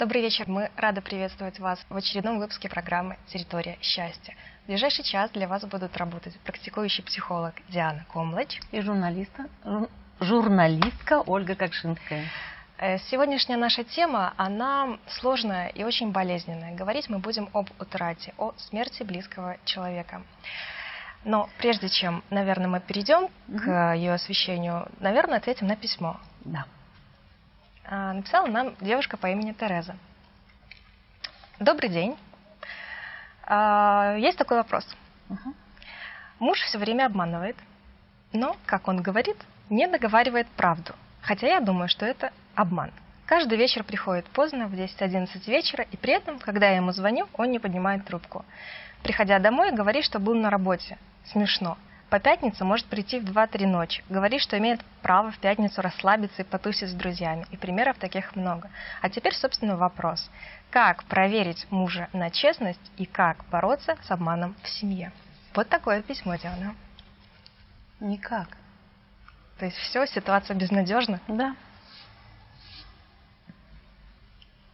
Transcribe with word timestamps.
Добрый 0.00 0.22
вечер. 0.22 0.48
Мы 0.48 0.70
рады 0.78 1.02
приветствовать 1.02 1.58
вас 1.58 1.78
в 1.90 1.94
очередном 1.94 2.38
выпуске 2.38 2.70
программы 2.70 3.18
«Территория 3.26 3.76
счастья». 3.82 4.34
В 4.64 4.68
ближайший 4.68 5.04
час 5.04 5.30
для 5.32 5.46
вас 5.46 5.62
будут 5.66 5.94
работать 5.98 6.34
практикующий 6.40 7.04
психолог 7.04 7.52
Диана 7.68 8.06
Комлач 8.10 8.60
и 8.72 8.80
журналиста, 8.80 9.50
журналистка 10.18 11.20
Ольга 11.26 11.54
Кокшинская. 11.54 12.24
Э, 12.78 12.96
сегодняшняя 13.10 13.58
наша 13.58 13.84
тема, 13.84 14.32
она 14.38 14.96
сложная 15.06 15.68
и 15.68 15.84
очень 15.84 16.12
болезненная. 16.12 16.74
Говорить 16.74 17.10
мы 17.10 17.18
будем 17.18 17.50
об 17.52 17.68
утрате, 17.78 18.32
о 18.38 18.54
смерти 18.56 19.02
близкого 19.02 19.58
человека. 19.66 20.22
Но 21.24 21.50
прежде 21.58 21.90
чем, 21.90 22.24
наверное, 22.30 22.68
мы 22.68 22.80
перейдем 22.80 23.24
угу. 23.24 23.58
к 23.58 23.94
ее 23.96 24.14
освещению, 24.14 24.88
наверное, 24.98 25.36
ответим 25.36 25.66
на 25.66 25.76
письмо. 25.76 26.18
Да. 26.46 26.64
А, 27.84 28.12
написала 28.12 28.46
нам 28.46 28.74
девушка 28.80 29.16
по 29.16 29.26
имени 29.26 29.52
Тереза. 29.52 29.96
Добрый 31.58 31.88
день. 31.88 32.16
А, 33.44 34.16
есть 34.18 34.38
такой 34.38 34.58
вопрос. 34.58 34.86
Угу. 35.28 35.54
Муж 36.38 36.60
все 36.60 36.78
время 36.78 37.06
обманывает, 37.06 37.56
но, 38.32 38.56
как 38.64 38.88
он 38.88 39.02
говорит, 39.02 39.36
не 39.68 39.86
договаривает 39.86 40.48
правду. 40.48 40.94
Хотя 41.20 41.48
я 41.48 41.60
думаю, 41.60 41.88
что 41.88 42.06
это 42.06 42.32
обман. 42.54 42.90
Каждый 43.26 43.58
вечер 43.58 43.84
приходит 43.84 44.26
поздно, 44.26 44.66
в 44.66 44.74
10-11 44.74 45.28
вечера, 45.46 45.86
и 45.90 45.96
при 45.96 46.14
этом, 46.14 46.38
когда 46.38 46.68
я 46.68 46.76
ему 46.76 46.92
звоню, 46.92 47.28
он 47.34 47.50
не 47.50 47.58
поднимает 47.58 48.04
трубку. 48.04 48.44
Приходя 49.02 49.38
домой, 49.38 49.72
говорит, 49.72 50.04
что 50.04 50.18
был 50.18 50.34
на 50.34 50.50
работе. 50.50 50.98
Смешно. 51.26 51.78
По 52.10 52.18
пятницам 52.18 52.66
может 52.66 52.86
прийти 52.86 53.20
в 53.20 53.24
2-3 53.24 53.66
ночи. 53.68 54.04
Говорит, 54.08 54.42
что 54.42 54.58
имеет 54.58 54.84
право 55.00 55.30
в 55.30 55.38
пятницу 55.38 55.80
расслабиться 55.80 56.42
и 56.42 56.44
потусить 56.44 56.90
с 56.90 56.92
друзьями. 56.92 57.46
И 57.52 57.56
примеров 57.56 57.98
таких 57.98 58.34
много. 58.34 58.68
А 59.00 59.08
теперь, 59.08 59.32
собственно, 59.32 59.76
вопрос. 59.76 60.28
Как 60.70 61.04
проверить 61.04 61.68
мужа 61.70 62.08
на 62.12 62.30
честность 62.30 62.80
и 62.96 63.06
как 63.06 63.44
бороться 63.48 63.96
с 64.02 64.10
обманом 64.10 64.56
в 64.64 64.68
семье? 64.68 65.12
Вот 65.54 65.68
такое 65.68 66.02
письмо, 66.02 66.34
Диана. 66.34 66.74
Никак. 68.00 68.48
То 69.58 69.66
есть 69.66 69.76
все, 69.76 70.04
ситуация 70.06 70.56
безнадежна? 70.56 71.20
Да. 71.28 71.54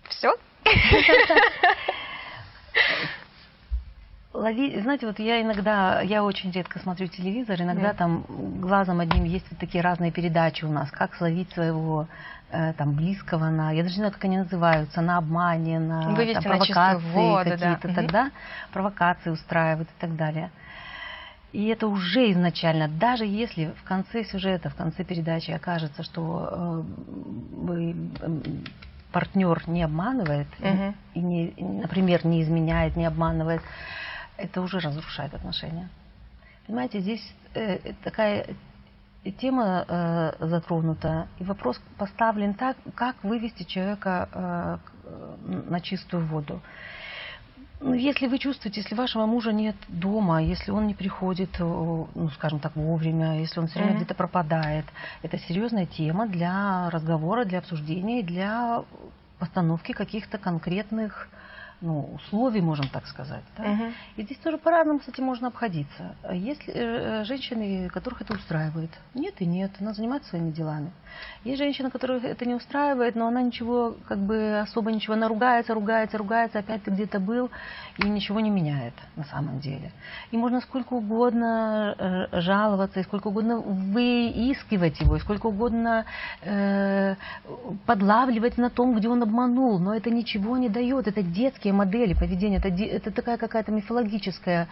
Все? 0.09 0.35
ловить, 4.37 4.83
знаете, 4.83 5.07
вот 5.07 5.19
я 5.19 5.41
иногда, 5.43 6.01
я 6.01 6.23
очень 6.23 6.51
редко 6.51 6.79
смотрю 6.79 7.09
телевизор, 7.09 7.61
иногда 7.61 7.91
mm. 7.91 7.97
там 7.97 8.25
глазом 8.61 9.01
одним 9.01 9.25
есть 9.25 9.47
вот 9.51 9.59
такие 9.59 9.83
разные 9.83 10.13
передачи 10.13 10.65
у 10.65 10.71
нас, 10.71 10.91
как 10.91 11.15
словить 11.15 11.51
своего 11.53 12.07
э, 12.51 12.73
там 12.75 12.93
близкого 12.93 13.51
на, 13.51 13.73
я 13.73 13.83
даже 13.83 13.95
не 13.95 14.01
знаю, 14.01 14.13
как 14.13 14.25
они 14.25 14.39
называются, 14.39 15.01
на 15.01 15.19
обмане, 15.19 15.79
на 15.79 16.03
там, 16.03 16.15
провокации 16.15 17.45
какие-то, 17.45 17.89
да. 17.89 17.95
тогда 17.95 18.31
провокации 18.73 19.31
устраивают 19.31 19.89
и 19.89 20.01
так 20.01 20.17
далее. 20.17 20.51
И 21.53 21.69
это 21.69 21.87
уже 21.87 22.31
изначально, 22.33 22.89
даже 22.89 23.25
если 23.25 23.73
в 23.83 23.85
конце 23.85 24.25
сюжета, 24.25 24.69
в 24.69 24.75
конце 24.75 25.05
передачи 25.05 25.51
окажется, 25.53 26.03
что 26.03 26.85
э, 27.69 27.93
партнер 29.13 29.63
не 29.67 29.83
обманывает, 29.83 30.49
угу. 30.61 30.95
и, 31.15 31.21
не, 31.21 31.55
например, 31.59 32.27
не 32.27 32.43
изменяет, 32.43 32.97
не 32.97 33.07
обманывает, 33.07 33.63
это 34.37 34.61
уже 34.61 34.79
разрушает 34.81 35.35
отношения. 35.35 35.89
Понимаете, 36.67 37.01
здесь 37.01 37.35
э, 37.55 37.93
такая 38.03 38.47
тема 39.33 39.85
э, 39.87 40.33
затронута, 40.41 41.29
и 41.39 41.45
вопрос 41.45 41.81
поставлен 41.99 42.55
так, 42.55 42.77
как 42.95 43.17
вывести 43.23 43.63
человека 43.65 44.29
э, 44.33 44.79
на 45.69 45.81
чистую 45.81 46.27
воду. 46.27 46.61
Ну, 47.79 47.93
если 47.93 48.27
вы 48.27 48.39
чувствуете, 48.39 48.81
если 48.81 48.95
вашего 48.95 49.27
мужа 49.27 49.53
нет 49.53 49.77
дома, 49.89 50.43
если 50.43 50.71
он 50.71 50.87
не 50.87 50.95
приходит, 50.95 51.51
э, 51.59 51.63
ну, 51.63 52.31
скажем 52.35 52.59
так, 52.59 52.75
вовремя, 52.75 53.39
если 53.39 53.61
он 53.61 53.67
все 53.67 53.79
время 53.79 53.93
mm-hmm. 53.93 53.97
где-то 53.99 54.15
пропадает, 54.15 54.87
это 55.23 55.39
серьезная 55.39 55.87
тема 55.87 56.27
для 56.27 56.89
разговора, 56.91 57.45
для 57.45 57.59
обсуждения, 57.59 58.23
для 58.23 58.83
постановки 59.39 59.93
каких-то 59.93 60.39
конкретных 60.39 61.29
ну, 61.81 62.11
условий, 62.15 62.61
можем 62.63 62.89
так 62.89 63.07
сказать. 63.07 63.45
Да? 63.59 63.65
Угу. 63.65 63.85
И 64.17 64.23
здесь 64.23 64.39
тоже 64.39 64.57
по-разному, 64.57 64.99
кстати, 64.99 65.21
можно 65.21 65.49
обходиться. 65.49 66.17
Есть 66.33 66.63
э, 66.67 67.25
женщины, 67.25 67.89
которых 67.91 68.23
это 68.23 68.35
устраивает. 68.35 68.91
Нет 69.15 69.35
и 69.41 69.47
нет, 69.47 69.73
она 69.81 69.93
занимается 69.93 70.31
своими 70.31 70.51
делами. 70.51 70.91
Есть 71.45 71.59
женщина, 71.59 71.91
которых 71.91 72.25
это 72.25 72.47
не 72.47 72.55
устраивает, 72.55 73.15
но 73.15 73.27
она 73.27 73.43
ничего, 73.43 73.97
как 74.09 74.19
бы 74.19 74.59
особо 74.61 74.91
ничего, 74.91 75.15
она 75.15 75.29
ругается, 75.29 75.75
ругается, 75.75 76.19
ругается, 76.19 76.59
опять 76.59 76.83
ты 76.83 76.91
где-то 76.91 77.21
был, 77.21 77.51
и 77.99 78.09
ничего 78.09 78.41
не 78.41 78.51
меняет 78.51 78.95
на 79.17 79.25
самом 79.25 79.61
деле. 79.61 79.93
И 80.31 80.37
можно 80.37 80.61
сколько 80.61 80.95
угодно 80.95 81.95
э, 82.33 82.41
жаловаться, 82.41 83.01
и 83.01 83.03
сколько 83.05 83.29
угодно 83.29 83.59
выискивать 83.59 85.01
его, 85.01 85.17
и 85.17 85.21
сколько 85.21 85.47
угодно 85.47 86.05
э, 86.43 87.17
подлавливать 87.85 88.59
на 88.59 88.71
том, 88.71 88.97
где 88.97 89.09
он 89.09 89.23
обманул, 89.23 89.79
но 89.79 89.95
это 89.95 90.11
ничего 90.11 90.57
не 90.57 90.69
дает, 90.69 91.07
это 91.07 91.23
детский 91.23 91.66
мифологические 91.67 91.73
модели 91.73 92.15
поведения, 92.15 92.59
это, 92.59 92.69
это 92.69 93.11
такая 93.11 93.37
какая-то 93.37 93.73
мифологическая 93.73 94.69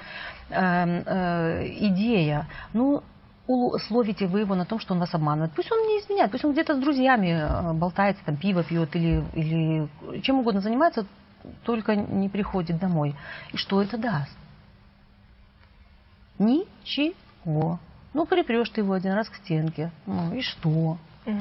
э, 0.50 1.02
э, 1.06 1.68
идея. 1.88 2.46
Ну, 2.72 3.02
условите 3.46 4.26
вы 4.26 4.40
его 4.40 4.54
на 4.54 4.64
том, 4.64 4.78
что 4.80 4.94
он 4.94 5.00
вас 5.00 5.14
обманывает. 5.14 5.52
Пусть 5.54 5.70
он 5.72 5.78
не 5.78 6.00
изменяет, 6.00 6.30
пусть 6.30 6.44
он 6.44 6.52
где-то 6.52 6.74
с 6.74 6.78
друзьями 6.78 7.38
э, 7.38 7.72
болтается, 7.72 8.24
там 8.24 8.36
пиво 8.36 8.62
пьет 8.62 8.94
или, 8.96 9.24
или 9.34 9.88
чем 10.22 10.38
угодно 10.38 10.60
занимается, 10.60 11.06
только 11.64 11.94
не 11.96 12.28
приходит 12.28 12.78
домой. 12.78 13.14
И 13.52 13.56
что 13.56 13.82
это 13.82 13.98
даст? 13.98 14.36
Ничего. 16.38 17.78
Ну, 18.14 18.26
припрешь 18.26 18.70
ты 18.70 18.80
его 18.80 18.92
один 18.92 19.12
раз 19.12 19.28
к 19.28 19.36
стенке. 19.36 19.90
Ну 20.06 20.34
и 20.34 20.40
что? 20.40 20.96
Угу. 21.26 21.40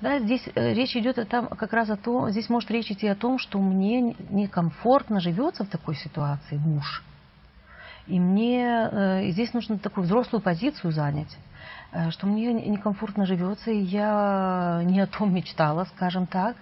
Да, 0.00 0.18
здесь 0.18 0.42
э, 0.54 0.74
речь 0.74 0.94
идет 0.94 1.26
там 1.28 1.48
как 1.48 1.72
раз 1.72 1.88
о 1.88 1.96
том, 1.96 2.30
здесь 2.30 2.50
может 2.50 2.70
речь 2.70 2.90
идти 2.90 3.06
о 3.06 3.14
том, 3.14 3.38
что 3.38 3.58
мне 3.58 4.14
некомфортно 4.30 5.20
живется 5.20 5.64
в 5.64 5.68
такой 5.68 5.94
ситуации 5.96 6.56
муж. 6.56 7.02
И 8.06 8.20
мне 8.20 8.88
э, 8.90 9.30
здесь 9.30 9.54
нужно 9.54 9.78
такую 9.78 10.04
взрослую 10.04 10.42
позицию 10.42 10.92
занять. 10.92 11.36
Э, 11.96 12.10
что 12.10 12.26
мне 12.26 12.52
некомфортно 12.52 13.24
живется, 13.24 13.70
и 13.70 13.78
я 13.78 14.82
не 14.84 15.00
о 15.00 15.06
том 15.06 15.32
мечтала, 15.32 15.84
скажем 15.96 16.26
так. 16.26 16.54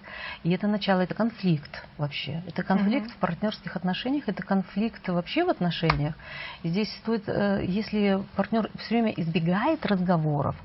И 0.43 0.51
это 0.51 0.67
начало, 0.67 1.01
это 1.01 1.13
конфликт 1.13 1.83
вообще. 1.97 2.41
Это 2.47 2.63
конфликт 2.63 3.07
uh-huh. 3.07 3.15
в 3.15 3.17
партнерских 3.17 3.75
отношениях, 3.75 4.29
это 4.29 4.43
конфликт 4.43 5.05
вообще 5.09 5.43
в 5.43 5.49
отношениях. 5.49 6.15
И 6.63 6.69
здесь 6.69 6.89
стоит, 7.01 7.27
э, 7.27 7.65
если 7.67 8.23
партнер 8.37 8.69
все 8.77 8.95
время 8.95 9.11
избегает 9.11 9.85
разговоров, 9.85 10.55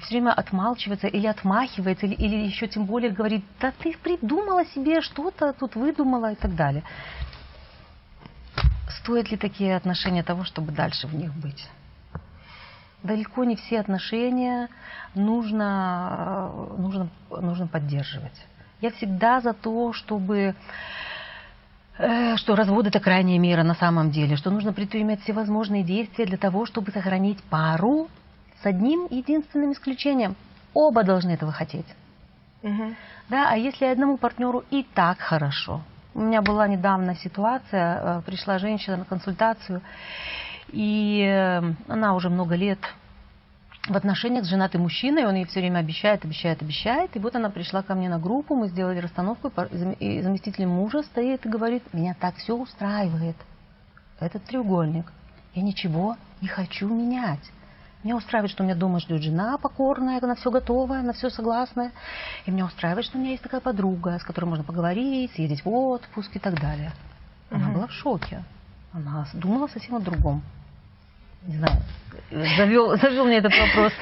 все 0.00 0.16
время 0.16 0.32
отмалчивается 0.32 1.06
или 1.06 1.26
отмахивается, 1.26 2.04
или, 2.04 2.14
или 2.14 2.36
еще 2.44 2.68
тем 2.68 2.84
более 2.84 3.10
говорит, 3.10 3.44
да 3.60 3.72
ты 3.78 3.96
придумала 3.96 4.66
себе 4.66 5.00
что-то, 5.00 5.54
тут 5.54 5.74
выдумала 5.74 6.32
и 6.32 6.36
так 6.36 6.54
далее. 6.54 6.82
Стоят 9.00 9.30
ли 9.30 9.38
такие 9.38 9.74
отношения 9.74 10.22
того, 10.22 10.44
чтобы 10.44 10.72
дальше 10.72 11.06
в 11.06 11.14
них 11.14 11.32
быть? 11.32 11.66
Далеко 13.02 13.44
не 13.44 13.56
все 13.56 13.80
отношения 13.80 14.68
нужно, 15.14 16.50
э, 16.50 16.80
нужно, 16.80 17.08
нужно 17.30 17.66
поддерживать. 17.66 18.46
Я 18.80 18.90
всегда 18.92 19.40
за 19.40 19.52
то, 19.52 19.92
чтобы 19.92 20.54
э, 21.98 22.36
что 22.36 22.54
развод 22.54 22.86
это 22.86 23.00
крайняя 23.00 23.38
мера 23.38 23.62
на 23.62 23.74
самом 23.74 24.10
деле, 24.10 24.36
что 24.36 24.50
нужно 24.50 24.72
предпринимать 24.72 25.20
все 25.22 25.32
возможные 25.32 25.82
действия 25.82 26.26
для 26.26 26.38
того, 26.38 26.66
чтобы 26.66 26.92
сохранить 26.92 27.42
пару 27.44 28.08
с 28.62 28.66
одним 28.66 29.06
единственным 29.10 29.72
исключением. 29.72 30.36
Оба 30.74 31.02
должны 31.02 31.30
этого 31.30 31.52
хотеть. 31.52 31.86
Угу. 32.62 32.94
Да, 33.30 33.50
а 33.50 33.56
если 33.56 33.86
одному 33.86 34.16
партнеру 34.16 34.64
и 34.70 34.82
так 34.82 35.18
хорошо. 35.18 35.80
У 36.14 36.20
меня 36.20 36.42
была 36.42 36.66
недавно 36.66 37.14
ситуация, 37.14 38.00
э, 38.18 38.22
пришла 38.26 38.58
женщина 38.58 38.96
на 38.96 39.04
консультацию, 39.04 39.80
и 40.72 41.22
э, 41.22 41.74
она 41.88 42.14
уже 42.14 42.28
много 42.30 42.54
лет 42.54 42.78
в 43.88 43.96
отношениях 43.96 44.44
с 44.44 44.48
женатым 44.48 44.82
мужчиной, 44.82 45.26
он 45.26 45.34
ей 45.34 45.46
все 45.46 45.60
время 45.60 45.78
обещает, 45.78 46.24
обещает, 46.24 46.62
обещает. 46.62 47.16
И 47.16 47.18
вот 47.18 47.34
она 47.36 47.50
пришла 47.50 47.82
ко 47.82 47.94
мне 47.94 48.08
на 48.08 48.18
группу, 48.18 48.54
мы 48.54 48.68
сделали 48.68 48.98
расстановку, 48.98 49.50
и 49.98 50.20
заместитель 50.20 50.66
мужа 50.66 51.02
стоит 51.02 51.46
и 51.46 51.48
говорит, 51.48 51.82
меня 51.94 52.14
так 52.18 52.36
все 52.36 52.54
устраивает, 52.54 53.36
этот 54.20 54.44
треугольник. 54.44 55.10
Я 55.54 55.62
ничего 55.62 56.16
не 56.40 56.48
хочу 56.48 56.88
менять. 56.88 57.50
Меня 58.04 58.16
устраивает, 58.16 58.52
что 58.52 58.62
у 58.62 58.66
меня 58.66 58.76
дома 58.76 59.00
ждет 59.00 59.22
жена 59.22 59.58
покорная, 59.58 60.20
она 60.22 60.34
все 60.36 60.50
готовая, 60.50 61.00
она 61.00 61.12
все 61.12 61.30
согласная. 61.30 61.92
И 62.46 62.50
меня 62.50 62.66
устраивает, 62.66 63.06
что 63.06 63.18
у 63.18 63.20
меня 63.20 63.32
есть 63.32 63.42
такая 63.42 63.60
подруга, 63.60 64.18
с 64.18 64.22
которой 64.22 64.44
можно 64.44 64.64
поговорить, 64.64 65.32
съездить 65.32 65.64
в 65.64 65.68
отпуск 65.68 66.36
и 66.36 66.38
так 66.38 66.60
далее. 66.60 66.92
Она 67.50 67.66
угу. 67.68 67.74
была 67.74 67.86
в 67.86 67.92
шоке. 67.92 68.44
Она 68.92 69.26
думала 69.34 69.66
совсем 69.66 69.96
о 69.96 70.00
другом 70.00 70.42
не 71.46 71.56
знаю, 71.56 71.76
завел, 72.30 72.96
завел 72.96 73.24
мне 73.24 73.36
этот 73.38 73.56
вопрос 73.56 73.92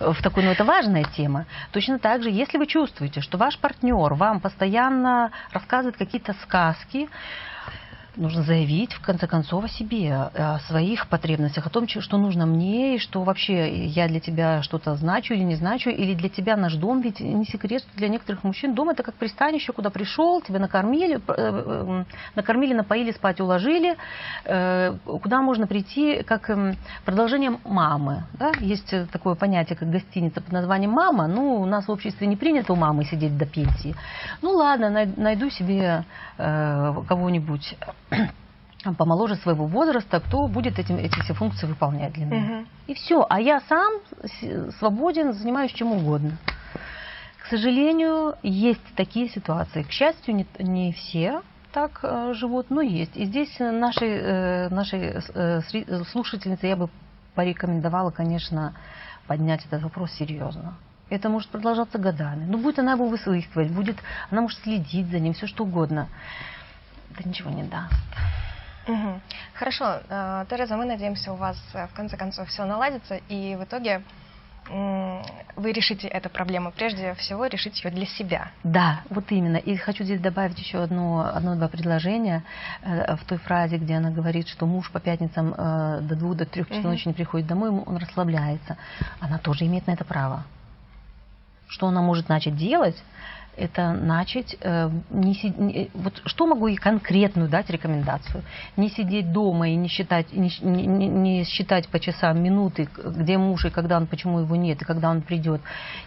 в 0.00 0.22
такую, 0.22 0.46
ну 0.46 0.52
это 0.52 0.64
важная 0.64 1.04
тема. 1.04 1.46
Точно 1.72 1.98
так 1.98 2.22
же, 2.22 2.30
если 2.30 2.58
вы 2.58 2.66
чувствуете, 2.66 3.20
что 3.20 3.38
ваш 3.38 3.58
партнер 3.58 4.14
вам 4.14 4.40
постоянно 4.40 5.30
рассказывает 5.52 5.96
какие-то 5.96 6.34
сказки, 6.42 7.08
нужно 8.16 8.42
заявить, 8.42 8.92
в 8.92 9.00
конце 9.00 9.26
концов, 9.26 9.64
о 9.64 9.68
себе, 9.68 10.12
о 10.12 10.58
своих 10.60 11.08
потребностях, 11.08 11.66
о 11.66 11.70
том, 11.70 11.88
что 11.88 12.16
нужно 12.16 12.46
мне, 12.46 12.96
и 12.96 12.98
что 12.98 13.22
вообще 13.22 13.84
я 13.86 14.08
для 14.08 14.20
тебя 14.20 14.62
что-то 14.62 14.94
значу 14.96 15.34
или 15.34 15.42
не 15.42 15.56
значу, 15.56 15.90
или 15.90 16.14
для 16.14 16.28
тебя 16.28 16.56
наш 16.56 16.74
дом, 16.74 17.00
ведь 17.00 17.20
не 17.20 17.44
секрет, 17.44 17.82
что 17.82 17.96
для 17.96 18.08
некоторых 18.08 18.44
мужчин 18.44 18.74
дом 18.74 18.90
это 18.90 19.02
как 19.02 19.14
пристанище, 19.14 19.72
куда 19.72 19.90
пришел, 19.90 20.40
тебя 20.40 20.58
накормили, 20.58 21.16
э, 21.16 21.20
э, 21.28 22.04
накормили, 22.34 22.74
напоили, 22.74 23.12
спать 23.12 23.40
уложили, 23.40 23.96
э, 24.44 24.96
куда 25.04 25.42
можно 25.42 25.66
прийти 25.66 26.22
как 26.22 26.50
эм, 26.50 26.76
продолжение 27.04 27.58
мамы. 27.64 28.24
Да? 28.34 28.52
Есть 28.60 28.94
такое 29.10 29.34
понятие, 29.34 29.76
как 29.76 29.90
гостиница 29.90 30.40
под 30.40 30.52
названием 30.52 30.90
«мама», 30.90 31.26
ну, 31.26 31.60
у 31.60 31.66
нас 31.66 31.86
в 31.86 31.90
обществе 31.90 32.26
не 32.26 32.36
принято 32.36 32.72
у 32.72 32.76
мамы 32.76 33.04
сидеть 33.04 33.36
до 33.36 33.46
пенсии. 33.46 33.94
Ну, 34.42 34.50
ладно, 34.50 35.06
найду 35.16 35.50
себе 35.50 36.04
кого-нибудь 36.36 37.76
помоложе 38.92 39.36
своего 39.36 39.66
возраста, 39.66 40.20
кто 40.20 40.46
будет 40.46 40.78
этим, 40.78 40.96
эти 40.96 41.18
все 41.20 41.34
функции 41.34 41.66
выполнять 41.66 42.12
для 42.12 42.26
меня. 42.26 42.58
Угу. 42.58 42.66
И 42.88 42.94
все. 42.94 43.26
А 43.28 43.40
я 43.40 43.60
сам 43.62 43.94
свободен, 44.78 45.32
занимаюсь 45.32 45.72
чем 45.72 45.92
угодно. 45.92 46.36
К 47.42 47.46
сожалению, 47.46 48.36
есть 48.42 48.84
такие 48.96 49.28
ситуации. 49.28 49.82
К 49.82 49.90
счастью, 49.90 50.34
не, 50.34 50.46
не 50.58 50.92
все 50.92 51.42
так 51.72 52.00
э, 52.02 52.32
живут, 52.34 52.70
но 52.70 52.80
есть. 52.80 53.16
И 53.16 53.24
здесь 53.24 53.54
нашей, 53.58 54.08
э, 54.08 54.68
нашей 54.68 55.20
э, 55.34 55.60
слушательнице 56.10 56.66
я 56.66 56.76
бы 56.76 56.88
порекомендовала, 57.34 58.10
конечно, 58.10 58.74
поднять 59.26 59.66
этот 59.66 59.82
вопрос 59.82 60.12
серьезно. 60.12 60.74
Это 61.10 61.28
может 61.28 61.50
продолжаться 61.50 61.98
годами. 61.98 62.46
Но 62.46 62.58
будет 62.58 62.78
она 62.78 62.92
его 62.92 63.08
выслыхивать, 63.08 63.70
будет, 63.70 63.96
она 64.30 64.42
может 64.42 64.58
следить 64.60 65.08
за 65.08 65.18
ним, 65.18 65.34
все 65.34 65.46
что 65.46 65.64
угодно 65.64 66.08
это 67.14 67.28
ничего 67.28 67.50
не 67.50 67.62
даст. 67.62 67.94
Угу. 68.86 69.20
Хорошо, 69.54 70.00
э, 70.08 70.44
Тереза, 70.50 70.76
мы 70.76 70.84
надеемся, 70.84 71.32
у 71.32 71.36
вас 71.36 71.56
э, 71.72 71.86
в 71.86 71.94
конце 71.94 72.16
концов 72.16 72.48
все 72.48 72.64
наладится, 72.64 73.16
и 73.28 73.56
в 73.56 73.64
итоге 73.64 74.02
вы 74.66 75.72
решите 75.72 76.08
эту 76.08 76.30
проблему. 76.30 76.72
Прежде 76.72 77.12
всего, 77.16 77.44
решить 77.44 77.84
ее 77.84 77.90
для 77.90 78.06
себя. 78.06 78.50
Да, 78.62 79.02
вот 79.10 79.30
именно. 79.30 79.58
И 79.58 79.76
хочу 79.76 80.04
здесь 80.04 80.22
добавить 80.22 80.58
еще 80.58 80.82
одно, 80.82 81.30
одно-два 81.34 81.68
предложения 81.68 82.42
э, 82.80 83.14
в 83.16 83.24
той 83.26 83.36
фразе, 83.36 83.76
где 83.76 83.96
она 83.96 84.10
говорит, 84.10 84.48
что 84.48 84.64
муж 84.64 84.90
по 84.90 85.00
пятницам 85.00 85.50
до 85.50 86.16
двух, 86.16 86.36
до 86.36 86.46
трех 86.46 86.66
часов 86.68 86.82
угу. 86.82 86.92
ночи 86.92 87.08
не 87.08 87.12
приходит 87.12 87.46
домой, 87.46 87.68
он 87.68 87.98
расслабляется. 87.98 88.78
Она 89.20 89.36
тоже 89.36 89.66
имеет 89.66 89.86
на 89.86 89.92
это 89.92 90.04
право. 90.06 90.44
Что 91.68 91.88
она 91.88 92.00
может 92.00 92.30
начать 92.30 92.56
делать? 92.56 92.96
Это 93.56 93.92
начать 93.92 94.56
э, 94.60 94.90
не, 95.10 95.54
не 95.58 95.90
вот 95.94 96.22
что 96.26 96.46
могу 96.46 96.68
и 96.68 96.76
конкретную 96.76 97.48
дать 97.48 97.70
рекомендацию? 97.70 98.42
Не 98.76 98.90
сидеть 98.90 99.32
дома 99.32 99.68
и 99.68 99.74
не 99.74 99.88
считать 99.88 100.32
не, 100.32 100.50
не, 100.62 101.06
не 101.06 101.44
считать 101.44 101.88
по 101.88 102.00
часам 102.00 102.42
минуты 102.42 102.88
где 102.96 103.38
муж 103.38 103.64
и 103.64 103.70
когда 103.70 103.96
он 103.96 104.06
почему 104.06 104.40
его 104.40 104.56
нет 104.56 104.82
и 104.82 104.84
когда 104.84 105.10
он 105.10 105.22
придет 105.22 105.60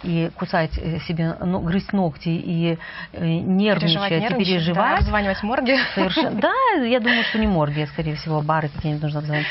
и 0.03 0.29
кусать 0.35 0.77
э, 0.77 0.99
себе 1.07 1.35
ну, 1.39 1.59
грызть 1.59 1.93
ногти 1.93 2.29
и 2.29 2.77
э, 3.13 3.25
нервничать, 3.25 4.09
переживать, 4.09 4.31
и 4.31 4.35
переживать 4.35 4.91
да, 4.91 4.97
обзванивать 4.97 5.43
морги. 5.43 5.77
Совершенно. 5.95 6.41
Да 6.41 6.53
я 6.83 6.99
думаю 6.99 7.23
что 7.23 7.39
не 7.39 7.47
морги 7.47 7.81
а 7.81 7.87
скорее 7.87 8.15
всего 8.15 8.41
бары 8.41 8.69
какие-нибудь 8.69 9.03
нужно 9.03 9.19
обзвонить 9.19 9.47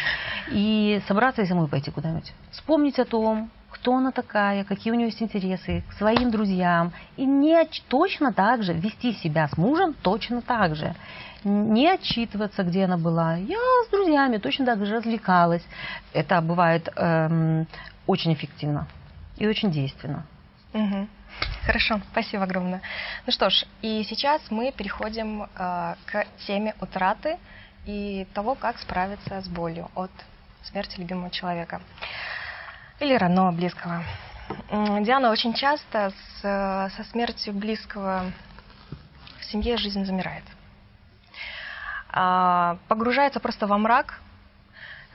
и 0.48 1.00
собраться 1.08 1.42
и 1.42 1.46
самой 1.46 1.68
пойти 1.68 1.90
куда-нибудь. 1.90 2.32
Вспомнить 2.50 2.98
о 2.98 3.04
том 3.04 3.50
кто 3.76 3.94
она 3.94 4.10
такая, 4.10 4.64
какие 4.64 4.92
у 4.92 4.96
нее 4.96 5.08
есть 5.08 5.22
интересы, 5.22 5.84
к 5.88 5.92
своим 5.92 6.30
друзьям. 6.30 6.92
И 7.16 7.26
не 7.26 7.62
точно 7.88 8.32
так 8.32 8.62
же 8.62 8.72
вести 8.72 9.12
себя 9.12 9.48
с 9.48 9.56
мужем 9.58 9.94
точно 10.02 10.40
так 10.40 10.74
же. 10.74 10.94
Не 11.44 11.90
отчитываться, 11.90 12.62
где 12.62 12.84
она 12.84 12.96
была. 12.96 13.36
Я 13.36 13.58
с 13.86 13.90
друзьями 13.90 14.38
точно 14.38 14.64
так 14.64 14.84
же 14.84 14.96
развлекалась. 14.96 15.62
Это 16.14 16.40
бывает 16.40 16.88
эм, 16.96 17.66
очень 18.06 18.32
эффективно 18.32 18.88
и 19.36 19.46
очень 19.46 19.70
действенно. 19.70 20.24
Угу. 20.72 21.06
Хорошо, 21.66 22.00
спасибо 22.12 22.44
огромное. 22.44 22.80
Ну 23.26 23.32
что 23.32 23.50
ж, 23.50 23.66
и 23.82 24.02
сейчас 24.04 24.40
мы 24.50 24.72
переходим 24.72 25.42
э, 25.42 25.94
к 26.06 26.26
теме 26.46 26.74
утраты 26.80 27.36
и 27.84 28.26
того, 28.32 28.54
как 28.54 28.78
справиться 28.78 29.42
с 29.42 29.48
болью 29.48 29.90
от 29.94 30.10
смерти 30.62 30.98
любимого 30.98 31.30
человека 31.30 31.82
или 33.00 33.14
родного 33.14 33.52
близкого. 33.52 34.02
Диана, 34.70 35.30
очень 35.30 35.54
часто 35.54 36.12
с, 36.40 36.40
со 36.40 37.04
смертью 37.10 37.52
близкого 37.52 38.32
в 39.38 39.44
семье 39.44 39.76
жизнь 39.76 40.04
замирает. 40.04 40.44
А, 42.10 42.78
погружается 42.88 43.40
просто 43.40 43.66
во 43.66 43.78
мрак. 43.78 44.20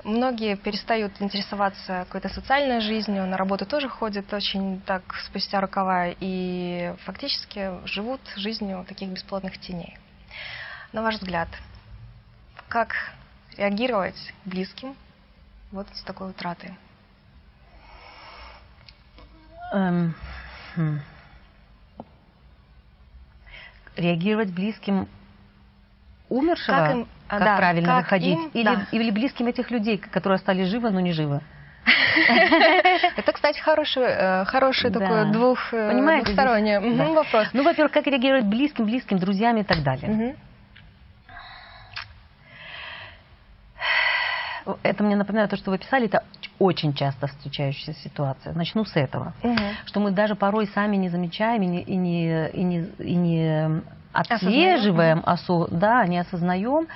Многие 0.04 0.56
перестают 0.56 1.14
интересоваться 1.22 2.06
какой-то 2.06 2.30
социальной 2.30 2.82
жизнью, 2.82 3.28
на 3.28 3.38
работу 3.38 3.66
тоже 3.68 3.88
ходят 3.88 4.34
очень 4.34 4.82
так 4.82 5.04
спустя 5.26 5.62
рукава 5.62 6.08
и 6.08 6.96
фактически 7.06 7.72
живут 7.86 8.20
жизнью 8.36 8.84
таких 8.88 9.10
бесплодных 9.10 9.60
теней. 9.60 9.98
На 10.92 11.04
ваш 11.04 11.16
взгляд, 11.16 11.50
как 12.68 12.96
реагировать 13.58 14.34
близким 14.44 14.96
вот 15.72 15.88
с 15.94 16.02
такой 16.02 16.32
утратой? 16.32 16.76
Эм, 19.72 20.14
хм. 20.76 21.00
Реагировать 23.96 24.54
близким 24.54 25.08
умершего, 26.30 26.76
как, 26.76 26.92
им, 26.92 27.08
как 27.28 27.40
да, 27.40 27.58
правильно 27.58 27.88
как 27.88 28.04
выходить, 28.04 28.38
им, 28.38 28.52
или, 28.54 28.64
да. 28.64 28.88
или 28.92 29.12
близким 29.12 29.48
этих 29.48 29.70
людей, 29.72 29.98
которые 29.98 30.38
остались 30.38 30.68
живы, 30.68 30.90
но 30.92 31.00
не 31.00 31.12
живы. 31.12 31.42
Это, 33.18 33.32
кстати, 33.32 33.60
хороший, 33.60 34.04
э, 34.04 34.46
хороший 34.46 34.92
такой 34.92 35.32
двух, 35.32 35.74
э, 35.74 35.92
двухсторонний 36.22 36.78
вопрос. 37.14 37.48
Ну, 37.54 37.64
во-первых, 37.64 37.92
как 37.92 38.08
реагировать 38.08 38.46
близким, 38.46 38.86
близким, 38.86 39.20
друзьям 39.20 39.58
и 39.58 39.64
так 39.64 39.84
далее. 39.84 40.36
Это 44.84 45.04
мне 45.04 45.16
напоминает 45.16 45.50
то, 45.50 45.58
что 45.58 45.72
вы 45.72 45.78
писали, 45.78 46.06
это 46.06 46.24
очень 46.60 46.94
часто 46.94 47.28
встречающаяся 47.28 47.94
ситуация. 47.94 48.54
Начну 48.54 48.86
с 48.86 48.96
этого. 48.96 49.34
Угу. 49.44 49.58
Что 49.86 50.00
мы 50.00 50.12
даже 50.12 50.36
порой 50.36 50.68
сами 50.68 50.96
не 50.96 51.10
замечаем 51.10 51.62
и 51.64 51.68
не, 51.68 51.82
и 51.82 51.96
не, 51.96 52.50
и 52.50 52.64
не, 52.64 52.86
и 53.00 53.16
не 53.16 53.82
отслеживаем, 54.14 55.24
осо, 55.26 55.68
да, 55.72 56.06
не 56.06 56.20
осознаем, 56.20 56.88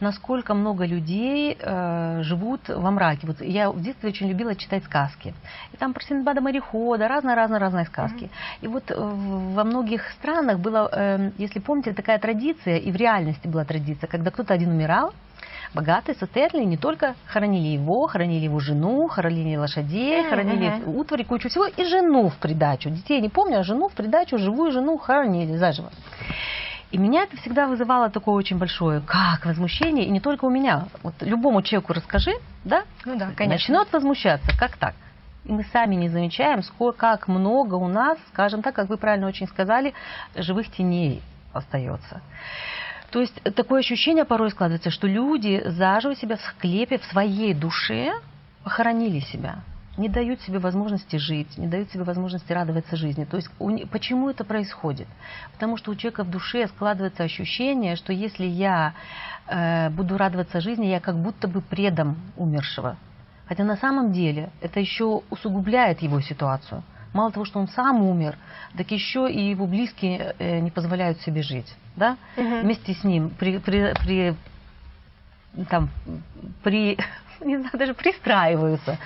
насколько 0.00 0.54
много 0.54 0.86
людей 0.86 1.56
э, 1.60 2.20
живут 2.22 2.68
во 2.68 2.90
мраке. 2.90 3.26
Вот 3.26 3.40
я 3.40 3.70
в 3.70 3.80
детстве 3.80 4.08
очень 4.08 4.28
любила 4.28 4.54
читать 4.54 4.84
сказки. 4.84 5.34
И 5.72 5.76
там 5.76 5.92
про 5.92 6.02
Синдбада 6.02 6.40
морехода, 6.40 7.08
разные-разные-разные 7.08 7.84
сказки. 7.84 8.24
Mm-hmm. 8.24 8.58
И 8.62 8.66
вот 8.68 8.90
э, 8.90 8.94
во 8.96 9.64
многих 9.64 10.10
странах 10.12 10.58
было, 10.58 10.88
э, 10.90 11.30
если 11.38 11.60
помните, 11.60 11.92
такая 11.92 12.18
традиция, 12.18 12.78
и 12.78 12.90
в 12.90 12.96
реальности 12.96 13.46
была 13.46 13.64
традиция, 13.64 14.08
когда 14.08 14.30
кто-то 14.30 14.54
один 14.54 14.70
умирал, 14.70 15.12
богатые, 15.74 16.16
состоятельные 16.16 16.66
не 16.66 16.76
только 16.76 17.14
хоронили 17.26 17.68
его, 17.68 18.06
хоронили 18.06 18.44
его 18.44 18.60
жену, 18.60 19.08
хоронили 19.08 19.56
лошадей, 19.56 20.28
хоронили 20.28 20.66
uh-huh. 20.66 20.96
утвари, 20.96 21.22
кучу 21.22 21.48
всего, 21.48 21.66
и 21.66 21.84
жену 21.84 22.28
в 22.28 22.36
придачу. 22.36 22.90
Детей 22.90 23.20
не 23.20 23.28
помню, 23.28 23.60
а 23.60 23.62
жену 23.62 23.88
в 23.88 23.92
придачу, 23.92 24.38
живую 24.38 24.72
жену 24.72 24.98
хоронили 24.98 25.56
заживо. 25.56 25.90
И 26.90 26.98
меня 26.98 27.22
это 27.22 27.38
всегда 27.38 27.68
вызывало 27.68 28.10
такое 28.10 28.34
очень 28.34 28.58
большое, 28.58 29.00
как 29.00 29.46
возмущение, 29.46 30.04
и 30.04 30.10
не 30.10 30.20
только 30.20 30.44
у 30.44 30.50
меня. 30.50 30.88
Вот 31.02 31.14
любому 31.20 31.62
человеку 31.62 31.94
расскажи, 31.94 32.32
да, 32.64 32.82
ну 33.06 33.18
да 33.18 33.30
конечно. 33.34 33.78
начнет 33.78 33.92
возмущаться, 33.92 34.52
как 34.58 34.76
так? 34.76 34.94
И 35.44 35.52
мы 35.52 35.64
сами 35.72 35.94
не 35.94 36.08
замечаем, 36.08 36.62
сколько, 36.62 36.98
как 36.98 37.28
много 37.28 37.76
у 37.76 37.88
нас, 37.88 38.18
скажем 38.28 38.62
так, 38.62 38.74
как 38.74 38.90
вы 38.90 38.98
правильно 38.98 39.26
очень 39.26 39.48
сказали, 39.48 39.94
живых 40.36 40.70
теней 40.70 41.22
остается. 41.54 42.20
То 43.12 43.20
есть 43.20 43.40
такое 43.54 43.80
ощущение 43.80 44.24
порой 44.24 44.50
складывается, 44.50 44.90
что 44.90 45.06
люди 45.06 45.62
заживо 45.66 46.16
себя 46.16 46.36
в 46.36 46.40
склепе, 46.40 46.98
в 46.98 47.04
своей 47.04 47.54
душе 47.54 48.12
похоронили 48.64 49.20
себя 49.20 49.62
не 49.96 50.08
дают 50.08 50.40
себе 50.40 50.58
возможности 50.58 51.16
жить, 51.16 51.58
не 51.58 51.66
дают 51.66 51.90
себе 51.90 52.04
возможности 52.04 52.52
радоваться 52.52 52.96
жизни. 52.96 53.24
То 53.24 53.36
есть 53.36 53.50
у, 53.58 53.76
почему 53.88 54.30
это 54.30 54.44
происходит? 54.44 55.06
Потому 55.52 55.76
что 55.76 55.90
у 55.90 55.94
человека 55.94 56.24
в 56.24 56.30
душе 56.30 56.66
складывается 56.68 57.24
ощущение, 57.24 57.96
что 57.96 58.12
если 58.12 58.46
я 58.46 58.94
э, 59.46 59.90
буду 59.90 60.16
радоваться 60.16 60.60
жизни, 60.60 60.86
я 60.86 61.00
как 61.00 61.16
будто 61.16 61.46
бы 61.46 61.60
предам 61.60 62.16
умершего. 62.36 62.96
Хотя 63.46 63.64
на 63.64 63.76
самом 63.76 64.12
деле 64.12 64.50
это 64.62 64.80
еще 64.80 65.22
усугубляет 65.28 66.00
его 66.00 66.20
ситуацию. 66.20 66.82
Мало 67.12 67.30
того, 67.30 67.44
что 67.44 67.58
он 67.58 67.68
сам 67.68 68.02
умер, 68.02 68.36
так 68.76 68.90
еще 68.90 69.30
и 69.30 69.50
его 69.50 69.66
близкие 69.66 70.34
э, 70.38 70.60
не 70.60 70.70
позволяют 70.70 71.20
себе 71.20 71.42
жить. 71.42 71.72
Да? 71.96 72.16
Угу. 72.36 72.60
Вместе 72.60 72.94
с 72.94 73.04
ним 73.04 73.30
при, 73.30 73.58
при, 73.58 73.94
при, 74.02 74.34
там, 75.68 75.90
при 76.62 76.98
не 77.40 77.58
знаю, 77.58 77.72
даже 77.78 77.94
пристраиваются. 77.94 78.98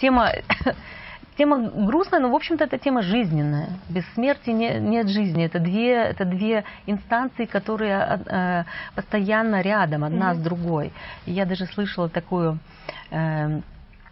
Тема 0.00 0.32
тема 1.36 1.70
грустная, 1.70 2.20
но, 2.20 2.30
в 2.30 2.34
общем-то, 2.34 2.64
это 2.64 2.78
тема 2.78 3.02
жизненная. 3.02 3.70
Без 3.88 4.04
смерти 4.14 4.50
не, 4.50 4.78
нет 4.78 5.08
жизни. 5.08 5.44
Это 5.44 5.58
две, 5.58 5.94
это 5.94 6.24
две 6.24 6.64
инстанции, 6.86 7.46
которые 7.46 8.20
э, 8.26 8.64
постоянно 8.94 9.60
рядом, 9.60 10.04
одна 10.04 10.32
mm-hmm. 10.32 10.36
с 10.36 10.38
другой. 10.38 10.92
И 11.26 11.32
я 11.32 11.46
даже 11.46 11.66
слышала 11.66 12.08
такую... 12.08 12.58
Э, 13.10 13.60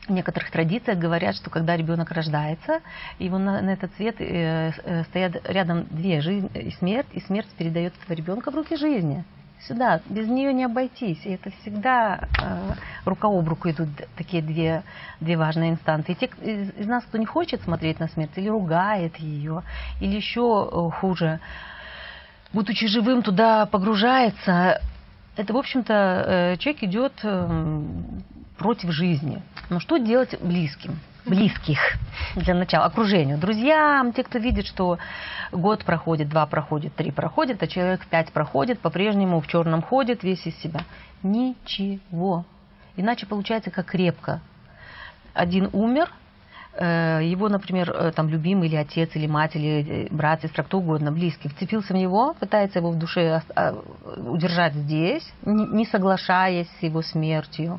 в 0.07 0.13
некоторых 0.13 0.51
традициях 0.51 0.99
говорят, 0.99 1.37
что 1.37 1.51
когда 1.51 1.77
ребенок 1.77 2.11
рождается, 2.11 2.81
его 3.19 3.39
на, 3.39 3.61
на 3.61 3.71
этот 3.71 3.95
свет 3.97 4.17
э, 4.21 4.73
э, 4.85 5.05
стоят 5.05 5.49
рядом 5.49 5.87
две 5.91 6.21
жизнь 6.21 6.51
и 6.55 6.71
смерть, 6.73 7.07
и 7.13 7.21
смерть 7.21 7.49
передает 7.57 7.95
этого 8.03 8.17
ребенка 8.17 8.51
в 8.51 8.55
руки 8.55 8.77
жизни 8.77 9.25
сюда, 9.67 10.01
без 10.09 10.27
нее 10.29 10.53
не 10.53 10.65
обойтись. 10.65 11.21
И 11.25 11.31
это 11.31 11.51
всегда 11.61 12.29
э, 12.41 12.73
рука 13.05 13.29
об 13.29 13.49
руку 13.49 13.71
идут 13.71 13.89
такие 14.17 14.43
две, 14.43 14.83
две 15.21 15.37
важные 15.37 15.71
инстанции. 15.71 16.13
И 16.13 16.15
те 16.15 16.31
из, 16.43 16.71
из 16.77 16.87
нас, 16.87 17.05
кто 17.05 17.19
не 17.19 17.27
хочет 17.27 17.63
смотреть 17.63 18.01
на 18.01 18.09
смерть, 18.09 18.31
или 18.37 18.49
ругает 18.49 19.17
ее, 19.19 19.63
или 20.01 20.17
еще 20.17 20.69
э, 20.71 20.91
хуже, 21.01 21.41
будучи 22.53 22.87
живым, 22.87 23.23
туда 23.23 23.67
погружается, 23.67 24.81
это, 25.37 25.53
в 25.53 25.57
общем-то, 25.57 26.25
э, 26.27 26.57
человек 26.59 26.83
идет 26.83 27.13
э, 27.23 27.73
против 28.61 28.91
жизни. 28.91 29.43
Но 29.71 29.81
что 29.81 29.97
делать 29.97 30.39
близким? 30.41 31.01
близких 31.27 31.79
для 32.35 32.55
начала, 32.55 32.87
окружению, 32.87 33.37
друзьям, 33.39 34.13
те, 34.13 34.25
кто 34.25 34.39
видит, 34.39 34.67
что 34.67 34.99
год 35.53 35.85
проходит, 35.85 36.29
два 36.29 36.47
проходит, 36.47 36.95
три 36.95 37.11
проходит, 37.11 37.63
а 37.63 37.67
человек 37.67 38.07
пять 38.07 38.33
проходит, 38.33 38.81
по-прежнему 38.81 39.41
в 39.41 39.47
черном 39.47 39.83
ходит, 39.83 40.25
весь 40.25 40.47
из 40.47 40.57
себя. 40.57 40.81
Ничего. 41.23 42.47
Иначе 42.97 43.27
получается 43.27 43.71
как 43.71 43.87
крепко. 43.87 44.41
Один 45.35 45.69
умер, 45.75 46.11
э, 46.73 47.21
его, 47.23 47.51
например, 47.51 47.91
э, 47.91 48.13
там 48.13 48.29
любимый 48.29 48.69
или 48.69 48.77
отец, 48.77 49.11
или 49.15 49.27
мать, 49.27 49.55
или 49.55 50.07
э, 50.07 50.09
брат, 50.11 50.41
сестра, 50.41 50.65
кто 50.65 50.79
угодно, 50.79 51.13
близкий, 51.13 51.51
вцепился 51.51 51.93
в 51.93 51.97
него, 51.97 52.35
пытается 52.41 52.79
его 52.79 52.91
в 52.91 52.99
душе 52.99 53.43
удержать 54.17 54.75
здесь, 54.75 55.31
не 55.45 55.85
соглашаясь 55.85 56.69
с 56.81 56.83
его 56.83 57.03
смертью. 57.03 57.79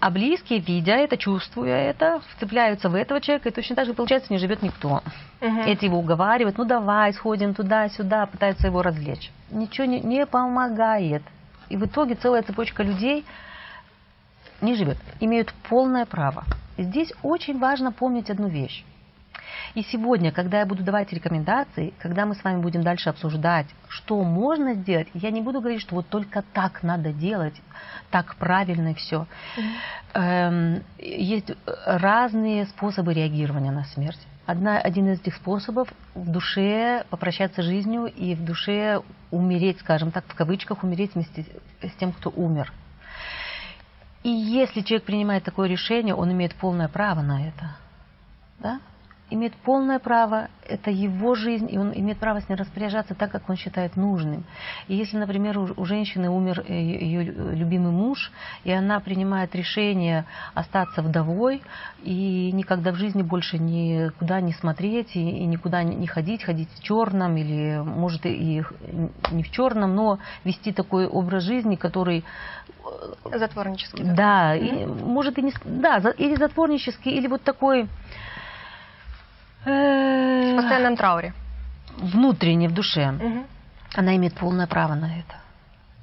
А 0.00 0.10
близкие, 0.10 0.60
видя 0.60 0.94
это, 0.94 1.16
чувствуя 1.16 1.90
это, 1.90 2.20
вцепляются 2.36 2.88
в 2.88 2.94
этого 2.94 3.20
человека, 3.20 3.48
и 3.48 3.52
точно 3.52 3.74
так 3.74 3.86
же, 3.86 3.94
получается, 3.94 4.32
не 4.32 4.38
живет 4.38 4.62
никто. 4.62 5.02
Угу. 5.40 5.60
Эти 5.66 5.86
его 5.86 5.98
уговаривают, 5.98 6.56
ну 6.56 6.64
давай, 6.64 7.12
сходим 7.12 7.52
туда-сюда, 7.52 8.26
пытаются 8.26 8.68
его 8.68 8.82
развлечь. 8.82 9.32
Ничего 9.50 9.86
не, 9.86 10.00
не 10.00 10.24
помогает. 10.24 11.22
И 11.68 11.76
в 11.76 11.84
итоге 11.84 12.14
целая 12.14 12.42
цепочка 12.42 12.84
людей 12.84 13.24
не 14.60 14.74
живет, 14.74 14.98
имеют 15.20 15.52
полное 15.68 16.06
право. 16.06 16.44
И 16.76 16.82
здесь 16.82 17.12
очень 17.22 17.58
важно 17.58 17.90
помнить 17.90 18.30
одну 18.30 18.48
вещь. 18.48 18.84
И 19.74 19.82
сегодня, 19.82 20.32
когда 20.32 20.60
я 20.60 20.66
буду 20.66 20.82
давать 20.82 21.12
рекомендации, 21.12 21.92
когда 21.98 22.26
мы 22.26 22.34
с 22.34 22.42
вами 22.42 22.60
будем 22.60 22.82
дальше 22.82 23.10
обсуждать, 23.10 23.66
что 23.88 24.22
можно 24.22 24.74
сделать, 24.74 25.08
я 25.14 25.30
не 25.30 25.42
буду 25.42 25.60
говорить, 25.60 25.80
что 25.80 25.94
вот 25.94 26.08
только 26.08 26.42
так 26.52 26.82
надо 26.82 27.12
делать, 27.12 27.54
так 28.10 28.36
правильно 28.36 28.94
все. 28.94 29.26
Mm-hmm. 29.56 29.62
Эм, 30.14 30.82
есть 30.98 31.52
разные 31.86 32.66
способы 32.66 33.14
реагирования 33.14 33.70
на 33.70 33.84
смерть. 33.84 34.20
Одна, 34.46 34.78
один 34.78 35.12
из 35.12 35.20
этих 35.20 35.34
способов 35.34 35.92
в 36.14 36.30
душе 36.30 37.04
попрощаться 37.10 37.62
с 37.62 37.66
жизнью 37.66 38.06
и 38.06 38.34
в 38.34 38.42
душе 38.42 39.02
умереть, 39.30 39.78
скажем 39.80 40.10
так, 40.10 40.24
в 40.26 40.34
кавычках, 40.34 40.82
умереть 40.82 41.14
вместе 41.14 41.44
с 41.82 41.92
тем, 42.00 42.12
кто 42.12 42.30
умер. 42.30 42.72
И 44.22 44.30
если 44.30 44.80
человек 44.80 45.04
принимает 45.04 45.44
такое 45.44 45.68
решение, 45.68 46.14
он 46.14 46.32
имеет 46.32 46.54
полное 46.54 46.88
право 46.88 47.20
на 47.20 47.46
это. 47.46 47.76
Да? 48.58 48.80
Имеет 49.30 49.54
полное 49.54 49.98
право, 49.98 50.48
это 50.66 50.90
его 50.90 51.34
жизнь, 51.34 51.68
и 51.70 51.78
он 51.78 51.92
имеет 51.94 52.18
право 52.18 52.40
с 52.40 52.48
ней 52.48 52.56
распоряжаться 52.56 53.14
так, 53.14 53.30
как 53.30 53.48
он 53.48 53.56
считает 53.56 53.96
нужным. 53.96 54.44
И 54.86 54.94
если, 54.94 55.16
например, 55.16 55.58
у, 55.58 55.84
женщины 55.84 56.28
умер 56.30 56.64
э, 56.66 56.72
ее 56.72 57.22
любимый 57.22 57.92
муж, 57.92 58.30
и 58.64 58.72
она 58.72 59.00
принимает 59.00 59.54
решение 59.54 60.24
остаться 60.54 61.02
вдовой 61.02 61.62
и 62.02 62.52
никогда 62.52 62.92
в 62.92 62.96
жизни 62.96 63.22
больше 63.22 63.58
никуда 63.58 64.40
не 64.40 64.52
смотреть 64.52 65.16
и, 65.16 65.20
и 65.20 65.46
никуда 65.46 65.82
не 65.82 66.06
ходить, 66.06 66.42
ходить 66.42 66.68
в 66.74 66.82
черном 66.82 67.36
или, 67.36 67.78
может, 67.78 68.24
и 68.26 68.62
не 69.30 69.42
в 69.42 69.50
черном, 69.50 69.94
но 69.94 70.18
вести 70.44 70.72
такой 70.72 71.06
образ 71.06 71.44
жизни, 71.44 71.76
который 71.76 72.24
э, 73.24 73.38
затворнический. 73.38 74.04
Да, 74.04 74.14
да 74.14 74.56
mm-hmm. 74.56 74.82
и, 74.82 74.86
может 74.86 75.38
и 75.38 75.42
не, 75.42 75.52
да, 75.64 75.98
или 76.16 76.36
затворнический, 76.36 77.12
или 77.12 77.26
вот 77.26 77.42
такой 77.42 77.88
в 79.64 80.56
постоянном 80.56 80.96
трауре. 80.96 81.34
Внутренне, 81.96 82.68
в 82.68 82.72
душе. 82.72 83.10
Угу. 83.10 83.46
Она 83.94 84.16
имеет 84.16 84.34
полное 84.34 84.66
право 84.66 84.94
на 84.94 85.18
это. 85.18 85.34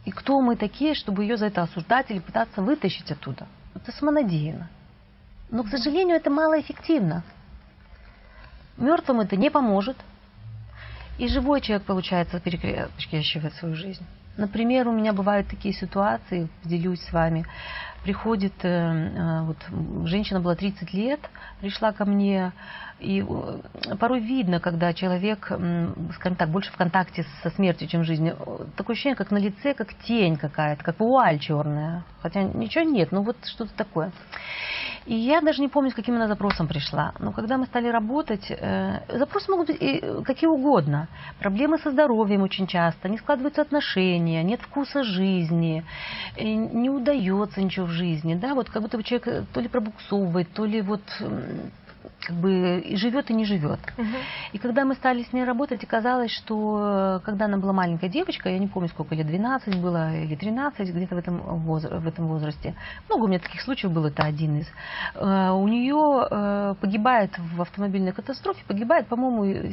И 0.06 0.12
кто 0.12 0.40
мы 0.42 0.56
такие, 0.56 0.94
чтобы 0.94 1.24
ее 1.24 1.38
за 1.38 1.48
это 1.48 1.64
осуждать 1.64 2.12
или 2.12 2.20
пытаться 2.20 2.62
вытащить 2.62 3.12
оттуда? 3.12 3.48
Это 3.74 3.92
самонадеянно. 3.92 4.70
Но, 5.50 5.64
к 5.64 5.70
сожалению, 5.70 6.16
это 6.18 6.30
малоэффективно. 6.30 7.24
Мертвым 8.78 9.22
это 9.22 9.36
не 9.36 9.50
поможет. 9.50 9.98
И 11.18 11.28
живой 11.28 11.62
человек, 11.62 11.86
получается, 11.86 12.40
перекрещивает 12.40 13.54
свою 13.56 13.76
жизнь. 13.76 14.06
Например, 14.38 14.88
у 14.88 14.92
меня 14.92 15.14
бывают 15.14 15.48
такие 15.48 15.74
ситуации, 15.74 16.50
делюсь 16.64 17.02
с 17.02 17.14
вами. 17.14 17.46
Приходит, 18.06 18.54
э, 18.62 18.70
э, 18.70 19.42
вот 19.46 19.58
женщина 20.08 20.40
была 20.40 20.56
30 20.56 20.94
лет, 20.94 21.20
пришла 21.60 21.92
ко 21.92 22.06
мне, 22.06 22.52
и 23.00 23.26
э, 23.28 23.96
порой 23.96 24.20
видно, 24.20 24.60
когда 24.60 24.94
человек, 24.94 25.46
скажем 26.14 26.36
так, 26.38 26.50
больше 26.50 26.72
в 26.72 26.78
контакте 26.78 27.26
со 27.42 27.50
смертью, 27.50 27.88
чем 27.88 28.02
в 28.02 28.06
жизни. 28.06 28.36
Такое 28.78 28.94
ощущение, 28.94 29.16
как 29.16 29.32
на 29.32 29.40
лице, 29.40 29.74
как 29.74 29.96
тень 30.06 30.38
какая-то, 30.38 30.84
как 30.84 31.00
вуаль 31.00 31.40
черная. 31.40 32.04
Хотя 32.22 32.44
ничего 32.44 32.84
нет, 32.84 33.12
ну 33.12 33.24
вот 33.24 33.38
что-то 33.44 33.74
такое. 33.76 34.12
И 35.06 35.14
я 35.14 35.42
даже 35.42 35.62
не 35.62 35.68
помню, 35.68 35.92
с 35.92 35.94
каким 35.94 36.16
она 36.16 36.28
запросом 36.28 36.68
пришла. 36.68 37.14
Но 37.20 37.32
когда 37.32 37.58
мы 37.58 37.68
стали 37.68 37.88
работать, 37.88 38.50
э, 38.50 39.02
запросы 39.20 39.52
могут 39.52 39.68
быть 39.68 39.78
и 39.80 40.04
какие 40.24 40.50
угодно. 40.50 41.08
Проблемы 41.40 41.78
со 41.78 41.92
здоровьем 41.92 42.42
очень 42.42 42.66
часто, 42.66 43.08
не 43.08 43.20
складываются 43.20 43.62
отношения, 43.62 44.42
нет 44.42 44.62
вкуса 44.62 45.04
жизни, 45.04 45.86
не 46.38 46.90
удается 46.90 47.62
ничего 47.62 47.86
в 47.86 47.92
жизни. 47.96 48.36
Да? 48.36 48.54
Вот 48.54 48.70
как 48.70 48.82
будто 48.82 48.98
бы 48.98 49.04
человек 49.04 49.48
то 49.54 49.60
ли 49.60 49.68
пробуксовывает, 49.68 50.52
то 50.54 50.66
ли 50.66 50.82
вот 50.82 51.02
как 52.26 52.36
бы 52.36 52.80
и 52.80 52.96
живет, 52.96 53.30
и 53.30 53.34
не 53.34 53.46
живет. 53.46 53.80
Угу. 53.98 54.08
И 54.54 54.58
когда 54.58 54.84
мы 54.84 54.96
стали 54.96 55.24
с 55.24 55.34
ней 55.34 55.44
работать, 55.44 55.84
оказалось, 55.84 56.32
что 56.32 57.20
э, 57.22 57.26
когда 57.26 57.46
она 57.46 57.58
была 57.58 57.74
маленькая 57.74 58.10
девочка, 58.10 58.50
я 58.50 58.58
не 58.58 58.68
помню, 58.68 58.90
сколько 58.90 59.16
лет, 59.16 59.28
12 59.28 59.80
было 59.82 60.16
или 60.16 60.36
13, 60.36 60.90
где-то 60.90 61.16
в 61.16 61.18
этом, 61.18 61.42
возра- 61.68 62.00
в 62.00 62.08
этом 62.08 62.28
возрасте, 62.28 62.76
много 63.10 63.26
у 63.26 63.28
меня 63.28 63.40
таких 63.40 63.62
случаев 63.62 63.94
было, 63.94 64.08
это 64.08 64.24
один 64.24 64.60
из, 64.60 64.68
э, 65.16 65.50
у 65.52 65.68
нее 65.68 66.28
э, 66.30 66.76
погибает 66.82 67.38
в 67.38 67.62
автомобильной 67.62 68.12
катастрофе, 68.12 68.64
погибает, 68.68 69.08
по-моему, 69.08 69.72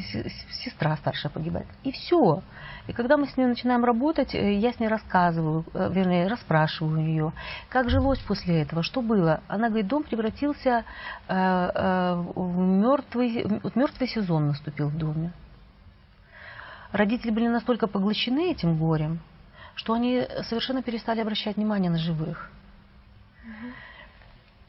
сестра 0.50 0.96
старшая 0.96 1.32
погибает. 1.32 1.66
И 1.84 1.92
все. 1.92 2.42
И 2.88 2.92
когда 2.92 3.16
мы 3.16 3.28
с 3.28 3.36
ней 3.36 3.46
начинаем 3.46 3.84
работать, 3.84 4.34
э, 4.34 4.54
я 4.54 4.72
с 4.72 4.80
ней 4.80 4.88
рассказываю, 4.88 5.64
э, 5.72 5.88
вернее, 5.92 6.26
расспрашиваю 6.26 7.00
ее, 7.00 7.32
как 7.68 7.88
жилось 7.88 8.18
после 8.20 8.62
этого, 8.62 8.82
что 8.82 9.02
было. 9.02 9.40
Она 9.46 9.68
говорит, 9.68 9.86
дом 9.86 10.02
превратился 10.02 10.84
э, 11.28 12.22
в 12.34 12.58
мертвый, 12.58 13.44
мертвый 13.74 14.08
сезон 14.08 14.48
наступил 14.48 14.88
в 14.88 14.98
доме. 14.98 15.32
Родители 16.90 17.30
были 17.30 17.46
настолько 17.46 17.86
поглощены 17.86 18.50
этим 18.50 18.76
горем, 18.76 19.20
что 19.76 19.94
они 19.94 20.26
совершенно 20.48 20.82
перестали 20.82 21.20
обращать 21.20 21.56
внимание 21.56 21.90
на 21.90 21.98
живых. 21.98 22.50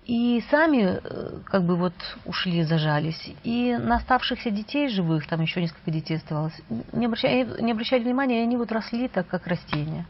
И 0.05 0.43
сами 0.51 0.99
э, 1.01 1.39
как 1.45 1.63
бы 1.63 1.77
вот 1.77 1.93
ушли, 2.25 2.63
зажались. 2.63 3.31
И 3.43 3.75
на 3.77 3.95
оставшихся 3.95 4.51
детей 4.51 4.89
живых, 4.89 5.27
там 5.27 5.41
еще 5.41 5.61
несколько 5.61 5.91
детей 5.91 6.17
оставалось, 6.17 6.53
не 6.91 7.05
обращали, 7.05 7.61
не 7.61 7.71
обращали 7.71 8.03
внимания, 8.03 8.41
и 8.41 8.43
они 8.43 8.57
вот 8.57 8.71
росли 8.71 9.07
так, 9.07 9.27
как 9.27 9.47
растения. 9.47 10.05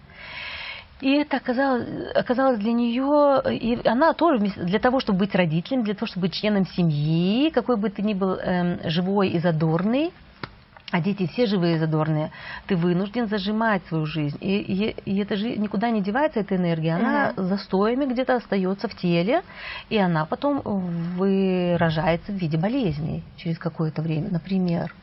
И 1.01 1.11
это 1.11 1.37
оказалось, 1.37 1.87
оказалось 2.15 2.59
для 2.59 2.71
нее, 2.71 3.41
и 3.51 3.87
она 3.87 4.13
тоже 4.13 4.39
для 4.39 4.79
того, 4.79 4.99
чтобы 4.99 5.19
быть 5.19 5.35
родителем, 5.35 5.83
для 5.83 5.93
того, 5.93 6.07
чтобы 6.07 6.27
быть 6.27 6.33
членом 6.33 6.65
семьи, 6.65 7.49
какой 7.51 7.77
бы 7.77 7.89
ты 7.89 8.01
ни 8.01 8.13
был 8.13 8.35
эм, 8.35 8.79
живой 8.85 9.29
и 9.29 9.39
задорный, 9.39 10.11
а 10.93 11.01
дети 11.01 11.25
все 11.25 11.47
живые 11.47 11.77
и 11.77 11.79
задорные, 11.79 12.29
ты 12.67 12.75
вынужден 12.75 13.27
зажимать 13.27 13.83
свою 13.87 14.05
жизнь. 14.05 14.37
И, 14.39 14.59
и, 14.59 14.95
и 15.05 15.17
это 15.17 15.35
же 15.35 15.57
никуда 15.57 15.89
не 15.89 16.01
девается, 16.01 16.39
эта 16.39 16.55
энергия. 16.55 16.93
Она 16.93 17.33
угу. 17.35 17.47
застоями 17.47 18.05
где-то 18.05 18.35
остается 18.35 18.87
в 18.87 18.95
теле, 18.95 19.41
и 19.89 19.97
она 19.97 20.27
потом 20.27 20.61
выражается 21.17 22.31
в 22.31 22.35
виде 22.35 22.59
болезней 22.59 23.23
через 23.37 23.57
какое-то 23.57 24.03
время, 24.03 24.29
например. 24.29 24.93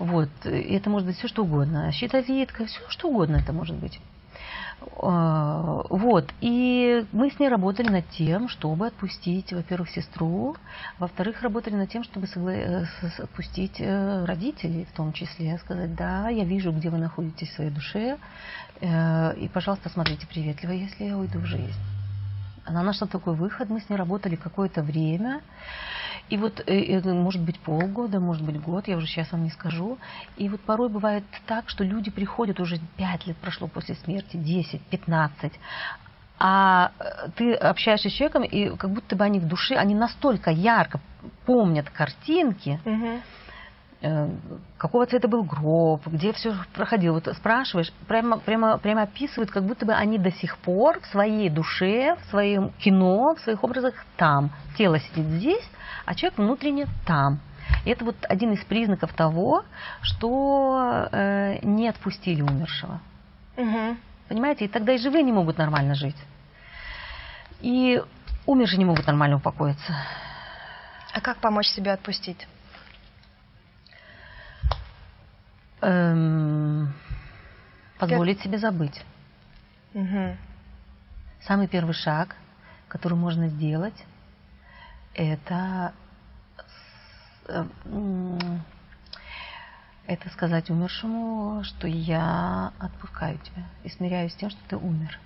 Вот. 0.00 0.28
И 0.44 0.74
это 0.74 0.90
может 0.90 1.06
быть 1.06 1.16
все 1.16 1.28
что 1.28 1.44
угодно. 1.44 1.92
Щитовидка, 1.92 2.66
все 2.66 2.80
что 2.88 3.08
угодно 3.08 3.36
это 3.36 3.52
может 3.52 3.76
быть. 3.76 4.00
Э, 5.02 5.82
вот. 5.90 6.32
И 6.40 7.04
мы 7.12 7.30
с 7.30 7.38
ней 7.38 7.48
работали 7.48 7.88
над 7.88 8.08
тем, 8.10 8.48
чтобы 8.48 8.86
отпустить, 8.86 9.52
во-первых, 9.52 9.90
сестру, 9.90 10.56
во-вторых, 10.98 11.42
работали 11.42 11.74
над 11.74 11.90
тем, 11.90 12.04
чтобы 12.04 12.26
согла... 12.26 12.52
Э, 12.52 12.84
отпустить 13.18 13.80
э, 13.80 14.24
родителей 14.24 14.86
в 14.92 14.96
том 14.96 15.12
числе. 15.12 15.58
Сказать, 15.58 15.94
да, 15.94 16.28
я 16.28 16.44
вижу, 16.44 16.72
где 16.72 16.90
вы 16.90 16.98
находитесь 16.98 17.48
в 17.50 17.54
своей 17.54 17.70
душе, 17.70 18.18
и, 18.80 19.48
пожалуйста, 19.52 19.88
смотрите 19.90 20.26
приветливо, 20.26 20.72
если 20.72 21.04
я 21.04 21.16
уйду 21.16 21.38
в 21.38 21.44
жизнь. 21.44 21.78
Она 22.64 22.82
нашла 22.82 23.06
такой 23.06 23.34
выход, 23.34 23.68
мы 23.70 23.80
с 23.80 23.88
ней 23.88 23.96
работали 23.96 24.34
какое-то 24.34 24.82
время. 24.82 25.40
И 26.32 26.36
вот, 26.38 26.64
может 27.04 27.42
быть, 27.42 27.60
полгода, 27.60 28.18
может 28.18 28.42
быть, 28.42 28.58
год, 28.58 28.88
я 28.88 28.96
уже 28.96 29.06
сейчас 29.06 29.32
вам 29.32 29.44
не 29.44 29.50
скажу. 29.50 29.98
И 30.38 30.48
вот 30.48 30.62
порой 30.62 30.88
бывает 30.88 31.24
так, 31.46 31.68
что 31.68 31.84
люди 31.84 32.10
приходят, 32.10 32.58
уже 32.58 32.80
5 32.96 33.26
лет 33.26 33.36
прошло 33.36 33.68
после 33.68 33.96
смерти, 33.96 34.38
10, 34.38 34.80
15, 34.80 35.52
а 36.38 36.92
э, 36.98 37.28
ты 37.36 37.52
общаешься 37.52 38.08
с 38.08 38.12
человеком, 38.12 38.44
и 38.44 38.74
как 38.78 38.90
будто 38.92 39.14
бы 39.14 39.24
они 39.24 39.40
в 39.40 39.46
душе, 39.46 39.74
они 39.74 39.94
настолько 39.94 40.50
ярко 40.50 41.00
помнят 41.44 41.90
картинки, 41.90 42.80
угу 42.86 43.20
какого 44.78 45.06
цвета 45.06 45.28
был 45.28 45.44
гроб, 45.44 46.06
где 46.06 46.32
все 46.32 46.54
проходило. 46.74 47.14
Вот 47.14 47.28
спрашиваешь, 47.36 47.92
прямо, 48.08 48.38
прямо, 48.38 48.78
прямо 48.78 49.02
описывают, 49.02 49.50
как 49.50 49.64
будто 49.64 49.86
бы 49.86 49.92
они 49.92 50.18
до 50.18 50.32
сих 50.32 50.58
пор 50.58 51.00
в 51.00 51.06
своей 51.06 51.48
душе, 51.48 52.16
в 52.16 52.30
своем 52.30 52.70
кино, 52.78 53.34
в 53.36 53.40
своих 53.40 53.62
образах 53.62 53.94
там. 54.16 54.50
Тело 54.76 54.98
сидит 54.98 55.26
здесь, 55.26 55.70
а 56.04 56.14
человек 56.14 56.38
внутренне 56.38 56.86
там. 57.06 57.38
И 57.84 57.90
это 57.90 58.04
вот 58.04 58.16
один 58.28 58.52
из 58.52 58.64
признаков 58.64 59.12
того, 59.12 59.64
что 60.00 61.08
э, 61.12 61.58
не 61.62 61.88
отпустили 61.88 62.42
умершего. 62.42 63.00
Угу. 63.56 63.96
Понимаете? 64.28 64.64
И 64.64 64.68
тогда 64.68 64.92
и 64.92 64.98
живые 64.98 65.22
не 65.22 65.32
могут 65.32 65.58
нормально 65.58 65.94
жить. 65.94 66.16
И 67.60 68.02
умершие 68.46 68.78
не 68.78 68.84
могут 68.84 69.06
нормально 69.06 69.36
упокоиться. 69.36 69.94
А 71.12 71.20
как 71.20 71.38
помочь 71.38 71.66
себе 71.66 71.92
отпустить? 71.92 72.48
Эм, 75.82 76.92
позволить 77.98 78.38
как? 78.38 78.46
себе 78.46 78.58
забыть. 78.58 79.04
Угу. 79.94 80.36
Самый 81.40 81.66
первый 81.66 81.92
шаг, 81.92 82.36
который 82.88 83.14
можно 83.14 83.48
сделать, 83.48 84.04
это 85.14 85.92
э, 87.48 87.64
это 90.06 90.28
сказать 90.30 90.70
умершему, 90.70 91.64
что 91.64 91.88
я 91.88 92.72
отпускаю 92.78 93.38
тебя 93.38 93.64
и 93.82 93.88
смиряюсь 93.88 94.32
с 94.32 94.36
тем, 94.36 94.50
что 94.50 94.60
ты 94.68 94.76
умер. 94.76 95.18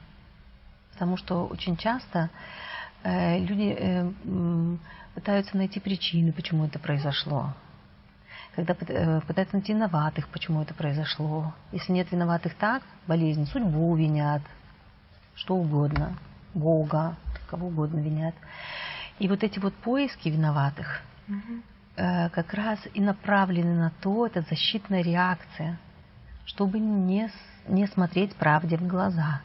Потому 0.93 1.19
что 1.19 1.47
очень 1.47 1.77
часто 1.77 2.31
э, 3.03 3.39
люди 3.41 3.77
э, 3.79 4.11
пытаются 5.15 5.57
найти 5.57 5.81
причины, 5.81 6.33
почему 6.33 6.65
это 6.65 6.79
произошло. 6.79 7.53
Когда 8.57 8.75
э, 8.75 9.21
пытаются 9.21 9.57
найти 9.57 9.75
виноватых, 9.75 10.29
почему 10.29 10.63
это 10.63 10.73
произошло. 10.73 11.53
Если 11.73 11.93
нет 11.93 12.11
виноватых 12.11 12.55
так, 12.55 12.83
болезнь, 13.07 13.47
судьбу 13.47 13.95
винят, 13.95 14.41
что 15.35 15.57
угодно, 15.57 16.17
Бога, 16.55 17.17
кого 17.51 17.67
угодно 17.67 18.01
винят. 18.01 18.35
И 19.19 19.29
вот 19.29 19.45
эти 19.45 19.59
вот 19.59 19.75
поиски 19.75 20.31
виноватых 20.31 21.03
угу. 21.29 21.61
э, 21.97 22.31
как 22.31 22.55
раз 22.55 22.79
и 22.95 23.01
направлены 23.03 23.75
на 23.75 23.93
то, 24.01 24.27
это 24.27 24.41
защитная 24.41 25.03
реакция, 25.03 25.79
чтобы 26.47 26.79
не, 26.79 27.31
не 27.69 27.87
смотреть 27.87 28.35
правде 28.37 28.79
в 28.79 28.87
глаза. 28.87 29.43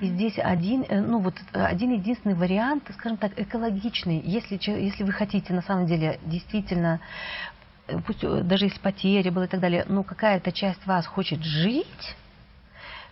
И 0.00 0.06
здесь 0.08 0.38
один, 0.38 0.84
э, 0.88 1.00
ну 1.00 1.18
вот 1.18 1.34
один 1.52 1.92
единственный 1.92 2.34
вариант, 2.34 2.90
скажем 2.94 3.18
так, 3.18 3.38
экологичный. 3.38 4.20
Если, 4.20 4.58
если 4.80 5.04
вы 5.04 5.12
хотите 5.12 5.52
на 5.52 5.62
самом 5.62 5.86
деле 5.86 6.18
действительно, 6.24 7.00
пусть 8.06 8.22
э, 8.22 8.42
даже 8.42 8.66
если 8.66 8.78
потеря 8.78 9.30
была 9.30 9.46
и 9.46 9.48
так 9.48 9.60
далее, 9.60 9.84
но 9.88 10.02
какая-то 10.02 10.52
часть 10.52 10.84
вас 10.86 11.06
хочет 11.06 11.42
жить, 11.42 12.16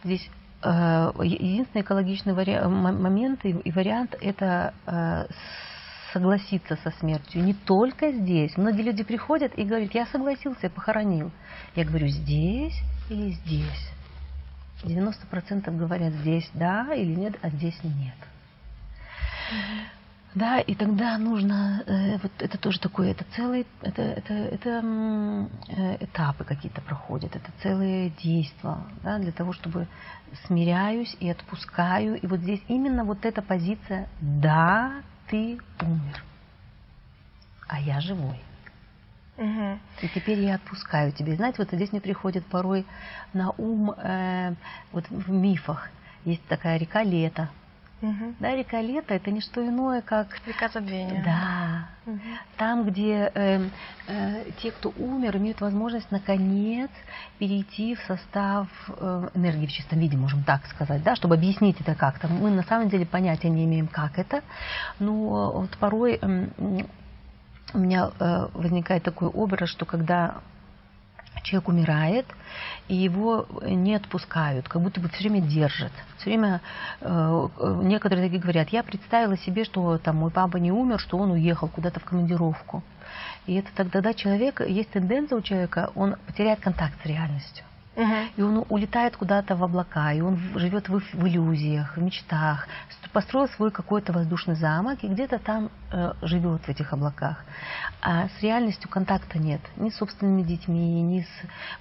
здесь 0.02 0.28
Э, 0.64 1.12
единственный 1.22 1.82
экологичный 1.82 2.32
вари... 2.32 2.58
момент 2.58 3.44
и 3.44 3.70
вариант– 3.70 4.16
это 4.20 4.72
э, 4.86 5.26
согласиться 6.12 6.78
со 6.82 6.90
смертью. 6.92 7.44
Не 7.44 7.52
только 7.52 8.12
здесь. 8.12 8.56
Многие 8.56 8.82
люди 8.82 9.04
приходят 9.04 9.52
и 9.58 9.64
говорят, 9.64 9.94
я 9.94 10.06
согласился, 10.06 10.60
я 10.62 10.70
похоронил. 10.70 11.30
Я 11.76 11.84
говорю, 11.84 12.08
здесь 12.08 12.74
или 13.10 13.32
здесь? 13.32 13.90
90% 14.82 15.76
говорят, 15.76 16.14
здесь 16.14 16.48
да 16.54 16.94
или 16.94 17.14
нет, 17.14 17.34
а 17.42 17.50
здесь 17.50 17.78
нет. 17.84 18.16
Mm-hmm. 19.52 19.93
Да, 20.34 20.58
и 20.58 20.74
тогда 20.74 21.16
нужно, 21.16 21.84
э, 21.86 22.18
вот 22.18 22.32
это 22.40 22.58
тоже 22.58 22.80
такое, 22.80 23.12
это 23.12 23.24
целые, 23.36 23.66
это, 23.82 24.02
это, 24.02 24.34
это 24.34 25.48
э, 25.68 26.04
этапы 26.04 26.42
какие-то 26.42 26.80
проходят, 26.80 27.36
это 27.36 27.52
целые 27.62 28.10
действия, 28.10 28.78
да, 29.04 29.18
для 29.18 29.30
того, 29.30 29.52
чтобы 29.52 29.86
смиряюсь 30.46 31.16
и 31.20 31.30
отпускаю. 31.30 32.20
И 32.20 32.26
вот 32.26 32.40
здесь 32.40 32.60
именно 32.66 33.04
вот 33.04 33.24
эта 33.24 33.42
позиция, 33.42 34.08
да, 34.20 35.02
ты 35.28 35.58
умер, 35.80 36.24
а 37.68 37.80
я 37.80 38.00
живой. 38.00 38.40
Угу. 39.36 39.78
И 40.02 40.08
теперь 40.14 40.40
я 40.40 40.56
отпускаю 40.56 41.12
тебя. 41.12 41.36
Знаете, 41.36 41.58
вот 41.58 41.68
здесь 41.70 41.92
мне 41.92 42.00
приходит 42.00 42.44
порой 42.46 42.86
на 43.32 43.50
ум, 43.50 43.92
э, 43.92 44.54
вот 44.90 45.08
в 45.08 45.30
мифах 45.30 45.90
есть 46.24 46.44
такая 46.48 46.76
река 46.76 47.04
Лето, 47.04 47.50
Угу. 48.02 48.34
Да, 48.40 48.54
река 48.54 48.80
Лето 48.80 49.14
это 49.14 49.30
не 49.30 49.40
что 49.40 49.66
иное, 49.66 50.02
как... 50.02 50.28
Река 50.46 50.68
забвения. 50.68 51.22
Да. 51.24 52.12
Угу. 52.12 52.20
Там, 52.58 52.84
где 52.84 53.30
э, 53.34 53.68
э, 54.08 54.44
те, 54.62 54.72
кто 54.72 54.92
умер, 54.98 55.36
имеют 55.38 55.60
возможность 55.60 56.10
наконец 56.10 56.90
перейти 57.38 57.94
в 57.94 58.00
состав 58.00 58.68
э, 58.88 59.28
энергии 59.34 59.66
в 59.66 59.72
чистом 59.72 60.00
виде, 60.00 60.16
можем 60.16 60.42
так 60.44 60.66
сказать, 60.66 61.02
да, 61.02 61.16
чтобы 61.16 61.36
объяснить 61.36 61.80
это 61.80 61.94
как-то. 61.94 62.28
Мы 62.28 62.50
на 62.50 62.62
самом 62.64 62.88
деле 62.90 63.06
понятия 63.06 63.48
не 63.48 63.64
имеем, 63.64 63.86
как 63.86 64.18
это, 64.18 64.42
но 64.98 65.52
вот 65.52 65.70
порой 65.78 66.18
э, 66.20 66.46
у 67.72 67.78
меня 67.78 68.10
э, 68.18 68.48
возникает 68.54 69.02
такой 69.02 69.28
образ, 69.28 69.70
что 69.70 69.86
когда 69.86 70.42
человек 71.44 71.68
умирает, 71.68 72.26
и 72.88 72.94
его 72.94 73.46
не 73.62 73.94
отпускают, 73.94 74.68
как 74.68 74.82
будто 74.82 75.00
бы 75.00 75.08
все 75.08 75.28
время 75.28 75.40
держат. 75.40 75.92
Все 76.18 76.30
время 76.30 76.60
э, 77.00 77.48
некоторые 77.82 78.26
такие 78.26 78.40
говорят, 78.40 78.70
я 78.70 78.82
представила 78.82 79.36
себе, 79.36 79.64
что 79.64 79.98
там 79.98 80.16
мой 80.16 80.30
папа 80.30 80.56
не 80.56 80.72
умер, 80.72 80.98
что 80.98 81.18
он 81.18 81.30
уехал 81.30 81.68
куда-то 81.68 82.00
в 82.00 82.04
командировку. 82.04 82.82
И 83.46 83.54
это 83.54 83.68
тогда 83.74 84.00
да, 84.00 84.14
человек, 84.14 84.60
есть 84.60 84.90
тенденция 84.90 85.38
у 85.38 85.42
человека, 85.42 85.90
он 85.94 86.16
потеряет 86.26 86.60
контакт 86.60 86.94
с 87.02 87.06
реальностью. 87.06 87.64
И 88.36 88.42
он 88.42 88.64
улетает 88.68 89.16
куда-то 89.16 89.54
в 89.56 89.62
облака, 89.62 90.12
и 90.12 90.20
он 90.20 90.36
живет 90.56 90.88
в, 90.88 90.98
в 90.98 91.26
иллюзиях, 91.28 91.96
в 91.96 92.02
мечтах, 92.02 92.66
построил 93.14 93.48
свой 93.48 93.70
какой-то 93.70 94.12
воздушный 94.12 94.56
замок 94.56 94.98
и 95.02 95.08
где-то 95.08 95.38
там 95.38 95.70
э, 95.92 96.12
живет 96.22 96.62
в 96.62 96.68
этих 96.68 96.92
облаках. 96.92 97.44
А 98.02 98.28
с 98.28 98.42
реальностью 98.42 98.90
контакта 98.90 99.38
нет. 99.38 99.60
Ни 99.76 99.88
с 99.90 99.96
собственными 99.96 100.42
детьми, 100.42 101.00
ни 101.00 101.20
с 101.20 101.28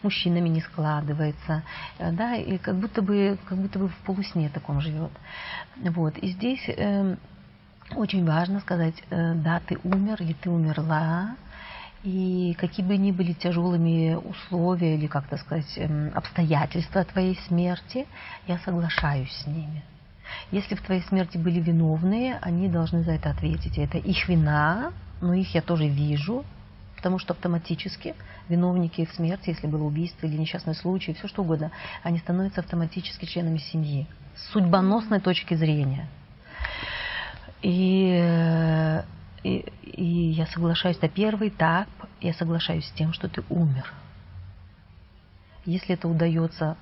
мужчинами 0.04 0.48
не 0.48 0.62
складывается. 0.62 1.64
Э, 1.98 2.12
да, 2.12 2.36
и 2.36 2.58
как 2.60 2.76
будто 2.76 3.02
бы, 3.02 3.38
как 3.46 3.58
будто 3.58 3.80
бы 3.80 3.90
в 3.90 3.96
полусне 4.06 4.50
таком 4.50 4.80
живет. 4.80 5.12
Вот. 5.78 6.18
И 6.20 6.28
здесь 6.28 6.64
э, 6.68 7.16
очень 7.96 8.26
важно 8.26 8.60
сказать, 8.60 8.96
э, 9.10 9.34
да, 9.34 9.60
ты 9.66 9.80
умер 9.84 10.22
или 10.22 10.34
ты 10.34 10.52
умерла, 10.52 11.36
и 12.04 12.54
какие 12.60 12.86
бы 12.86 12.98
ни 12.98 13.12
были 13.12 13.32
тяжелыми 13.32 14.16
условия 14.16 14.96
или, 14.96 15.08
как-то 15.08 15.38
сказать, 15.38 15.72
эм, 15.78 16.12
обстоятельства 16.14 17.06
твоей 17.06 17.40
смерти, 17.48 18.06
я 18.46 18.60
соглашаюсь 18.60 19.32
с 19.32 19.48
ними. 19.48 19.84
Если 20.52 20.76
в 20.76 20.82
твоей 20.82 21.02
смерти 21.04 21.38
были 21.38 21.62
виновные, 21.62 22.38
они 22.42 22.68
должны 22.68 23.04
за 23.04 23.14
это 23.14 23.30
ответить. 23.30 23.78
это 23.78 23.98
их 23.98 24.28
вина, 24.28 24.92
но 25.22 25.34
их 25.34 25.56
я 25.56 25.62
тоже 25.62 25.88
вижу, 25.88 26.44
потому 26.98 27.20
что 27.20 27.34
автоматически 27.34 28.16
виновники 28.50 29.06
в 29.06 29.12
смерти, 29.14 29.50
если 29.50 29.68
было 29.68 29.84
убийство 29.84 30.28
или 30.28 30.36
несчастный 30.36 30.76
случай, 30.76 31.14
все 31.14 31.28
что 31.30 31.44
угодно, 31.44 31.72
они 32.02 32.20
становятся 32.20 32.60
автоматически 32.60 33.26
членами 33.26 33.58
семьи. 33.58 34.08
С 34.36 34.52
судьбоносной 34.52 35.22
точки 35.22 35.54
зрения. 35.54 36.08
И 37.62 38.20
э, 38.22 39.04
и, 39.44 39.66
и 39.84 40.32
я 40.32 40.46
соглашаюсь 40.48 41.02
на 41.02 41.10
первый 41.10 41.50
этап, 41.50 41.88
я 42.22 42.34
соглашаюсь 42.34 42.86
с 42.88 42.92
тем, 42.92 43.14
что 43.14 43.28
ты 43.28 43.44
умер. 43.50 43.92
Если 45.66 45.96
это 45.96 46.08
удается, 46.08 46.78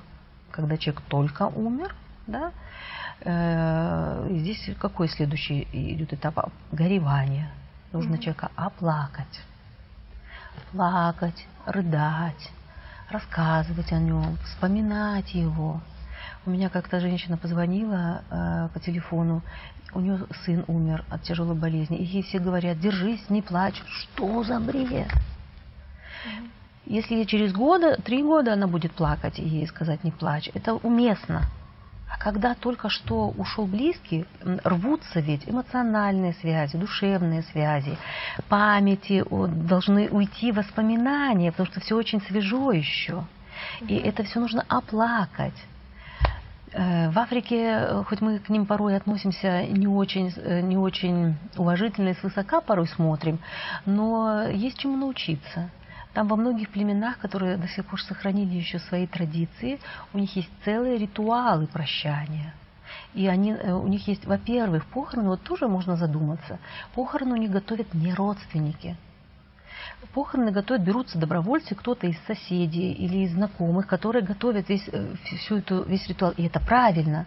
когда 0.52 0.78
человек 0.78 1.02
только 1.08 1.48
умер, 1.48 1.96
да, 2.28 2.52
э, 3.22 4.28
здесь 4.32 4.70
какой 4.80 5.10
следующий 5.10 5.68
идет 5.72 6.14
этап? 6.14 6.52
Горевание. 6.72 7.52
Нужно 7.92 8.16
mm-hmm. 8.16 8.20
человека 8.20 8.52
оплакать. 8.56 9.42
Плакать, 10.72 11.48
рыдать, 11.66 12.52
рассказывать 13.10 13.92
о 13.92 14.00
нем, 14.00 14.38
вспоминать 14.46 15.34
его. 15.34 15.82
У 16.46 16.50
меня 16.50 16.70
как-то 16.70 17.00
женщина 17.00 17.38
позвонила 17.38 18.24
э, 18.30 18.70
по 18.74 18.80
телефону, 18.80 19.42
у 19.94 20.00
нее 20.00 20.20
сын 20.46 20.64
умер 20.68 21.04
от 21.10 21.24
тяжелой 21.24 21.56
болезни, 21.56 21.98
и 21.98 22.04
ей 22.04 22.24
все 22.24 22.40
говорят, 22.40 22.80
держись, 22.80 23.30
не 23.30 23.42
плачь. 23.42 23.82
Что 23.88 24.44
за 24.44 24.60
бред? 24.60 25.12
Если 26.86 27.24
через 27.24 27.54
года, 27.54 27.96
три 28.02 28.24
года 28.24 28.54
она 28.54 28.68
будет 28.68 28.92
плакать, 28.92 29.40
и 29.40 29.44
ей 29.44 29.68
сказать 29.68 30.04
не 30.04 30.12
плачь, 30.12 30.50
это 30.54 30.74
уместно. 30.74 31.44
А 32.10 32.18
когда 32.18 32.56
только 32.56 32.90
что 32.90 33.30
ушел 33.30 33.66
близкий, 33.66 34.26
рвутся 34.64 35.22
ведь 35.22 35.48
эмоциональные 35.48 36.34
связи, 36.34 36.76
душевные 36.76 37.44
связи, 37.44 37.98
памяти, 38.50 39.24
должны 39.30 40.10
уйти 40.10 40.52
воспоминания, 40.52 41.52
потому 41.52 41.68
что 41.68 41.80
все 41.80 41.96
очень 41.96 42.22
свежо 42.22 42.74
еще. 42.74 43.24
И 43.88 43.96
это 43.96 44.24
все 44.24 44.40
нужно 44.40 44.66
оплакать. 44.68 45.56
Э, 46.74 47.10
в 47.10 47.20
Африке, 47.20 47.58
э, 47.58 48.04
хоть 48.06 48.22
мы 48.22 48.40
к 48.40 48.48
ним 48.50 48.66
порой 48.66 48.96
относимся 48.96 49.66
не 49.66 49.88
очень, 49.88 50.34
э, 50.38 50.62
не 50.62 50.78
очень 50.78 51.36
уважительно 51.58 52.10
и 52.10 52.14
свысока 52.14 52.62
порой 52.62 52.88
смотрим, 52.88 53.40
но 53.86 54.44
есть 54.44 54.78
чему 54.78 54.96
научиться. 54.96 55.70
Там 56.14 56.28
во 56.28 56.38
многих 56.38 56.70
племенах, 56.70 57.18
которые 57.18 57.58
до 57.58 57.68
сих 57.68 57.86
пор 57.86 58.02
сохранили 58.02 58.56
еще 58.56 58.80
свои 58.80 59.06
традиции, 59.06 59.80
у 60.14 60.18
них 60.18 60.34
есть 60.36 60.50
целые 60.64 60.98
ритуалы 60.98 61.68
прощания. 61.68 62.54
И 63.14 63.28
они, 63.28 63.54
у 63.54 63.88
них 63.88 64.08
есть, 64.08 64.26
во-первых, 64.26 64.86
похороны, 64.86 65.30
вот 65.30 65.44
тоже 65.44 65.68
можно 65.68 65.98
задуматься, 65.98 66.60
похороны 66.96 67.34
у 67.34 67.38
них 67.38 67.52
готовят 67.52 67.94
не 67.94 68.14
родственники– 68.14 68.96
похороны 70.14 70.52
готовят, 70.52 70.84
берутся 70.84 71.18
добровольцы, 71.18 71.76
кто-то 71.76 72.08
из 72.08 72.18
соседей 72.26 72.92
или 72.94 73.26
из 73.26 73.32
знакомых, 73.32 73.88
которые 73.88 74.24
готовят 74.24 74.70
весь, 74.70 74.88
э, 74.92 75.14
всю 75.24 75.58
эту, 75.58 75.84
весь 75.84 76.08
ритуал. 76.08 76.34
И 76.38 76.46
это 76.46 76.60
правильно. 76.60 77.26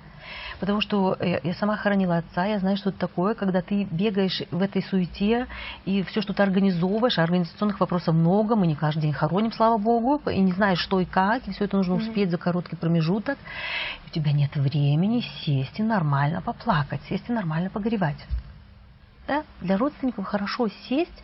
Потому 0.60 0.80
что 0.80 1.16
э, 1.18 1.40
я 1.42 1.54
сама 1.54 1.76
хоронила 1.76 2.18
отца, 2.18 2.46
я 2.46 2.58
знаю, 2.58 2.76
что 2.76 2.90
это 2.90 2.98
такое, 2.98 3.34
когда 3.34 3.62
ты 3.62 3.84
бегаешь 3.90 4.42
в 4.50 4.62
этой 4.62 4.82
суете 4.82 5.46
и 5.84 6.02
все 6.04 6.22
что-то 6.22 6.42
организовываешь, 6.42 7.18
а 7.18 7.22
организационных 7.22 7.80
вопросов 7.80 8.14
много, 8.14 8.56
мы 8.56 8.66
не 8.66 8.74
каждый 8.74 9.02
день 9.02 9.12
хороним, 9.12 9.52
слава 9.52 9.78
богу, 9.78 10.20
и 10.30 10.40
не 10.40 10.52
знаешь, 10.52 10.78
что 10.78 11.00
и 11.00 11.04
как, 11.04 11.46
и 11.48 11.52
все 11.52 11.64
это 11.64 11.76
нужно 11.76 11.94
успеть 11.94 12.30
за 12.30 12.38
короткий 12.38 12.76
промежуток. 12.76 13.38
И 14.04 14.08
у 14.08 14.10
тебя 14.10 14.32
нет 14.32 14.54
времени 14.56 15.24
сесть 15.44 15.78
и 15.78 15.82
нормально 15.82 16.40
поплакать, 16.40 17.00
сесть 17.08 17.28
и 17.28 17.32
нормально 17.32 17.70
погревать. 17.70 18.24
Да? 19.26 19.42
Для 19.60 19.76
родственников 19.76 20.26
хорошо 20.26 20.68
сесть, 20.88 21.22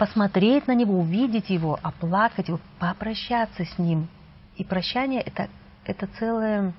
посмотреть 0.00 0.66
на 0.66 0.74
него, 0.74 0.98
увидеть 0.98 1.50
его, 1.50 1.78
оплакать 1.82 2.48
его, 2.48 2.58
попрощаться 2.78 3.66
с 3.66 3.78
ним. 3.78 4.08
И 4.56 4.64
прощание 4.64 5.20
это, 5.20 5.50
это 5.84 6.06
целое, 6.18 6.72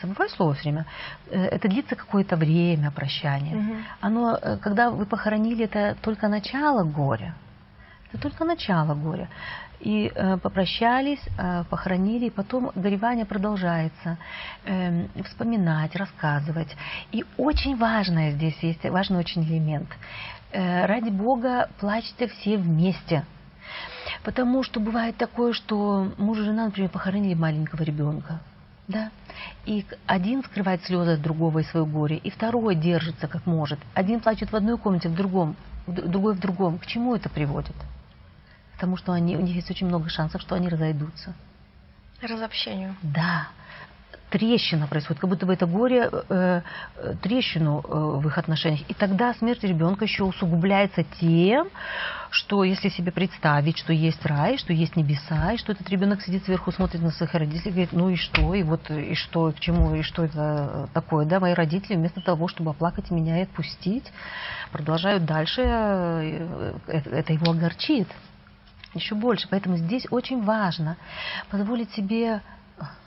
забываю 0.00 0.30
слово 0.30 0.54
все 0.54 0.70
время, 0.70 0.86
э, 1.28 1.44
это 1.46 1.68
длится 1.68 1.96
какое-то 1.96 2.36
время 2.36 2.92
прощание. 2.92 3.56
Угу. 3.56 3.74
Оно, 4.00 4.38
э, 4.40 4.58
когда 4.58 4.90
вы 4.90 5.06
похоронили, 5.06 5.64
это 5.64 5.96
только 6.02 6.28
начало 6.28 6.84
горя. 6.84 7.34
Это 8.12 8.22
только 8.22 8.44
начало 8.44 8.94
горя. 8.94 9.28
И 9.80 10.12
э, 10.14 10.36
попрощались, 10.36 11.20
э, 11.36 11.64
похоронили, 11.68 12.26
и 12.26 12.30
потом 12.30 12.70
горевание 12.76 13.26
продолжается. 13.26 14.18
Э, 14.66 15.06
вспоминать, 15.24 15.96
рассказывать. 15.96 16.76
И 17.10 17.24
очень 17.36 17.76
важное 17.76 18.30
здесь 18.30 18.56
есть, 18.62 18.84
важный 18.84 19.18
очень 19.18 19.42
элемент. 19.42 19.88
Э, 20.50 20.86
ради 20.86 21.10
Бога, 21.10 21.68
плачьте 21.78 22.28
все 22.28 22.56
вместе. 22.56 23.24
Потому 24.22 24.62
что 24.62 24.80
бывает 24.80 25.16
такое, 25.16 25.52
что 25.52 26.10
муж 26.16 26.38
и 26.38 26.42
жена, 26.42 26.66
например, 26.66 26.90
похоронили 26.90 27.34
маленького 27.34 27.82
ребенка. 27.82 28.40
Да? 28.88 29.10
И 29.66 29.84
один 30.06 30.42
скрывает 30.42 30.82
слезы 30.84 31.12
от 31.12 31.22
другого 31.22 31.58
и 31.58 31.64
свое 31.64 31.84
горе, 31.84 32.16
и 32.16 32.30
второй 32.30 32.74
держится 32.74 33.28
как 33.28 33.44
может. 33.44 33.78
Один 33.92 34.20
плачет 34.20 34.50
в 34.50 34.56
одной 34.56 34.78
комнате, 34.78 35.10
в 35.10 35.14
другом, 35.14 35.56
другой 35.86 36.34
в 36.34 36.40
другом. 36.40 36.78
К 36.78 36.86
чему 36.86 37.14
это 37.14 37.28
приводит? 37.28 37.76
Потому 38.72 38.96
что 38.96 39.12
они, 39.12 39.36
у 39.36 39.40
них 39.42 39.54
есть 39.56 39.70
очень 39.70 39.86
много 39.86 40.08
шансов, 40.08 40.40
что 40.40 40.54
они 40.54 40.68
разойдутся. 40.68 41.34
Разобщению. 42.22 42.96
Да 43.02 43.48
трещина 44.30 44.86
происходит, 44.86 45.20
как 45.20 45.30
будто 45.30 45.46
бы 45.46 45.52
это 45.52 45.66
горе, 45.66 46.10
э, 46.10 46.60
э, 46.96 47.14
трещину 47.22 47.80
э, 47.80 48.20
в 48.20 48.26
их 48.26 48.38
отношениях. 48.38 48.82
И 48.88 48.94
тогда 48.94 49.34
смерть 49.34 49.62
ребенка 49.64 50.04
еще 50.04 50.24
усугубляется 50.24 51.04
тем, 51.20 51.68
что 52.30 52.62
если 52.62 52.88
себе 52.88 53.10
представить, 53.10 53.78
что 53.78 53.92
есть 53.92 54.24
рай, 54.26 54.58
что 54.58 54.72
есть 54.72 54.96
небеса, 54.96 55.52
и 55.52 55.56
что 55.56 55.72
этот 55.72 55.88
ребенок 55.88 56.20
сидит 56.22 56.44
сверху, 56.44 56.72
смотрит 56.72 57.02
на 57.02 57.10
своих 57.10 57.32
родителей, 57.34 57.70
говорит, 57.70 57.92
ну 57.92 58.10
и 58.10 58.16
что, 58.16 58.54
и 58.54 58.62
вот 58.62 58.90
и 58.90 59.14
что, 59.14 59.52
к 59.52 59.60
чему, 59.60 59.94
и 59.94 60.02
что 60.02 60.24
это 60.24 60.88
такое, 60.92 61.24
да, 61.24 61.40
мои 61.40 61.54
родители 61.54 61.96
вместо 61.96 62.20
того, 62.20 62.48
чтобы 62.48 62.70
оплакать 62.70 63.10
меня 63.10 63.38
и 63.38 63.42
отпустить, 63.44 64.12
продолжают 64.72 65.24
дальше, 65.24 65.62
э, 65.64 66.74
это 66.86 67.32
его 67.32 67.52
огорчит 67.52 68.08
еще 68.94 69.14
больше. 69.14 69.48
Поэтому 69.50 69.76
здесь 69.76 70.06
очень 70.10 70.42
важно 70.42 70.96
позволить 71.50 71.90
себе 71.92 72.42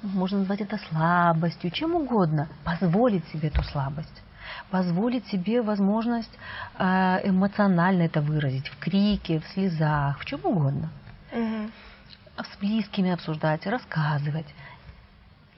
можно 0.02 0.40
назвать 0.40 0.62
это 0.62 0.78
слабостью, 0.90 1.72
чем 1.72 1.96
угодно, 1.96 2.48
позволить 2.64 3.28
себе 3.30 3.50
эту 3.50 3.64
слабость, 3.64 4.22
позволить 4.70 5.28
себе 5.28 5.62
возможность 5.62 6.32
э, 6.78 7.22
эмоционально 7.24 8.04
это 8.04 8.22
выразить, 8.22 8.68
в 8.68 8.80
крике, 8.80 9.40
в 9.40 9.48
слезах, 9.50 10.20
в 10.20 10.26
чем 10.26 10.40
угодно. 10.44 10.90
Угу. 11.32 11.72
С 12.38 12.60
близкими 12.60 13.12
обсуждать, 13.12 13.66
рассказывать. 13.68 14.48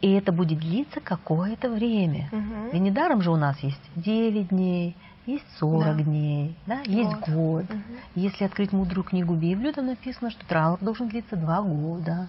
И 0.01 0.11
это 0.11 0.33
будет 0.33 0.59
длиться 0.59 0.99
какое-то 0.99 1.69
время. 1.69 2.27
Угу. 2.31 2.71
И 2.73 2.79
недаром 2.79 3.21
же 3.21 3.31
у 3.31 3.37
нас 3.37 3.57
есть 3.59 3.81
9 3.95 4.49
дней, 4.49 4.97
есть 5.25 5.45
40 5.59 5.97
да. 5.97 6.03
дней, 6.03 6.57
да, 6.65 6.79
есть 6.85 7.11
год. 7.11 7.29
год. 7.29 7.65
Угу. 7.69 7.81
Если 8.15 8.43
открыть 8.43 8.73
мудрую 8.73 9.05
книгу 9.05 9.33
Библию, 9.35 9.73
там 9.73 9.85
написано, 9.85 10.29
что 10.29 10.45
траур 10.45 10.77
должен 10.81 11.07
длиться 11.07 11.37
2 11.37 11.61
года. 11.61 12.27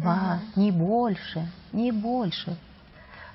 Два, 0.00 0.40
угу. 0.54 0.60
не 0.60 0.70
больше, 0.70 1.48
не 1.72 1.92
больше. 1.92 2.56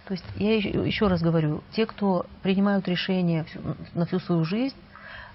То 0.05 0.13
есть 0.13 0.25
я 0.35 0.55
еще 0.55 1.07
раз 1.07 1.21
говорю, 1.21 1.63
те, 1.71 1.85
кто 1.85 2.25
принимают 2.41 2.87
решение 2.87 3.45
на 3.93 4.05
всю 4.05 4.19
свою 4.19 4.43
жизнь, 4.43 4.75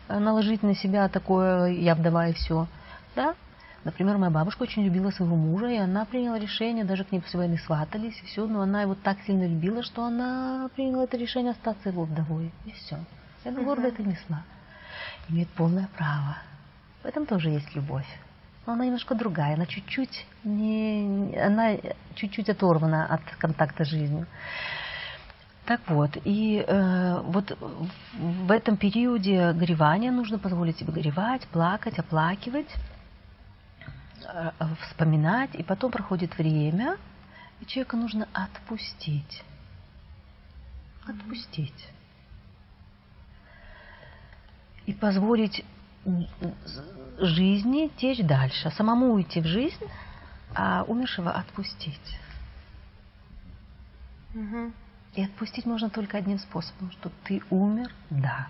э, 0.08 0.18
наложить 0.18 0.62
на 0.62 0.74
себя 0.74 1.08
такое 1.08 1.72
«я 1.72 1.94
вдова 1.94 2.28
и 2.28 2.32
все», 2.34 2.66
да, 3.16 3.34
Например, 3.84 4.18
моя 4.18 4.30
бабушка 4.30 4.64
очень 4.64 4.84
любила 4.84 5.10
своего 5.10 5.36
мужа, 5.36 5.68
и 5.68 5.76
она 5.76 6.04
приняла 6.04 6.38
решение, 6.38 6.84
даже 6.84 7.04
к 7.04 7.12
ней 7.12 7.20
после 7.20 7.38
войны 7.38 7.58
сватались, 7.58 8.20
и 8.22 8.26
все, 8.26 8.46
но 8.46 8.60
она 8.60 8.82
его 8.82 8.94
так 8.94 9.16
сильно 9.24 9.46
любила, 9.46 9.82
что 9.82 10.04
она 10.04 10.68
приняла 10.74 11.04
это 11.04 11.16
решение 11.16 11.52
остаться 11.52 11.88
его 11.88 12.04
вдовой, 12.04 12.52
и 12.66 12.72
все. 12.72 12.98
И 13.44 13.48
она 13.48 13.62
гордо 13.62 13.86
это 13.88 14.02
несла. 14.02 14.42
Имеет 15.28 15.48
полное 15.50 15.88
право. 15.96 16.36
В 17.02 17.06
этом 17.06 17.24
тоже 17.24 17.50
есть 17.50 17.74
любовь 17.74 18.06
но 18.68 18.74
она 18.74 18.84
немножко 18.84 19.14
другая, 19.14 19.54
она 19.54 19.64
чуть-чуть 19.64 20.26
не, 20.44 21.34
она 21.38 21.78
чуть-чуть 22.14 22.50
оторвана 22.50 23.06
от 23.06 23.22
контакта 23.38 23.86
с 23.86 23.88
жизнью. 23.88 24.26
Так 25.64 25.80
вот, 25.86 26.18
и 26.22 26.62
э, 26.66 27.20
вот 27.22 27.56
в 28.12 28.50
этом 28.50 28.76
периоде 28.76 29.52
горевания 29.52 30.10
нужно 30.10 30.38
позволить 30.38 30.76
себе 30.76 30.92
горевать, 30.92 31.46
плакать, 31.48 31.98
оплакивать, 31.98 32.68
э, 34.26 34.50
вспоминать, 34.82 35.54
и 35.54 35.62
потом 35.62 35.90
проходит 35.90 36.36
время, 36.36 36.98
и 37.60 37.64
человека 37.64 37.96
нужно 37.96 38.28
отпустить. 38.34 39.44
Отпустить. 41.06 41.88
И 44.84 44.92
позволить 44.92 45.64
жизни 47.18 47.90
течь 47.96 48.24
дальше, 48.24 48.70
самому 48.70 49.12
уйти 49.12 49.40
в 49.40 49.46
жизнь, 49.46 49.84
а 50.54 50.84
умершего 50.86 51.30
отпустить. 51.30 52.18
Угу. 54.34 54.72
И 55.14 55.24
отпустить 55.24 55.66
можно 55.66 55.90
только 55.90 56.18
одним 56.18 56.38
способом, 56.38 56.90
что 56.92 57.10
ты 57.24 57.42
умер, 57.50 57.92
да, 58.10 58.48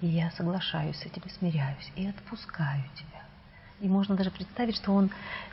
и 0.00 0.06
я 0.06 0.30
соглашаюсь 0.32 0.96
с 0.96 1.06
этим, 1.06 1.22
смиряюсь, 1.30 1.92
и 1.96 2.06
отпускаю 2.06 2.82
тебя. 2.94 3.22
И 3.80 3.88
можно 3.88 4.14
даже 4.14 4.30
представить, 4.30 4.76
что 4.76 4.92
он 4.92 5.10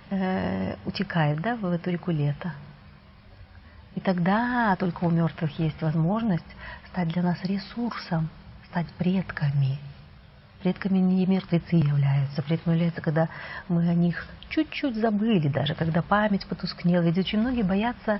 э, 0.09 0.75
утекает 0.85 1.39
да, 1.41 1.55
в 1.55 1.65
эту 1.65 1.91
реку 1.91 2.11
лета. 2.11 2.53
И 3.95 3.99
тогда 3.99 4.75
только 4.75 5.03
у 5.05 5.09
мертвых 5.09 5.57
есть 5.59 5.81
возможность 5.81 6.45
стать 6.87 7.07
для 7.09 7.23
нас 7.23 7.43
ресурсом, 7.43 8.29
стать 8.69 8.87
предками, 8.93 9.79
Предками 10.61 10.97
не 10.97 11.25
мертвецы 11.25 11.75
являются. 11.75 12.41
Предками 12.41 12.73
являются, 12.73 13.01
когда 13.01 13.29
мы 13.69 13.87
о 13.87 13.93
них 13.93 14.27
чуть-чуть 14.49 14.95
забыли 14.95 15.47
даже, 15.47 15.73
когда 15.73 16.01
память 16.01 16.45
потускнела. 16.47 17.03
Ведь 17.03 17.17
очень 17.17 17.39
многие 17.39 17.63
боятся 17.63 18.19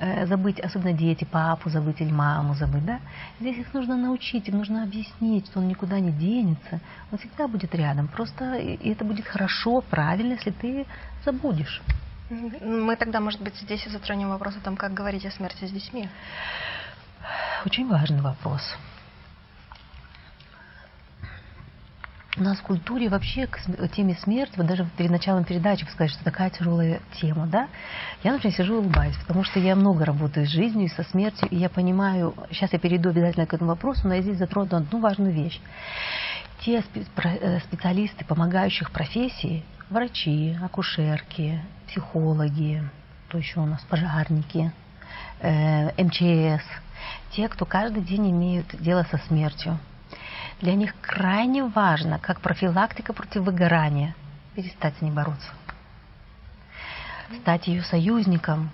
э, 0.00 0.26
забыть, 0.26 0.58
особенно 0.58 0.92
дети, 0.92 1.24
папу 1.24 1.70
забыть 1.70 2.00
или 2.00 2.10
маму 2.10 2.54
забыть. 2.54 2.84
Да? 2.84 2.98
Здесь 3.38 3.58
их 3.58 3.72
нужно 3.72 3.96
научить, 3.96 4.48
им 4.48 4.58
нужно 4.58 4.82
объяснить, 4.82 5.46
что 5.46 5.60
он 5.60 5.68
никуда 5.68 6.00
не 6.00 6.10
денется. 6.10 6.80
Он 7.12 7.18
всегда 7.18 7.46
будет 7.46 7.74
рядом. 7.74 8.08
Просто 8.08 8.56
и 8.56 8.90
это 8.90 9.04
будет 9.04 9.26
хорошо, 9.26 9.80
правильно, 9.82 10.32
если 10.32 10.50
ты 10.50 10.86
забудешь. 11.24 11.82
Мы 12.30 12.96
тогда, 12.96 13.20
может 13.20 13.40
быть, 13.40 13.54
здесь 13.56 13.86
и 13.86 13.90
затронем 13.90 14.30
вопрос 14.30 14.56
о 14.56 14.60
том, 14.60 14.76
как 14.76 14.92
говорить 14.92 15.24
о 15.24 15.30
смерти 15.30 15.66
с 15.66 15.70
детьми. 15.70 16.08
Очень 17.64 17.88
важный 17.88 18.20
вопрос. 18.20 18.76
У 22.38 22.42
нас 22.42 22.58
в 22.58 22.62
культуре 22.62 23.08
вообще 23.08 23.46
к 23.46 23.58
теме 23.94 24.14
смерти, 24.16 24.58
вот 24.58 24.66
даже 24.66 24.86
перед 24.98 25.10
началом 25.10 25.44
передачи 25.44 25.86
сказать, 25.86 26.10
что 26.10 26.22
такая 26.22 26.50
тяжелая 26.50 27.00
тема, 27.18 27.46
да? 27.46 27.68
Я, 28.22 28.32
например, 28.32 28.54
сижу 28.54 28.74
и 28.74 28.78
улыбаюсь, 28.80 29.16
потому 29.16 29.42
что 29.42 29.58
я 29.58 29.74
много 29.74 30.04
работаю 30.04 30.46
с 30.46 30.50
жизнью 30.50 30.84
и 30.84 30.90
со 30.90 31.02
смертью, 31.04 31.48
и 31.50 31.56
я 31.56 31.70
понимаю, 31.70 32.34
сейчас 32.50 32.74
я 32.74 32.78
перейду 32.78 33.08
обязательно 33.08 33.46
к 33.46 33.54
этому 33.54 33.70
вопросу, 33.70 34.06
но 34.06 34.16
я 34.16 34.20
здесь 34.20 34.36
затрону 34.36 34.76
одну 34.76 35.00
важную 35.00 35.32
вещь. 35.32 35.58
Те 36.60 36.84
э, 37.16 37.60
специалисты 37.60 38.22
помогающих 38.26 38.90
профессий, 38.90 39.64
врачи, 39.88 40.58
акушерки, 40.62 41.62
психологи, 41.88 42.82
то 43.28 43.38
еще 43.38 43.60
у 43.60 43.66
нас 43.66 43.80
пожарники, 43.88 44.72
э, 45.40 46.04
МЧС, 46.04 46.64
те, 47.30 47.48
кто 47.48 47.64
каждый 47.64 48.02
день 48.02 48.30
имеют 48.30 48.66
дело 48.78 49.06
со 49.10 49.16
смертью, 49.26 49.78
для 50.60 50.74
них 50.74 50.94
крайне 51.00 51.64
важно, 51.64 52.18
как 52.18 52.40
профилактика 52.40 53.12
против 53.12 53.42
выгорания, 53.42 54.14
перестать 54.54 54.96
с 54.96 55.02
ней 55.02 55.10
бороться. 55.10 55.50
Стать 57.42 57.66
ее 57.66 57.82
союзником. 57.82 58.70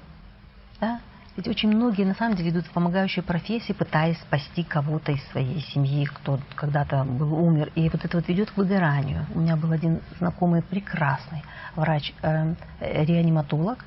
Да? 0.80 1.00
Ведь 1.36 1.48
очень 1.48 1.70
многие 1.70 2.04
на 2.04 2.14
самом 2.14 2.36
деле 2.36 2.50
идут 2.50 2.66
в 2.66 2.72
помогающие 2.72 3.22
профессии, 3.22 3.72
пытаясь 3.72 4.18
спасти 4.18 4.62
кого-то 4.62 5.12
из 5.12 5.24
своей 5.30 5.60
семьи, 5.60 6.04
кто 6.04 6.38
когда-то 6.54 7.04
был 7.04 7.34
умер. 7.34 7.72
И 7.74 7.88
вот 7.88 8.04
это 8.04 8.18
вот 8.18 8.28
ведет 8.28 8.50
к 8.50 8.56
выгоранию. 8.58 9.24
У 9.34 9.40
меня 9.40 9.56
был 9.56 9.72
один 9.72 10.02
знакомый 10.18 10.62
прекрасный 10.62 11.42
врач-реаниматолог. 11.74 13.78
Э, 13.78 13.82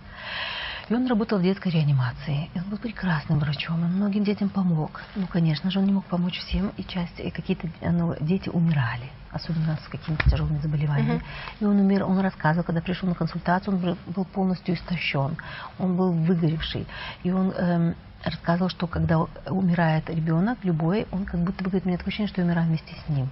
и 0.89 0.93
он 0.93 1.07
работал 1.07 1.39
в 1.39 1.43
детской 1.43 1.69
реанимации. 1.69 2.49
И 2.53 2.59
он 2.59 2.65
был 2.65 2.77
прекрасным 2.77 3.39
врачом, 3.39 3.83
он 3.83 3.95
многим 3.95 4.23
детям 4.23 4.49
помог. 4.49 5.01
Ну, 5.15 5.27
конечно 5.27 5.71
же, 5.71 5.79
он 5.79 5.85
не 5.85 5.91
мог 5.91 6.05
помочь 6.05 6.37
всем, 6.39 6.71
и 6.77 6.83
часть, 6.83 7.19
и 7.19 7.31
какие-то 7.31 7.67
ну, 7.81 8.15
дети 8.19 8.49
умирали, 8.49 9.09
особенно 9.31 9.77
с 9.83 9.87
какими-то 9.87 10.29
тяжелыми 10.29 10.59
заболеваниями. 10.59 11.19
Uh-huh. 11.19 11.57
И 11.61 11.65
он 11.65 11.79
умер, 11.79 12.03
он 12.03 12.19
рассказывал, 12.19 12.63
когда 12.63 12.81
пришел 12.81 13.09
на 13.09 13.15
консультацию, 13.15 13.75
он 13.75 13.97
был 14.07 14.25
полностью 14.25 14.75
истощен, 14.75 15.37
он 15.79 15.97
был 15.97 16.11
выгоревший. 16.11 16.85
И 17.23 17.31
он 17.31 17.51
эм, 17.51 17.95
рассказывал, 18.23 18.69
что 18.69 18.87
когда 18.87 19.19
умирает 19.47 20.09
ребенок, 20.09 20.59
любой, 20.63 21.07
он 21.11 21.25
как 21.25 21.39
будто 21.39 21.63
бы 21.63 21.69
говорит, 21.69 21.85
мне 21.85 21.97
такое 21.97 22.09
ощущение, 22.09 22.29
что 22.29 22.41
я 22.41 22.47
умираю 22.47 22.67
вместе 22.67 22.95
с 23.05 23.09
ним. 23.09 23.29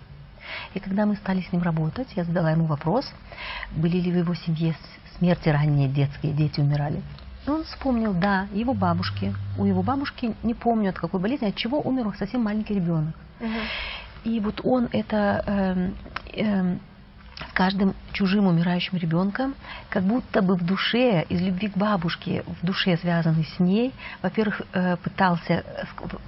И 0.73 0.79
когда 0.79 1.05
мы 1.05 1.15
стали 1.15 1.41
с 1.41 1.51
ним 1.51 1.61
работать, 1.61 2.07
я 2.15 2.23
задала 2.23 2.51
ему 2.51 2.65
вопрос, 2.65 3.11
были 3.71 3.97
ли 3.97 4.11
в 4.11 4.17
его 4.17 4.33
семье 4.35 4.75
смерти 5.17 5.49
ранние 5.49 5.87
детские, 5.87 6.33
дети 6.33 6.59
умирали. 6.59 7.01
И 7.45 7.49
он 7.49 7.63
вспомнил, 7.63 8.13
да, 8.13 8.47
его 8.53 8.73
бабушки. 8.73 9.33
У 9.57 9.65
его 9.65 9.83
бабушки, 9.83 10.35
не 10.43 10.53
помню 10.53 10.89
от 10.89 10.97
какой 10.97 11.19
болезни, 11.19 11.47
от 11.47 11.55
чего 11.55 11.81
умер 11.81 12.13
совсем 12.17 12.43
маленький 12.43 12.75
ребенок. 12.75 13.15
Угу. 13.39 13.49
И 14.25 14.39
вот 14.39 14.61
он 14.63 14.87
это 14.91 15.43
э, 15.45 15.91
э, 16.41 16.77
с 17.35 17.53
каждым 17.53 17.95
чужим 18.11 18.47
умирающим 18.47 18.97
ребенком, 18.97 19.55
как 19.89 20.03
будто 20.03 20.41
бы 20.41 20.55
в 20.55 20.63
душе, 20.63 21.23
из 21.29 21.41
любви 21.41 21.67
к 21.67 21.77
бабушке, 21.77 22.43
в 22.45 22.65
душе 22.65 22.97
связанный 22.97 23.45
с 23.45 23.59
ней, 23.59 23.91
во-первых, 24.21 24.61
э, 24.73 24.97
пытался, 24.97 25.63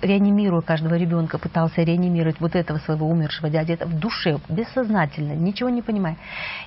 реанимируя 0.02 0.62
каждого 0.62 0.96
ребенка, 0.96 1.38
пытался 1.38 1.84
реанимировать 1.84 2.40
вот 2.40 2.56
этого 2.56 2.80
своего 2.80 3.08
умершего 3.08 3.50
дяди, 3.50 3.74
это 3.74 3.86
в 3.86 4.00
душе, 4.00 4.40
бессознательно, 4.50 5.34
ничего 5.34 5.70
не 5.70 5.82
понимая. 5.82 6.18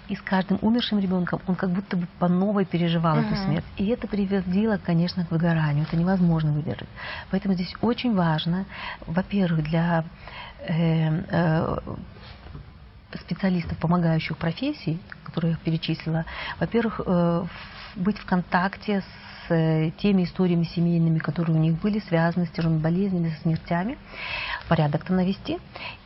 И 0.08 0.14
с 0.14 0.22
каждым 0.22 0.58
умершим 0.62 0.98
ребенком 0.98 1.40
он 1.46 1.54
как 1.54 1.70
будто 1.70 1.96
бы 1.96 2.06
по 2.18 2.28
новой 2.28 2.64
переживал 2.64 3.18
uh-huh. 3.18 3.26
эту 3.26 3.36
смерть. 3.36 3.64
И 3.76 3.86
это 3.88 4.06
приводило, 4.06 4.78
конечно, 4.78 5.24
к 5.24 5.30
выгоранию. 5.30 5.84
Это 5.84 5.96
невозможно 5.96 6.52
выдержать. 6.52 6.88
Поэтому 7.30 7.54
здесь 7.54 7.74
очень 7.80 8.14
важно, 8.14 8.64
во-первых, 9.06 9.64
для 9.64 10.04
э, 10.66 11.22
э, 11.30 11.78
специалистов, 13.14 13.78
помогающих 13.78 14.36
профессий, 14.36 15.00
которые 15.24 15.52
я 15.52 15.56
перечислила, 15.58 16.24
во-первых, 16.60 17.00
э, 17.04 17.44
быть 17.96 18.18
в 18.18 18.26
контакте 18.26 19.00
с 19.00 19.50
э, 19.50 19.90
теми 19.98 20.24
историями 20.24 20.64
семейными, 20.64 21.18
которые 21.18 21.56
у 21.56 21.60
них 21.60 21.80
были 21.80 22.00
связаны 22.00 22.46
с 22.46 22.50
тяжелыми 22.50 22.78
болезнями, 22.78 23.30
со 23.30 23.42
смертями, 23.42 23.98
порядок-то 24.68 25.12
навести, 25.12 25.58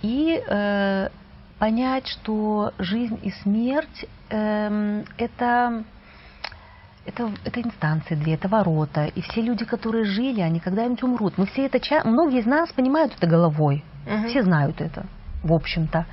и 0.02 0.42
э, 0.46 1.08
понять, 1.58 2.06
что 2.06 2.72
жизнь 2.78 3.18
и 3.22 3.30
смерть 3.42 4.06
э, 4.30 5.04
это 5.18 5.84
это, 7.04 7.32
это 7.44 7.60
инстанции 7.60 8.14
две, 8.14 8.34
это 8.34 8.46
ворота. 8.46 9.06
И 9.06 9.22
все 9.22 9.42
люди, 9.42 9.64
которые 9.64 10.04
жили, 10.04 10.40
они 10.40 10.60
когда-нибудь 10.60 11.02
умрут. 11.02 11.36
Мы 11.36 11.46
все 11.46 11.66
это, 11.66 11.80
многие 12.04 12.38
из 12.38 12.46
нас 12.46 12.72
понимают 12.72 13.14
это 13.16 13.26
головой. 13.26 13.82
Угу. 14.06 14.28
Все 14.28 14.44
знают 14.44 14.80
это 14.80 15.04
в 15.42 15.52
общем-то. 15.52 16.06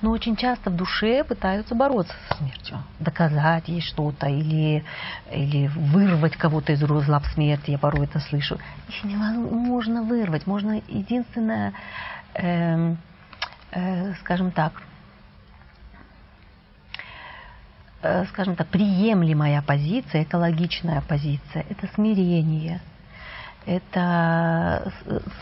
Но 0.00 0.10
очень 0.10 0.36
часто 0.36 0.70
в 0.70 0.76
душе 0.76 1.24
пытаются 1.24 1.74
бороться 1.74 2.14
со 2.28 2.36
смертью, 2.36 2.78
доказать 2.98 3.68
ей 3.68 3.80
что-то 3.80 4.28
или, 4.28 4.84
или 5.30 5.68
вырвать 5.68 6.36
кого-то 6.36 6.72
из 6.72 6.82
лап 6.82 7.26
смерти. 7.26 7.70
Я 7.70 7.78
порой 7.78 8.06
это 8.06 8.20
слышу. 8.20 8.58
Их 8.88 9.04
невозможно 9.04 10.02
вырвать. 10.02 10.46
Можно 10.46 10.82
единственное, 10.88 11.72
э, 12.34 12.94
э, 13.72 14.14
скажем 14.20 14.50
так, 14.50 14.72
э, 18.02 18.24
скажем 18.26 18.56
так, 18.56 18.66
приемлемая 18.68 19.62
позиция, 19.62 20.24
экологичная 20.24 21.02
позиция, 21.02 21.64
это 21.68 21.88
смирение– 21.94 22.80
это, 23.66 24.92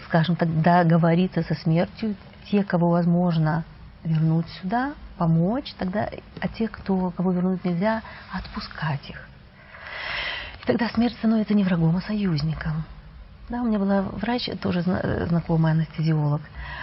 скажем 0.06 0.36
так, 0.36 0.60
договориться 0.60 1.42
со 1.42 1.54
смертью, 1.54 2.14
те, 2.50 2.64
кого 2.64 2.90
возможно 2.90 3.64
вернуть 4.04 4.46
сюда, 4.60 4.94
помочь, 5.18 5.74
тогда, 5.78 6.08
а 6.40 6.48
тех, 6.48 6.70
кто, 6.70 7.10
кого 7.10 7.32
вернуть 7.32 7.64
нельзя, 7.64 8.02
отпускать 8.32 9.08
их. 9.08 9.28
И 10.62 10.66
тогда 10.66 10.88
смерть 10.88 11.14
становится 11.16 11.54
не 11.54 11.64
врагом, 11.64 11.96
а 11.96 12.00
союзником. 12.00 12.84
Да, 13.48 13.62
у 13.62 13.66
меня 13.66 13.78
была 13.78 14.02
врач, 14.02 14.48
тоже 14.60 14.82
знакомый 14.82 15.72
анестезиолог. 15.72 16.40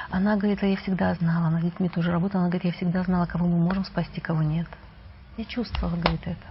Она 0.09 0.35
говорит, 0.35 0.61
а 0.61 0.67
я 0.67 0.75
всегда 0.77 1.13
знала, 1.15 1.47
она 1.47 1.59
с 1.59 1.63
детьми 1.63 1.89
тоже 1.89 2.11
работала, 2.11 2.43
она 2.43 2.49
говорит, 2.49 2.65
я 2.65 2.71
всегда 2.73 3.03
знала, 3.03 3.25
кого 3.25 3.47
мы 3.47 3.57
можем 3.57 3.85
спасти, 3.85 4.19
кого 4.19 4.43
нет. 4.43 4.67
Я 5.37 5.45
чувствовала, 5.45 5.95
говорит, 5.95 6.21
это. 6.23 6.47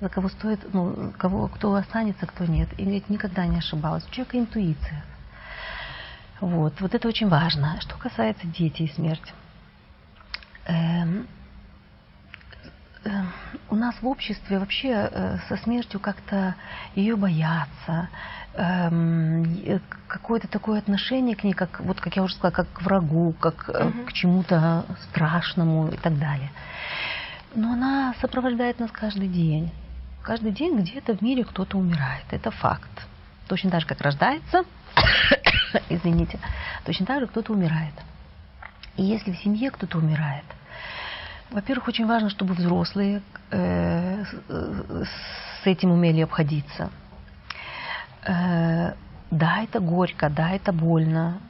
За 0.00 0.08
кого 0.08 0.28
стоит, 0.28 0.60
ну, 0.72 1.12
кого, 1.18 1.48
кто 1.48 1.74
останется, 1.74 2.26
кто 2.26 2.46
нет. 2.46 2.68
И 2.78 2.82
говорит, 2.82 3.08
никогда 3.08 3.46
не 3.46 3.58
ошибалась. 3.58 4.04
У 4.06 4.10
человека 4.10 4.38
интуиция. 4.38 5.04
Вот, 6.40 6.80
вот 6.80 6.94
это 6.94 7.08
очень 7.08 7.28
важно. 7.28 7.78
Что 7.80 7.96
касается 7.96 8.46
детей 8.46 8.86
и 8.86 8.92
смерти. 8.92 9.32
Эм, 10.66 11.26
э, 13.04 13.10
у 13.68 13.76
нас 13.76 13.94
в 14.00 14.06
обществе 14.06 14.58
вообще 14.58 14.88
э, 14.88 15.38
со 15.48 15.56
смертью 15.58 16.00
как-то 16.00 16.54
ее 16.94 17.16
боятся. 17.16 18.08
Эм, 18.54 19.80
какое-то 20.08 20.48
такое 20.48 20.78
отношение 20.78 21.36
к 21.36 21.44
ней, 21.44 21.52
как, 21.52 21.80
вот, 21.80 22.00
как 22.00 22.16
я 22.16 22.22
уже 22.22 22.34
сказала, 22.34 22.52
как 22.52 22.72
к 22.72 22.82
врагу, 22.82 23.32
как 23.38 23.68
угу. 23.68 24.06
к 24.06 24.12
чему-то 24.12 24.84
страшному 25.10 25.88
и 25.88 25.96
так 25.96 26.18
далее. 26.18 26.50
Но 27.54 27.72
она 27.72 28.14
сопровождает 28.20 28.78
нас 28.80 28.90
каждый 28.90 29.28
день. 29.28 29.70
Каждый 30.22 30.52
день 30.52 30.78
где-то 30.78 31.16
в 31.16 31.22
мире 31.22 31.44
кто-то 31.44 31.78
умирает. 31.78 32.24
Это 32.30 32.50
факт. 32.50 32.90
Точно 33.48 33.70
так 33.70 33.80
же, 33.80 33.86
как 33.86 34.00
рождается, 34.00 34.64
извините, 35.88 36.38
точно 36.84 37.06
так 37.06 37.20
же 37.20 37.26
кто-то 37.26 37.52
умирает. 37.52 37.94
И 38.96 39.02
если 39.02 39.32
в 39.32 39.38
семье 39.38 39.70
кто-то 39.70 39.98
умирает, 39.98 40.44
во-первых, 41.50 41.88
очень 41.88 42.06
важно, 42.06 42.30
чтобы 42.30 42.54
взрослые 42.54 43.22
э, 43.50 44.24
с 44.24 45.66
этим 45.66 45.90
умели 45.90 46.20
обходиться. 46.20 46.90
Э, 48.24 48.94
да, 49.30 49.62
это 49.62 49.80
горько, 49.80 50.28
да, 50.28 50.50
это 50.50 50.72
больно, 50.72 51.40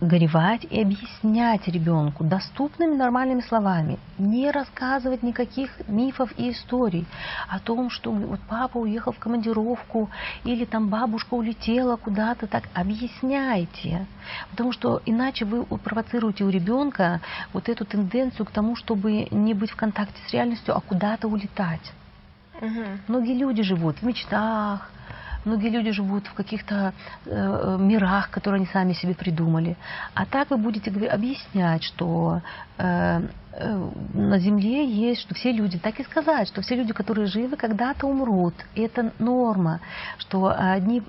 горевать 0.00 0.66
и 0.70 0.80
объяснять 0.80 1.68
ребенку 1.68 2.24
доступными 2.24 2.94
нормальными 2.94 3.40
словами, 3.42 3.98
не 4.18 4.50
рассказывать 4.50 5.22
никаких 5.22 5.70
мифов 5.88 6.32
и 6.38 6.50
историй 6.50 7.06
о 7.48 7.58
том, 7.58 7.90
что 7.90 8.10
вот 8.10 8.40
папа 8.48 8.78
уехал 8.78 9.12
в 9.12 9.18
командировку 9.18 10.10
или 10.44 10.64
там 10.64 10.88
бабушка 10.88 11.34
улетела 11.34 11.96
куда-то, 11.96 12.46
так 12.46 12.64
объясняйте, 12.74 14.06
потому 14.50 14.72
что 14.72 15.02
иначе 15.04 15.44
вы 15.44 15.64
провоцируете 15.64 16.44
у 16.44 16.48
ребенка 16.48 17.20
вот 17.52 17.68
эту 17.68 17.84
тенденцию 17.84 18.46
к 18.46 18.50
тому, 18.50 18.76
чтобы 18.76 19.28
не 19.30 19.54
быть 19.54 19.70
в 19.70 19.76
контакте 19.76 20.20
с 20.26 20.32
реальностью, 20.32 20.76
а 20.76 20.80
куда-то 20.80 21.28
улетать. 21.28 21.92
Угу. 22.60 22.84
Многие 23.08 23.34
люди 23.34 23.62
живут 23.62 23.98
в 23.98 24.02
мечтах, 24.02 24.90
Многие 25.44 25.70
люди 25.70 25.90
живут 25.90 26.26
в 26.26 26.34
каких-то 26.34 26.92
э, 27.24 27.76
мирах, 27.80 28.30
которые 28.30 28.58
они 28.58 28.66
сами 28.66 28.92
себе 28.92 29.14
придумали. 29.14 29.76
А 30.14 30.26
так 30.26 30.50
вы 30.50 30.58
будете 30.58 30.90
объяснять, 30.90 31.82
что 31.82 32.42
э, 32.76 33.22
э, 33.52 33.90
на 34.12 34.38
Земле 34.38 34.86
есть, 34.86 35.22
что 35.22 35.34
все 35.34 35.50
люди, 35.50 35.78
так 35.78 35.98
и 35.98 36.04
сказать, 36.04 36.46
что 36.48 36.60
все 36.60 36.74
люди, 36.74 36.92
которые 36.92 37.26
живы, 37.26 37.56
когда-то 37.56 38.06
умрут. 38.06 38.54
И 38.74 38.82
это 38.82 39.12
норма, 39.18 39.80
что 40.18 40.54
одни 40.54 41.02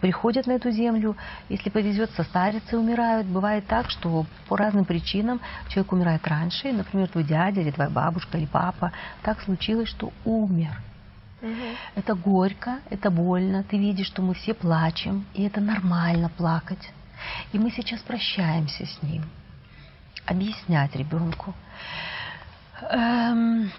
приходят 0.00 0.46
на 0.46 0.52
эту 0.52 0.70
Землю, 0.70 1.16
если 1.48 1.70
повезет, 1.70 2.10
состарятся 2.10 2.76
и 2.76 2.78
умирают. 2.78 3.26
Бывает 3.26 3.66
так, 3.66 3.90
что 3.90 4.26
по 4.48 4.58
разным 4.58 4.84
причинам 4.84 5.40
человек 5.68 5.92
умирает 5.92 6.26
раньше, 6.26 6.72
например, 6.72 7.08
твой 7.08 7.24
дядя 7.24 7.62
или 7.62 7.70
твоя 7.70 7.88
бабушка 7.88 8.36
или 8.36 8.46
папа. 8.46 8.92
Так 9.22 9.40
случилось, 9.40 9.88
что 9.88 10.12
умер. 10.26 10.87
Угу. 11.40 11.76
Это 11.94 12.14
горько, 12.14 12.80
это 12.90 13.10
больно. 13.10 13.62
Ты 13.62 13.78
видишь, 13.78 14.06
что 14.06 14.22
мы 14.22 14.34
все 14.34 14.54
плачем, 14.54 15.24
и 15.34 15.44
это 15.44 15.60
нормально 15.60 16.30
плакать. 16.36 16.92
И 17.52 17.58
мы 17.58 17.70
сейчас 17.70 18.00
прощаемся 18.00 18.86
с 18.86 19.02
ним. 19.02 19.24
Объяснять 20.26 20.94
ребенку. 20.96 21.54
Эм, 22.90 23.70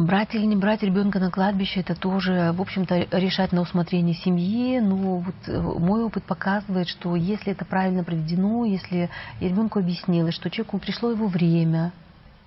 брать 0.00 0.34
или 0.34 0.44
не 0.44 0.56
брать 0.56 0.82
ребенка 0.82 1.18
на 1.18 1.30
кладбище, 1.30 1.80
это 1.80 1.94
тоже, 1.94 2.52
в 2.52 2.60
общем-то, 2.60 3.06
решать 3.12 3.52
на 3.52 3.60
усмотрение 3.60 4.14
семьи. 4.14 4.80
Но 4.80 5.18
вот 5.18 5.34
э, 5.46 5.60
мой 5.60 6.02
опыт 6.04 6.24
показывает, 6.24 6.88
что 6.88 7.16
если 7.16 7.52
это 7.52 7.64
правильно 7.64 8.04
проведено, 8.04 8.64
если 8.64 9.08
ребенку 9.40 9.78
объяснила, 9.78 10.32
что 10.32 10.50
человеку 10.50 10.78
пришло 10.78 11.10
его 11.10 11.28
время, 11.28 11.92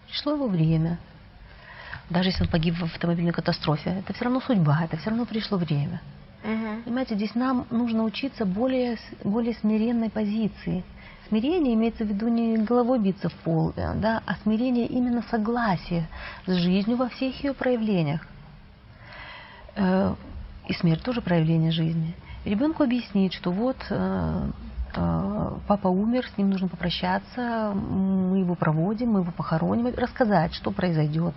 пришло 0.07 0.33
его 0.33 0.47
время, 0.47 0.99
даже 2.09 2.29
если 2.29 2.43
он 2.43 2.49
погиб 2.49 2.75
в 2.75 2.83
автомобильной 2.83 3.33
катастрофе, 3.33 3.97
это 3.99 4.13
все 4.13 4.25
равно 4.25 4.41
судьба, 4.41 4.81
это 4.83 4.97
все 4.97 5.09
равно 5.09 5.25
пришло 5.25 5.57
время. 5.57 6.01
Угу. 6.43 6.83
Понимаете, 6.85 7.15
здесь 7.15 7.35
нам 7.35 7.67
нужно 7.69 8.03
учиться 8.03 8.45
более, 8.45 8.97
более 9.23 9.53
смиренной 9.55 10.09
позиции. 10.09 10.83
Смирение 11.27 11.75
имеется 11.75 12.05
в 12.05 12.07
виду 12.07 12.27
не 12.27 12.57
головой 12.57 12.99
биться 12.99 13.29
в 13.29 13.33
пол, 13.33 13.73
э, 13.75 13.93
да, 13.95 14.23
а 14.25 14.35
смирение 14.43 14.87
именно 14.87 15.23
согласие 15.29 16.07
с 16.47 16.53
жизнью 16.53 16.97
во 16.97 17.09
всех 17.09 17.43
ее 17.43 17.53
проявлениях. 17.53 18.25
Э, 19.75 20.15
и 20.67 20.73
смерть 20.73 21.03
тоже 21.03 21.21
проявление 21.21 21.71
жизни. 21.71 22.15
ребенку 22.45 22.83
объяснить, 22.83 23.33
что 23.33 23.51
вот 23.51 23.77
э, 23.89 24.51
папа 25.67 25.87
умер, 25.87 26.25
с 26.33 26.37
ним 26.37 26.49
нужно 26.49 26.67
попрощаться, 26.67 27.73
мы 27.75 28.39
его 28.39 28.55
проводим, 28.55 29.11
мы 29.11 29.19
его 29.19 29.31
похороним, 29.31 29.93
рассказать, 29.95 30.53
что 30.55 30.71
произойдет 30.71 31.35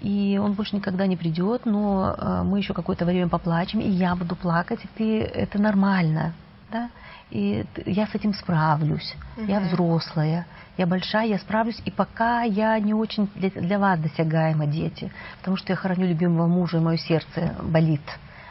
и 0.00 0.38
он 0.42 0.52
больше 0.52 0.76
никогда 0.76 1.06
не 1.06 1.16
придет, 1.16 1.66
но 1.66 2.14
э, 2.16 2.42
мы 2.44 2.58
еще 2.58 2.74
какое-то 2.74 3.04
время 3.04 3.28
поплачем, 3.28 3.80
и 3.80 3.88
я 3.88 4.14
буду 4.14 4.36
плакать, 4.36 4.80
и 4.84 4.88
ты, 4.96 5.20
это 5.20 5.60
нормально, 5.60 6.32
да, 6.70 6.90
и 7.30 7.64
я 7.86 8.06
с 8.06 8.14
этим 8.14 8.32
справлюсь, 8.34 9.14
угу. 9.36 9.46
я 9.46 9.60
взрослая, 9.60 10.46
я 10.76 10.86
большая, 10.86 11.26
я 11.26 11.38
справлюсь, 11.38 11.80
и 11.84 11.90
пока 11.90 12.42
я 12.42 12.78
не 12.78 12.94
очень 12.94 13.28
для, 13.34 13.50
для 13.50 13.78
вас 13.78 13.98
досягаема, 13.98 14.66
дети, 14.66 15.10
потому 15.38 15.56
что 15.56 15.72
я 15.72 15.76
хороню 15.76 16.06
любимого 16.06 16.46
мужа, 16.46 16.78
и 16.78 16.80
мое 16.80 16.96
сердце 16.96 17.54
болит. 17.62 18.02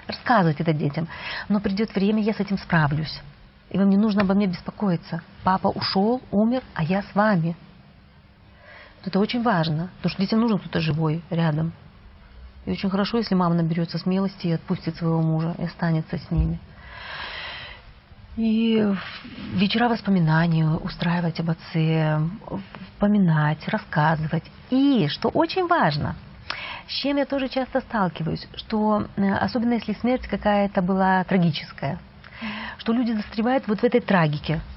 Рассказывать 0.07 0.61
это 0.61 0.71
детям. 0.73 1.07
Но 1.49 1.59
придет 1.59 1.93
время, 1.93 2.21
я 2.21 2.33
с 2.33 2.39
этим 2.39 2.57
справлюсь. 2.57 3.21
И 3.69 3.77
вам 3.77 3.89
не 3.89 3.97
нужно 3.97 4.21
обо 4.21 4.33
мне 4.33 4.47
беспокоиться. 4.47 5.21
Папа 5.43 5.67
ушел, 5.67 6.21
умер, 6.31 6.63
а 6.73 6.83
я 6.83 7.01
с 7.01 7.13
вами. 7.13 7.57
Это 9.07 9.19
очень 9.19 9.41
важно, 9.41 9.89
потому 9.97 10.11
что 10.11 10.21
детям 10.21 10.41
нужен 10.41 10.59
кто-то 10.59 10.81
живой 10.81 11.23
рядом. 11.29 11.71
И 12.65 12.71
очень 12.71 12.89
хорошо, 12.89 13.19
если 13.19 13.35
мама 13.35 13.55
наберется 13.55 13.97
смелости 13.97 14.47
и 14.47 14.51
отпустит 14.51 14.97
своего 14.97 15.21
мужа 15.21 15.55
и 15.57 15.63
останется 15.63 16.17
с 16.17 16.29
ними. 16.29 16.59
И 18.35 18.85
вечера 19.53 19.87
воспоминаний 19.87 20.65
устраивать 20.65 21.39
об 21.39 21.51
отце, 21.51 22.19
вспоминать, 22.91 23.65
рассказывать. 23.69 24.43
И, 24.71 25.07
что 25.07 25.29
очень 25.29 25.67
важно, 25.67 26.17
с 26.89 26.91
чем 26.91 27.15
я 27.15 27.25
тоже 27.25 27.47
часто 27.47 27.79
сталкиваюсь, 27.79 28.45
что 28.55 29.07
э, 29.15 29.33
особенно 29.35 29.75
если 29.75 29.93
смерть 29.93 30.27
какая-то 30.27 30.81
была 30.81 31.23
трагическая, 31.23 31.97
что 32.77 32.91
люди 32.91 33.13
застревают 33.13 33.69
вот 33.69 33.79
в 33.79 33.83
этой 33.85 34.01
трагике– 34.01 34.59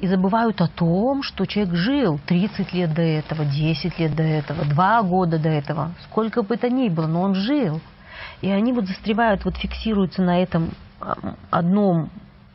и 0.00 0.06
забывают 0.06 0.60
о 0.60 0.68
том, 0.68 1.22
что 1.22 1.46
человек 1.46 1.74
жил 1.74 2.18
30 2.26 2.72
лет 2.72 2.94
до 2.94 3.02
этого, 3.02 3.44
10 3.44 3.98
лет 3.98 4.14
до 4.14 4.22
этого, 4.22 4.64
2 4.64 5.02
года 5.02 5.38
до 5.38 5.48
этого, 5.48 5.92
сколько 6.04 6.42
бы 6.42 6.54
это 6.54 6.70
ни 6.70 6.88
было, 6.88 7.06
но 7.06 7.22
он 7.22 7.34
жил. 7.34 7.80
И 8.40 8.50
они 8.50 8.72
вот 8.72 8.86
застревают, 8.86 9.44
вот 9.44 9.56
фиксируются 9.56 10.22
на 10.22 10.42
этом 10.42 10.70
одном 11.50 12.10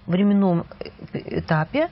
временном 0.08 0.66
этапе 1.14 1.90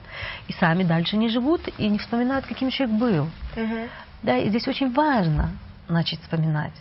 и 0.48 0.52
сами 0.54 0.84
дальше 0.84 1.16
не 1.16 1.28
живут 1.28 1.62
и 1.78 1.88
не 1.88 1.98
вспоминают, 1.98 2.46
каким 2.46 2.70
человек 2.70 2.96
был. 2.96 3.24
Угу. 3.56 3.88
Да, 4.22 4.36
и 4.36 4.48
здесь 4.48 4.66
очень 4.68 4.92
важно 4.92 5.50
начать 5.88 6.20
вспоминать 6.20 6.72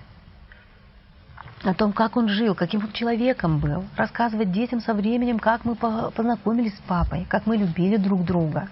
о 1.64 1.74
том, 1.74 1.94
как 1.94 2.18
он 2.18 2.28
жил, 2.28 2.56
каким 2.56 2.84
он 2.84 2.92
человеком 2.92 3.60
был, 3.60 3.86
рассказывать 3.96 4.52
детям 4.52 4.82
со 4.82 4.94
временем, 4.94 5.40
как 5.40 5.64
мы 5.66 5.76
познакомились 5.76 6.76
с 6.76 6.82
папой, 6.82 7.26
как 7.30 7.46
мы 7.46 7.58
любили 7.58 7.98
друг 7.98 8.24
друга. 8.26 8.70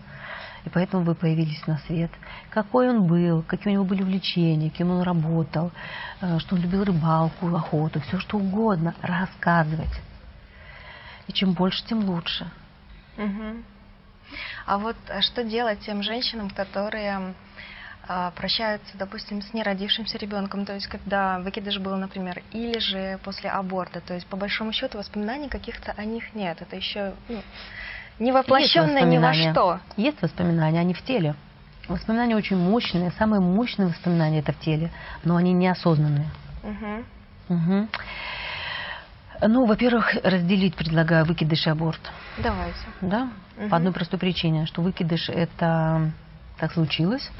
И 0.65 0.69
поэтому 0.69 1.03
вы 1.03 1.15
появились 1.15 1.65
на 1.65 1.77
свет. 1.79 2.11
Какой 2.51 2.89
он 2.89 3.07
был, 3.07 3.41
какие 3.41 3.69
у 3.69 3.73
него 3.73 3.83
были 3.83 4.03
увлечения, 4.03 4.69
кем 4.69 4.91
он 4.91 5.01
работал, 5.01 5.71
э, 6.21 6.37
что 6.39 6.55
он 6.55 6.61
любил 6.61 6.83
рыбалку, 6.83 7.47
охоту, 7.55 7.99
все 8.01 8.19
что 8.19 8.37
угодно. 8.37 8.93
Рассказывать. 9.01 10.01
И 11.27 11.33
чем 11.33 11.53
больше, 11.53 11.83
тем 11.85 12.03
лучше. 12.03 12.45
Угу. 13.17 13.63
А 14.67 14.77
вот 14.77 14.95
э, 15.07 15.21
что 15.21 15.43
делать 15.43 15.79
тем 15.79 16.03
женщинам, 16.03 16.51
которые 16.51 17.33
прощаются, 18.35 18.97
допустим, 18.97 19.41
с 19.41 19.53
неродившимся 19.53 20.17
ребенком, 20.17 20.65
то 20.65 20.73
есть 20.73 20.87
когда 20.87 21.39
выкидыш 21.39 21.79
был, 21.79 21.95
например, 21.95 22.41
или 22.51 22.79
же 22.79 23.19
после 23.23 23.49
аборта, 23.49 24.01
то 24.01 24.13
есть 24.13 24.25
по 24.27 24.37
большому 24.37 24.73
счету 24.73 24.97
воспоминаний 24.97 25.49
каких-то 25.49 25.93
о 25.95 26.03
них 26.03 26.33
нет, 26.33 26.61
это 26.61 26.75
еще 26.75 27.13
ну, 27.29 27.41
не 28.19 28.31
воплощенное 28.31 29.03
ни 29.03 29.17
во 29.17 29.33
что. 29.33 29.79
Есть 29.97 30.21
воспоминания, 30.21 30.79
они 30.79 30.93
в 30.93 31.01
теле. 31.03 31.35
Воспоминания 31.87 32.35
очень 32.35 32.57
мощные, 32.57 33.11
самые 33.11 33.41
мощные 33.41 33.87
воспоминания 33.87 34.39
это 34.39 34.53
в 34.53 34.59
теле, 34.59 34.91
но 35.23 35.35
они 35.35 35.51
неосознанные. 35.53 36.27
Угу. 36.63 37.55
Угу. 37.55 37.87
Ну, 39.47 39.65
во-первых, 39.65 40.15
разделить 40.23 40.75
предлагаю 40.75 41.25
выкидыш 41.25 41.65
и 41.65 41.69
аборт. 41.69 41.99
Давайте. 42.37 42.77
Да? 43.01 43.29
Угу. 43.57 43.69
По 43.69 43.77
одной 43.77 43.91
простой 43.91 44.19
причине, 44.19 44.65
что 44.67 44.81
выкидыш 44.81 45.29
это 45.29 46.11
так 46.59 46.73
случилось, 46.73 47.31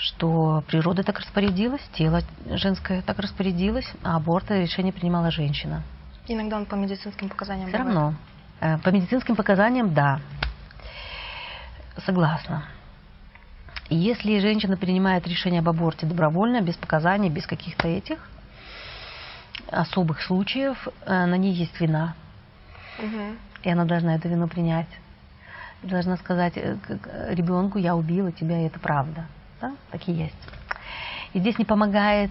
что 0.00 0.64
природа 0.66 1.02
так 1.02 1.18
распорядилась, 1.18 1.82
тело 1.92 2.22
женское 2.46 3.02
так 3.02 3.18
распорядилось, 3.18 3.86
а 4.02 4.16
аборт 4.16 4.50
решение 4.50 4.92
принимала 4.92 5.30
женщина. 5.30 5.82
Иногда 6.26 6.56
он 6.56 6.64
по 6.64 6.74
медицинским 6.74 7.28
показаниям 7.28 7.68
Все 7.68 7.78
бывает. 7.78 7.94
равно. 7.94 8.14
Э, 8.60 8.78
по 8.78 8.88
медицинским 8.88 9.36
показаниям, 9.36 9.92
да. 9.92 10.20
Согласна. 12.06 12.64
Если 13.90 14.38
женщина 14.38 14.78
принимает 14.78 15.26
решение 15.26 15.60
об 15.60 15.68
аборте 15.68 16.06
добровольно, 16.06 16.62
без 16.62 16.76
показаний, 16.76 17.28
без 17.28 17.46
каких-то 17.46 17.86
этих 17.86 18.18
особых 19.70 20.22
случаев, 20.22 20.88
э, 21.04 21.26
на 21.26 21.34
ней 21.34 21.52
есть 21.52 21.78
вина. 21.78 22.14
Угу. 22.98 23.36
И 23.64 23.70
она 23.70 23.84
должна 23.84 24.14
эту 24.14 24.28
вину 24.30 24.48
принять. 24.48 24.88
Должна 25.82 26.16
сказать 26.16 26.54
э, 26.56 26.78
ребенку, 27.30 27.78
я 27.78 27.94
убила 27.94 28.32
тебя, 28.32 28.62
и 28.62 28.66
это 28.66 28.78
правда 28.78 29.26
да, 29.60 29.72
такие 29.90 30.16
есть. 30.18 30.48
И 31.32 31.38
здесь 31.38 31.58
не 31.58 31.64
помогает 31.64 32.30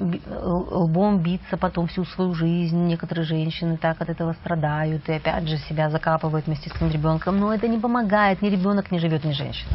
лбом 0.00 1.18
биться 1.18 1.56
потом 1.56 1.86
всю 1.86 2.04
свою 2.04 2.34
жизнь. 2.34 2.86
Некоторые 2.86 3.24
женщины 3.24 3.76
так 3.76 4.00
от 4.00 4.08
этого 4.08 4.32
страдают 4.32 5.08
и 5.08 5.12
опять 5.12 5.46
же 5.46 5.58
себя 5.58 5.90
закапывают 5.90 6.46
вместе 6.46 6.70
с 6.70 6.72
своим 6.72 6.92
ребенком. 6.92 7.38
Но 7.38 7.52
это 7.52 7.68
не 7.68 7.78
помогает, 7.78 8.40
ни 8.42 8.48
ребенок 8.48 8.90
не 8.90 8.98
живет, 8.98 9.24
ни 9.24 9.32
женщина. 9.32 9.72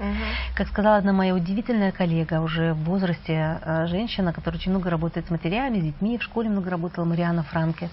Угу. 0.00 0.24
Как 0.56 0.68
сказала 0.68 0.96
одна 0.96 1.12
моя 1.12 1.34
удивительная 1.34 1.92
коллега, 1.92 2.40
уже 2.40 2.72
в 2.72 2.84
возрасте 2.84 3.60
э, 3.62 3.86
женщина, 3.86 4.32
которая 4.32 4.58
очень 4.58 4.72
много 4.72 4.88
работает 4.88 5.26
с 5.26 5.30
матерями, 5.30 5.78
с 5.78 5.82
детьми, 5.84 6.18
в 6.18 6.22
школе 6.22 6.48
много 6.48 6.70
работала, 6.70 7.04
Мариана 7.04 7.42
Франке. 7.42 7.90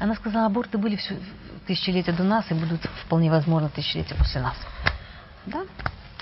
Она 0.00 0.14
сказала, 0.14 0.46
аборты 0.46 0.78
были 0.78 0.96
все 0.96 1.16
тысячелетия 1.66 2.12
до 2.12 2.22
нас 2.22 2.44
и 2.50 2.54
будут 2.54 2.80
вполне 3.04 3.30
возможно 3.30 3.68
тысячелетия 3.68 4.14
после 4.14 4.40
нас. 4.40 4.56
Да? 5.46 5.62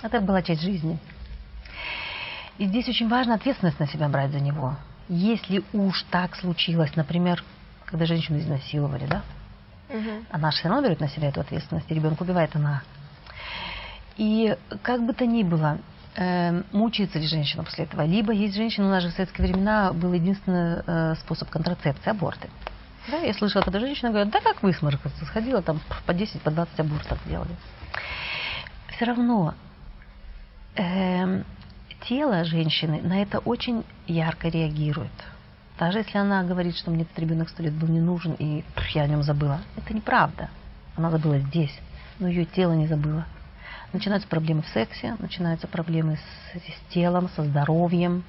Это 0.03 0.20
была 0.20 0.42
часть 0.42 0.62
жизни. 0.62 0.98
И 2.59 2.66
здесь 2.66 2.88
очень 2.88 3.09
важно 3.09 3.34
ответственность 3.34 3.80
на 3.80 3.86
себя 3.86 4.09
брать 4.09 4.32
за 4.32 4.40
него. 4.40 4.76
Если 5.09 5.64
уж 5.72 6.03
так 6.11 6.36
случилось, 6.36 6.94
например, 6.94 7.42
когда 7.86 8.07
женщину 8.07 8.38
изнасиловали, 8.38 9.07
да, 9.07 9.22
угу. 9.88 10.24
она 10.30 10.51
все 10.51 10.68
равно 10.68 10.86
берет 10.86 11.01
на 11.01 11.09
себя 11.09 11.28
эту 11.28 11.40
ответственность, 11.40 11.90
и 11.90 11.94
ребенка 11.94 12.22
убивает 12.22 12.55
она. 12.55 12.82
И 14.16 14.57
как 14.82 15.05
бы 15.05 15.14
то 15.14 15.26
ни 15.26 15.42
было, 15.42 15.78
э, 16.16 16.62
мучается 16.72 17.18
ли 17.18 17.26
женщина 17.26 17.64
после 17.64 17.84
этого? 17.84 18.05
Либо 18.05 18.32
есть 18.32 18.55
женщина, 18.55 18.86
у 18.86 18.90
нас 18.90 19.03
же 19.03 19.09
в 19.09 19.12
советские 19.12 19.48
времена 19.48 19.92
был 19.92 20.12
единственный 20.12 20.82
э, 20.86 21.14
способ 21.16 21.48
контрацепции– 21.48 22.11
аборты. 22.11 22.48
Да, 23.09 23.16
я 23.16 23.32
слышала, 23.32 23.62
когда 23.62 23.80
женщина 23.80 24.11
говорит, 24.11 24.30
да 24.30 24.40
как 24.40 24.62
высморкаться, 24.62 25.24
сходила 25.24 25.62
там 25.62 25.80
по 26.07 26.12
10, 26.12 26.42
по 26.42 26.51
20 26.51 26.78
абортов 26.80 27.18
делали. 27.26 27.57
Все 28.88 29.07
равно 29.07 29.55
э, 30.81 31.43
тело 32.09 32.45
женщины 32.45 33.01
на 33.03 33.22
это 33.22 33.39
очень 33.39 33.85
ярко 34.07 34.49
реагирует. 34.49 35.11
Даже 35.78 35.99
если 35.99 36.18
она 36.18 36.43
говорит, 36.43 36.76
что 36.76 36.91
мне 36.91 37.03
этот 37.03 37.18
ребенок 37.18 37.49
сто 37.49 37.62
лет 37.62 37.72
был 37.72 37.89
не 37.89 38.01
нужен, 38.01 38.35
и 38.39 38.64
я 38.93 39.03
о 39.03 39.07
нем 39.07 39.22
забыла, 39.22 39.61
это 39.76 39.95
неправда. 39.95 40.51
Она 40.97 41.11
забыла 41.11 41.39
здесь, 41.39 41.74
но 42.18 42.28
ее 42.28 42.45
тело 42.45 42.72
не 42.72 42.87
забыло. 42.87 43.24
Начинаются 43.93 44.28
проблемы 44.28 44.62
в 44.62 44.68
сексе, 44.68 45.16
начинаются 45.18 45.66
проблемы 45.66 46.16
с, 46.16 46.59
с 46.59 46.93
телом, 46.93 47.28
со 47.35 47.43
здоровьем, 47.43 48.24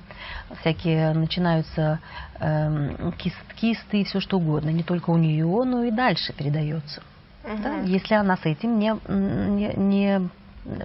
всякие 0.61 1.13
начинаются 1.13 1.99
э, 2.39 3.11
кист, 3.17 3.37
кисты 3.55 4.01
и 4.01 4.03
все 4.05 4.19
что 4.19 4.37
угодно. 4.37 4.69
Не 4.69 4.83
только 4.83 5.11
у 5.11 5.17
нее, 5.17 5.45
но 5.45 5.83
и 5.83 5.91
дальше 5.91 6.33
передается. 6.33 7.03
Угу. 7.43 7.61
Да, 7.61 7.79
если 7.81 8.15
она 8.15 8.37
с 8.37 8.45
этим 8.45 8.79
не, 8.79 8.95
не, 9.07 9.73
не 9.75 10.29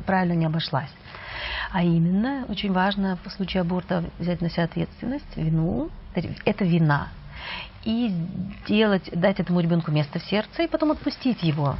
правильно 0.05 0.35
не 0.35 0.47
обошлась. 0.47 0.91
А 1.73 1.83
именно, 1.83 2.45
очень 2.49 2.73
важно 2.73 3.19
в 3.25 3.31
случае 3.31 3.62
аборта 3.62 4.05
взять 4.19 4.41
на 4.41 4.51
себя 4.51 4.64
ответственность, 4.64 5.37
вину, 5.37 5.91
это 6.45 6.64
вина. 6.64 7.09
И 7.85 8.12
сделать, 8.64 9.11
дать 9.12 9.41
этому 9.41 9.61
ребенку 9.61 9.91
место 9.91 10.19
в 10.19 10.25
сердце 10.25 10.62
и 10.62 10.69
потом 10.69 10.93
отпустить 10.93 11.43
его. 11.43 11.77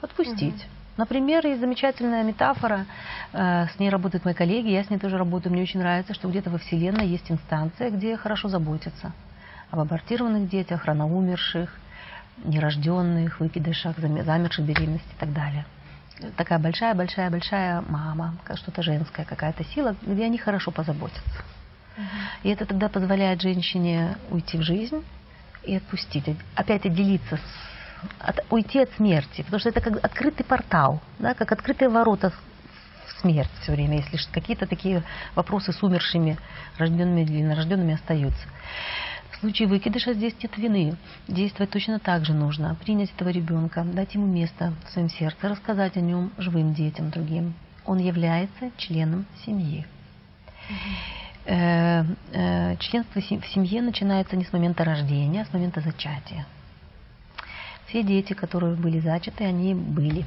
Отпустить. 0.00 0.54
Угу. 0.54 0.70
Например, 0.96 1.46
есть 1.46 1.60
замечательная 1.60 2.22
метафора, 2.22 2.86
э, 3.32 3.66
с 3.66 3.78
ней 3.78 3.90
работают 3.90 4.24
мои 4.24 4.34
коллеги, 4.34 4.68
я 4.68 4.82
с 4.82 4.88
ней 4.88 4.98
тоже 4.98 5.18
работаю, 5.18 5.52
мне 5.52 5.62
очень 5.62 5.80
нравится, 5.80 6.14
что 6.14 6.28
где-то 6.28 6.50
во 6.50 6.58
Вселенной 6.58 7.06
есть 7.06 7.30
инстанция, 7.30 7.90
где 7.90 8.16
хорошо 8.16 8.48
заботятся 8.48 9.12
об 9.70 9.80
абортированных 9.80 10.48
детях, 10.48 10.84
рано 10.86 11.06
умерших, 11.06 11.74
нерожденных, 12.44 13.40
выкидышах, 13.40 13.98
замерших 13.98 14.64
беременности 14.64 15.08
и 15.14 15.20
так 15.20 15.32
далее. 15.32 15.66
Такая 16.36 16.58
большая-большая-большая 16.58 17.82
мама, 17.88 18.36
что-то 18.54 18.82
женская 18.82 19.24
какая-то 19.24 19.64
сила, 19.64 19.96
где 20.02 20.24
они 20.24 20.38
хорошо 20.38 20.70
позаботятся. 20.70 21.44
И 22.42 22.48
это 22.48 22.66
тогда 22.66 22.88
позволяет 22.88 23.42
женщине 23.42 24.16
уйти 24.30 24.58
в 24.58 24.62
жизнь 24.62 25.04
и 25.64 25.76
отпустить, 25.76 26.24
опять 26.54 26.86
отделиться 26.86 27.38
от, 28.18 28.40
уйти 28.50 28.80
от 28.80 28.92
смерти, 28.92 29.42
потому 29.42 29.58
что 29.60 29.70
это 29.70 29.80
как 29.80 30.04
открытый 30.04 30.44
портал, 30.44 31.00
да, 31.18 31.34
как 31.34 31.52
открытые 31.52 31.88
ворота 31.88 32.30
в 32.30 33.20
смерть 33.20 33.50
все 33.62 33.72
время, 33.72 33.96
если 33.98 34.18
какие-то 34.30 34.66
такие 34.66 35.02
вопросы 35.34 35.72
с 35.72 35.82
умершими, 35.82 36.38
рожденными 36.78 37.22
или 37.22 37.40
нерожденными 37.40 37.94
остаются. 37.94 38.46
В 39.36 39.40
случае 39.40 39.68
выкидыша 39.68 40.14
здесь 40.14 40.34
нет 40.42 40.56
вины. 40.56 40.96
Действовать 41.28 41.70
точно 41.70 41.98
так 41.98 42.24
же 42.24 42.32
нужно. 42.32 42.74
Принять 42.76 43.12
этого 43.14 43.28
ребенка, 43.28 43.84
дать 43.84 44.14
ему 44.14 44.26
место 44.26 44.72
в 44.86 44.92
своем 44.92 45.10
сердце, 45.10 45.50
рассказать 45.50 45.96
о 45.98 46.00
нем 46.00 46.32
живым 46.38 46.72
детям 46.72 47.10
другим. 47.10 47.52
Он 47.84 47.98
является 47.98 48.70
членом 48.78 49.26
семьи. 49.44 49.86
Э, 51.44 52.04
э, 52.32 52.76
членство 52.78 53.20
в 53.20 53.46
семье 53.46 53.82
начинается 53.82 54.36
не 54.36 54.44
с 54.44 54.52
момента 54.54 54.84
рождения, 54.84 55.42
а 55.42 55.44
с 55.44 55.52
момента 55.52 55.82
зачатия. 55.82 56.46
Все 57.88 58.02
дети, 58.02 58.32
которые 58.32 58.74
были 58.74 59.00
зачаты, 59.00 59.44
они 59.44 59.74
были. 59.74 60.24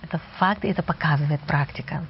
Это 0.00 0.20
факт, 0.38 0.64
и 0.64 0.68
это 0.68 0.84
показывает 0.84 1.40
практика. 1.40 2.06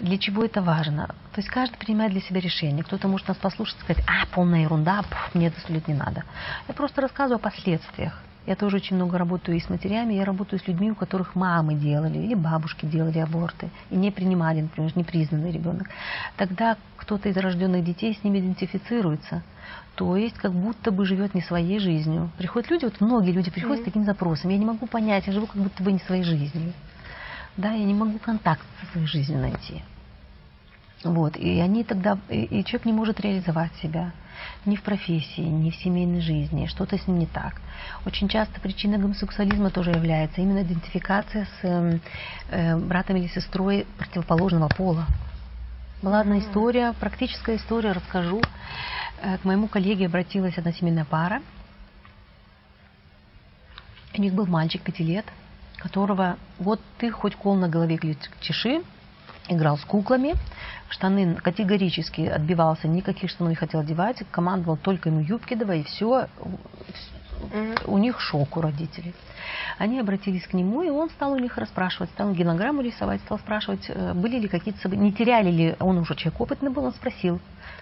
Для 0.00 0.18
чего 0.18 0.44
это 0.44 0.60
важно? 0.60 1.06
То 1.06 1.40
есть 1.40 1.48
каждый 1.48 1.76
принимает 1.76 2.12
для 2.12 2.20
себя 2.20 2.40
решение. 2.40 2.84
Кто-то 2.84 3.08
может 3.08 3.28
нас 3.28 3.36
послушать 3.38 3.76
и 3.78 3.80
сказать, 3.82 4.04
а, 4.06 4.26
полная 4.34 4.62
ерунда, 4.62 5.02
пф, 5.02 5.34
мне 5.34 5.46
это 5.46 5.60
сто 5.60 5.72
не 5.72 5.94
надо. 5.94 6.24
Я 6.68 6.74
просто 6.74 7.00
рассказываю 7.00 7.36
о 7.36 7.38
последствиях. 7.38 8.20
Я 8.46 8.54
тоже 8.54 8.76
очень 8.76 8.94
много 8.94 9.18
работаю 9.18 9.56
и 9.56 9.60
с 9.60 9.68
матерями, 9.68 10.14
я 10.14 10.24
работаю 10.24 10.60
с 10.60 10.68
людьми, 10.68 10.92
у 10.92 10.94
которых 10.94 11.34
мамы 11.34 11.74
делали 11.74 12.18
или 12.18 12.34
бабушки 12.34 12.86
делали 12.86 13.18
аборты 13.18 13.70
и 13.90 13.96
не 13.96 14.12
принимали, 14.12 14.60
например, 14.60 14.92
непризнанный 14.96 15.50
ребенок. 15.50 15.88
Тогда 16.36 16.76
кто-то 16.96 17.28
из 17.28 17.36
рожденных 17.36 17.84
детей 17.84 18.14
с 18.14 18.22
ними 18.22 18.38
идентифицируется. 18.38 19.42
То 19.96 20.16
есть 20.16 20.36
как 20.36 20.52
будто 20.52 20.92
бы 20.92 21.06
живет 21.06 21.34
не 21.34 21.40
своей 21.40 21.80
жизнью. 21.80 22.30
Приходят 22.38 22.70
люди, 22.70 22.84
вот 22.84 23.00
многие 23.00 23.32
люди 23.32 23.50
приходят 23.50 23.80
mm-hmm. 23.80 23.82
с 23.82 23.86
таким 23.86 24.04
запросом. 24.04 24.50
Я 24.50 24.58
не 24.58 24.66
могу 24.66 24.86
понять, 24.86 25.26
я 25.26 25.32
живу 25.32 25.46
как 25.46 25.60
будто 25.60 25.82
бы 25.82 25.90
не 25.90 25.98
своей 26.00 26.22
жизнью. 26.22 26.72
Да, 27.56 27.72
я 27.72 27.84
не 27.84 27.94
могу 27.94 28.18
контакт 28.18 28.62
со 28.80 28.92
своей 28.92 29.06
жизнью 29.06 29.40
найти. 29.40 29.82
Вот, 31.04 31.36
и 31.36 31.60
они 31.60 31.84
тогда, 31.84 32.18
и, 32.28 32.44
и 32.44 32.64
человек 32.64 32.86
не 32.86 32.92
может 32.92 33.20
реализовать 33.20 33.72
себя 33.76 34.12
ни 34.64 34.76
в 34.76 34.82
профессии, 34.82 35.42
ни 35.42 35.70
в 35.70 35.76
семейной 35.76 36.20
жизни, 36.20 36.66
что-то 36.66 36.98
с 36.98 37.06
ним 37.06 37.18
не 37.18 37.26
так. 37.26 37.60
Очень 38.04 38.28
часто 38.28 38.60
причиной 38.60 38.98
гомосексуализма 38.98 39.70
тоже 39.70 39.90
является 39.90 40.40
именно 40.40 40.62
идентификация 40.62 41.44
с 41.44 41.64
э, 41.64 41.98
э, 42.50 42.76
братом 42.76 43.16
или 43.16 43.28
сестрой 43.28 43.86
противоположного 43.98 44.68
пола. 44.68 45.06
Была 46.02 46.20
одна 46.20 46.38
история, 46.38 46.92
практическая 46.98 47.56
история, 47.56 47.92
расскажу. 47.92 48.42
Э, 49.22 49.38
к 49.38 49.44
моему 49.44 49.68
коллеге 49.68 50.06
обратилась 50.06 50.58
одна 50.58 50.72
семейная 50.72 51.04
пара. 51.06 51.40
У 54.16 54.20
них 54.20 54.32
был 54.34 54.46
мальчик 54.46 54.82
пяти 54.82 55.04
лет, 55.04 55.26
которого 55.78 56.36
вот 56.58 56.80
ты 56.98 57.10
хоть 57.10 57.34
кол 57.34 57.54
на 57.54 57.68
голове 57.68 57.98
чеши, 58.40 58.82
играл 59.48 59.78
с 59.78 59.84
куклами, 59.84 60.34
штаны 60.88 61.36
категорически 61.36 62.22
отбивался, 62.22 62.88
никаких 62.88 63.30
штанов 63.30 63.50
не 63.50 63.56
хотел 63.56 63.80
одевать, 63.80 64.22
командовал 64.30 64.76
только 64.76 65.08
ему 65.08 65.20
юбки 65.20 65.54
давай, 65.54 65.80
и 65.80 65.84
все. 65.84 66.28
У 67.84 67.98
них 67.98 68.18
шок 68.20 68.56
у 68.56 68.60
родителей. 68.62 69.14
Они 69.78 70.00
обратились 70.00 70.46
к 70.46 70.54
нему, 70.54 70.82
и 70.82 70.88
он 70.88 71.10
стал 71.10 71.32
у 71.32 71.38
них 71.38 71.58
расспрашивать, 71.58 72.10
стал 72.10 72.32
генограмму 72.32 72.80
рисовать, 72.80 73.20
стал 73.20 73.38
спрашивать, 73.38 73.84
э, 73.88 74.14
были 74.14 74.38
ли 74.38 74.48
какие-то 74.48 74.80
события, 74.80 75.02
не 75.02 75.12
теряли 75.12 75.50
ли, 75.50 75.76
он 75.78 75.98
уже 75.98 76.14
человек 76.16 76.40
опытный 76.40 76.70
был, 76.70 76.84
он 76.84 76.92
спросил, 76.94 77.38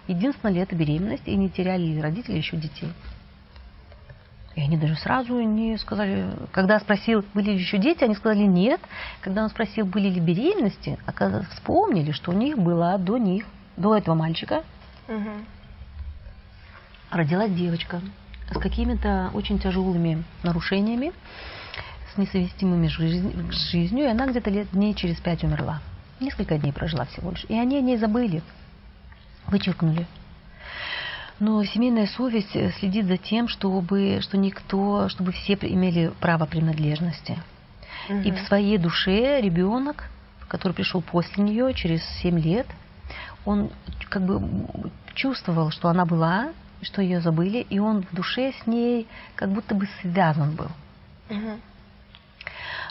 единственное 0.08 0.54
ли 0.54 0.60
это 0.60 0.74
беременность, 0.74 1.26
и 1.26 1.36
не 1.36 1.48
теряли 1.48 1.82
ли 1.82 2.00
родители 2.00 2.36
еще 2.36 2.56
детей. 2.56 2.92
И 4.54 4.60
они 4.60 4.76
даже 4.76 4.94
сразу 4.96 5.40
не 5.40 5.76
сказали, 5.78 6.30
когда 6.52 6.78
спросил, 6.78 7.24
были 7.34 7.50
ли 7.50 7.58
еще 7.58 7.78
дети, 7.78 8.04
они 8.04 8.14
сказали 8.14 8.44
нет. 8.44 8.80
Когда 9.20 9.42
он 9.42 9.50
спросил, 9.50 9.84
были 9.84 10.08
ли 10.08 10.20
беременности, 10.20 10.96
вспомнили, 11.50 12.12
что 12.12 12.30
у 12.30 12.34
них 12.34 12.56
была 12.56 12.96
до 12.98 13.18
них, 13.18 13.46
до 13.76 13.96
этого 13.96 14.14
мальчика, 14.14 14.62
угу. 15.08 15.30
родилась 17.10 17.52
девочка 17.52 18.00
с 18.50 18.58
какими-то 18.58 19.30
очень 19.34 19.58
тяжелыми 19.58 20.22
нарушениями, 20.44 21.12
с 22.12 22.16
несовместимыми 22.16 22.86
с 22.86 23.70
жизнью, 23.70 24.04
и 24.04 24.08
она 24.08 24.26
где-то 24.26 24.50
лет 24.50 24.68
дней 24.70 24.94
через 24.94 25.16
пять 25.18 25.42
умерла. 25.42 25.80
Несколько 26.20 26.58
дней 26.58 26.72
прожила 26.72 27.06
всего 27.06 27.32
лишь. 27.32 27.44
И 27.48 27.58
они 27.58 27.76
о 27.76 27.80
ней 27.80 27.96
забыли, 27.96 28.42
вычеркнули. 29.46 30.06
Но 31.40 31.64
семейная 31.64 32.06
совесть 32.06 32.54
э, 32.54 32.70
следит 32.78 33.06
за 33.06 33.16
тем, 33.16 33.48
чтобы, 33.48 34.20
что 34.20 34.36
никто, 34.36 35.08
чтобы 35.08 35.32
все 35.32 35.54
имели 35.54 36.12
право 36.20 36.46
принадлежности. 36.46 37.38
Угу. 38.08 38.18
И 38.20 38.32
в 38.32 38.38
своей 38.46 38.78
душе 38.78 39.40
ребенок, 39.40 40.04
который 40.48 40.72
пришел 40.72 41.02
после 41.02 41.42
нее, 41.42 41.74
через 41.74 42.02
7 42.22 42.38
лет, 42.38 42.66
он 43.44 43.70
как 44.08 44.22
бы 44.22 44.40
чувствовал, 45.14 45.70
что 45.70 45.88
она 45.88 46.04
была, 46.04 46.52
что 46.82 47.02
ее 47.02 47.20
забыли, 47.20 47.66
и 47.68 47.78
он 47.78 48.02
в 48.02 48.14
душе 48.14 48.52
с 48.62 48.66
ней 48.66 49.08
как 49.34 49.50
будто 49.50 49.74
бы 49.74 49.88
связан 50.00 50.54
был. 50.54 50.68
Угу. 51.30 51.60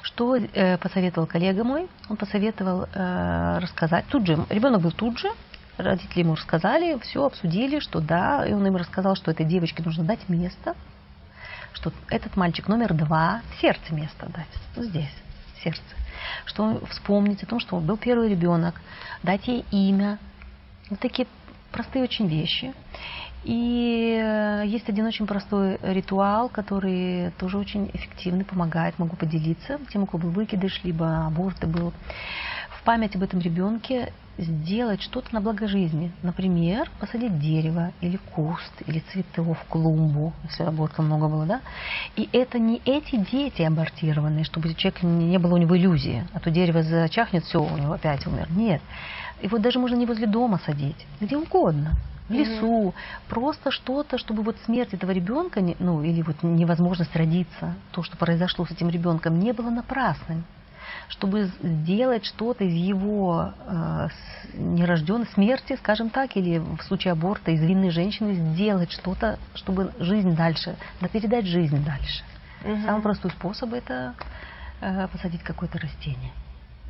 Что 0.01 0.35
э, 0.35 0.77
посоветовал 0.77 1.27
коллега 1.27 1.63
мой? 1.63 1.87
Он 2.09 2.17
посоветовал 2.17 2.87
э, 2.93 3.59
рассказать. 3.59 4.05
Тут 4.09 4.27
же, 4.27 4.37
ребенок 4.49 4.81
был 4.81 4.91
тут 4.91 5.17
же, 5.17 5.29
Родители 5.77 6.19
ему 6.19 6.35
рассказали, 6.35 6.99
все 6.99 7.25
обсудили, 7.25 7.79
что 7.79 7.99
да, 7.99 8.45
и 8.45 8.53
он 8.53 8.65
им 8.67 8.75
рассказал, 8.75 9.15
что 9.15 9.31
этой 9.31 9.45
девочке 9.45 9.81
нужно 9.83 10.03
дать 10.03 10.29
место, 10.29 10.75
что 11.73 11.91
этот 12.09 12.35
мальчик 12.35 12.67
номер 12.67 12.93
два, 12.93 13.41
сердце 13.59 13.93
место 13.93 14.27
дать, 14.27 14.47
ну, 14.75 14.83
здесь, 14.83 15.13
сердце. 15.63 15.81
Что 16.45 16.79
вспомнить 16.89 17.41
о 17.43 17.47
том, 17.47 17.59
что 17.59 17.75
он 17.75 17.85
был 17.85 17.97
первый 17.97 18.29
ребенок, 18.29 18.79
дать 19.23 19.47
ей 19.47 19.65
имя. 19.71 20.19
Вот 20.89 20.99
такие 20.99 21.27
простые 21.71 22.03
очень 22.03 22.27
вещи. 22.27 22.73
И 23.43 24.17
э, 24.23 24.63
есть 24.65 24.87
один 24.87 25.05
очень 25.05 25.27
простой 25.27 25.77
ритуал, 25.81 26.47
который 26.47 27.31
тоже 27.31 27.57
очень 27.57 27.89
эффективный, 27.93 28.45
помогает, 28.45 28.97
могу 28.99 29.17
поделиться 29.17 29.79
тем, 29.91 30.03
у 30.03 30.05
кого 30.05 30.23
был 30.23 30.29
выкидыш, 30.29 30.81
либо 30.83 31.25
аборт 31.25 31.67
был. 31.67 31.91
Память 32.85 33.15
об 33.15 33.23
этом 33.23 33.39
ребенке 33.39 34.11
сделать 34.37 35.01
что-то 35.01 35.33
на 35.33 35.39
благо 35.39 35.69
жизни. 35.69 36.11
Например, 36.21 36.89
посадить 36.99 37.39
дерево 37.39 37.93
или 38.01 38.17
куст, 38.17 38.73
или 38.87 38.99
цветов, 39.11 39.57
клумбу, 39.69 40.33
если 40.43 40.63
аборта 40.63 41.01
много 41.01 41.29
было, 41.29 41.45
да? 41.45 41.61
И 42.17 42.27
это 42.33 42.59
не 42.59 42.81
эти 42.83 43.15
дети 43.15 43.61
абортированные, 43.61 44.43
чтобы 44.43 44.73
человек 44.73 45.01
не 45.01 45.37
было 45.37 45.53
у 45.53 45.57
него 45.57 45.77
иллюзии, 45.77 46.27
а 46.33 46.41
то 46.41 46.51
дерево 46.51 46.83
зачахнет, 46.83 47.45
все, 47.45 47.63
у 47.63 47.77
него 47.77 47.93
опять 47.93 48.27
умер. 48.27 48.47
Нет. 48.49 48.81
Его 49.41 49.59
даже 49.59 49.79
можно 49.79 49.95
не 49.95 50.05
возле 50.05 50.27
дома 50.27 50.59
садить, 50.65 51.07
где 51.21 51.37
угодно. 51.37 51.91
в 52.27 52.33
лесу, 52.33 52.67
угу. 52.67 52.95
просто 53.29 53.71
что-то, 53.71 54.17
чтобы 54.17 54.43
вот 54.43 54.57
смерть 54.65 54.93
этого 54.93 55.11
ребенка, 55.11 55.61
ну 55.79 56.03
или 56.03 56.21
вот 56.21 56.41
невозможность 56.41 57.15
родиться, 57.15 57.75
то, 57.91 58.03
что 58.03 58.17
произошло 58.17 58.65
с 58.65 58.71
этим 58.71 58.89
ребенком, 58.89 59.39
не 59.39 59.53
было 59.53 59.69
напрасным 59.69 60.43
чтобы 61.09 61.51
сделать 61.61 62.25
что-то 62.25 62.63
из 62.63 62.73
его 62.73 63.53
э, 63.65 64.07
нерожденной 64.53 65.27
смерти, 65.27 65.75
скажем 65.77 66.09
так, 66.09 66.35
или 66.35 66.59
в 66.59 66.81
случае 66.83 67.13
аборта 67.13 67.51
из 67.51 67.61
винной 67.61 67.89
женщины 67.89 68.33
сделать 68.33 68.91
что-то, 68.91 69.39
чтобы 69.55 69.91
жизнь 69.99 70.35
дальше, 70.35 70.75
да 71.01 71.07
передать 71.07 71.45
жизнь 71.45 71.83
дальше. 71.83 72.23
Угу. 72.63 72.81
Самый 72.85 73.01
простой 73.01 73.31
способ 73.31 73.73
это 73.73 74.13
э, 74.81 75.07
посадить 75.07 75.43
какое-то 75.43 75.79
растение. 75.79 76.31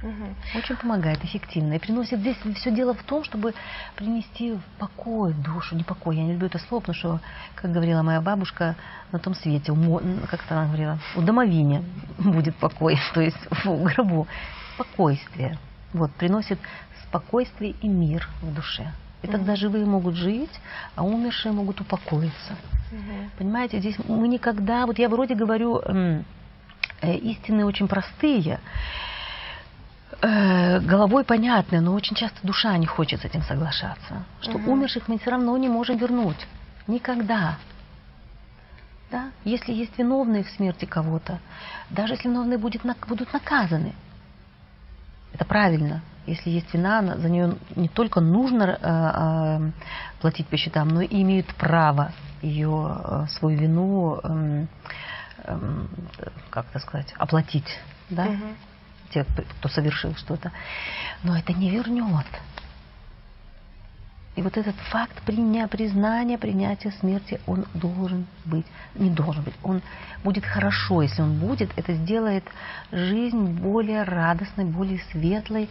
Угу. 0.04 0.58
Очень 0.60 0.76
помогает, 0.76 1.24
эффективно. 1.24 1.74
И 1.74 1.80
приносит 1.80 2.20
здесь 2.20 2.38
все 2.56 2.72
дело 2.72 2.94
в 2.94 3.04
том, 3.04 3.24
чтобы 3.24 3.54
принести 3.96 4.52
в 4.52 4.62
покой 4.78 5.34
душу. 5.34 5.76
Не 5.76 5.84
покой, 5.84 6.18
я 6.18 6.24
не 6.24 6.34
люблю 6.34 6.48
это 6.48 6.60
слово, 6.60 6.82
потому 6.82 6.96
что, 6.96 7.20
как 7.56 7.72
говорила 7.72 8.02
моя 8.02 8.20
бабушка, 8.20 8.76
на 9.14 9.20
том 9.20 9.34
свете, 9.34 9.72
у, 9.72 10.02
как 10.30 10.42
она 10.50 10.66
говорила, 10.66 11.00
у 11.16 11.22
домовине 11.22 11.84
будет 12.18 12.56
покой, 12.58 13.00
то 13.14 13.22
есть 13.22 13.38
в 13.50 13.84
гробу. 13.84 14.28
Спокойствие. 14.76 15.58
Вот, 15.94 16.12
приносит 16.12 16.60
спокойствие 17.08 17.76
и 17.82 17.88
мир 17.88 18.28
в 18.42 18.54
душе. 18.54 18.92
И 19.22 19.28
тогда 19.28 19.56
живые 19.56 19.86
могут 19.86 20.16
жить, 20.16 20.52
а 20.96 21.06
умершие 21.06 21.54
могут 21.54 21.80
упокоиться. 21.80 22.58
Угу. 22.92 23.30
Понимаете, 23.38 23.80
здесь 23.80 23.96
мы 24.08 24.28
никогда, 24.28 24.86
вот 24.86 25.00
я 25.00 25.08
вроде 25.08 25.34
говорю, 25.34 25.80
э, 25.80 26.24
истины 27.04 27.66
очень 27.66 27.88
простые, 27.88 28.60
э, 30.24 30.80
головой 30.80 31.24
понятно, 31.24 31.82
но 31.82 31.94
очень 31.94 32.16
часто 32.16 32.40
душа 32.44 32.78
не 32.78 32.86
хочет 32.86 33.22
с 33.22 33.26
этим 33.26 33.44
соглашаться. 33.44 34.24
Что 34.42 34.58
угу. 34.58 34.72
умерших 34.72 35.08
мы 35.08 35.20
все 35.20 35.32
равно 35.32 35.56
не 35.58 35.68
можем 35.68 35.98
вернуть. 35.98 36.48
Никогда. 36.88 37.58
Да? 39.12 39.32
Если 39.44 39.74
есть 39.74 39.98
виновные 39.98 40.44
в 40.44 40.50
смерти 40.50 40.86
кого-то, 40.86 41.40
даже 41.90 42.14
если 42.14 42.30
виновные 42.30 42.58
будет, 42.58 42.82
будут 43.08 43.32
наказаны. 43.34 43.94
Это 45.34 45.46
правильно. 45.46 46.02
Если 46.26 46.52
есть 46.52 46.74
вина, 46.74 47.18
за 47.18 47.30
нее 47.30 47.56
не 47.76 47.90
только 47.90 48.22
нужно 48.22 48.64
э, 48.64 48.78
э, 48.82 49.72
платить 50.22 50.48
по 50.48 50.56
счетам, 50.56 50.88
но 50.88 51.02
и 51.02 51.22
имеют 51.22 51.48
право 51.56 52.14
ее, 52.42 52.98
э, 53.04 53.26
свою 53.30 53.58
вину, 53.58 54.20
э, 54.24 54.66
э, 55.44 55.60
как 56.50 56.68
это 56.70 56.80
сказать, 56.80 57.14
оплатить. 57.18 57.68
Да? 58.10 58.24
Угу 58.24 58.56
те, 59.12 59.26
кто 59.60 59.70
совершил 59.70 60.16
что-то. 60.16 60.52
Но 61.24 61.38
это 61.38 61.54
не 61.54 61.70
вернет. 61.70 62.26
И 64.36 64.42
вот 64.42 64.58
этот 64.58 64.76
факт 64.90 65.22
приня, 65.22 65.68
признания, 65.68 66.40
принятия 66.40 66.92
смерти, 67.00 67.40
он 67.46 67.66
должен 67.76 68.26
быть, 68.46 68.66
не 68.96 69.12
должен 69.12 69.44
быть, 69.44 69.54
он 69.62 69.84
будет 70.24 70.44
хорошо, 70.44 71.04
если 71.04 71.22
он 71.22 71.38
будет, 71.38 71.70
это 71.78 71.94
сделает 71.94 72.44
жизнь 72.92 73.60
более 73.60 74.02
радостной, 74.02 74.66
более 74.66 75.00
светлой, 75.12 75.70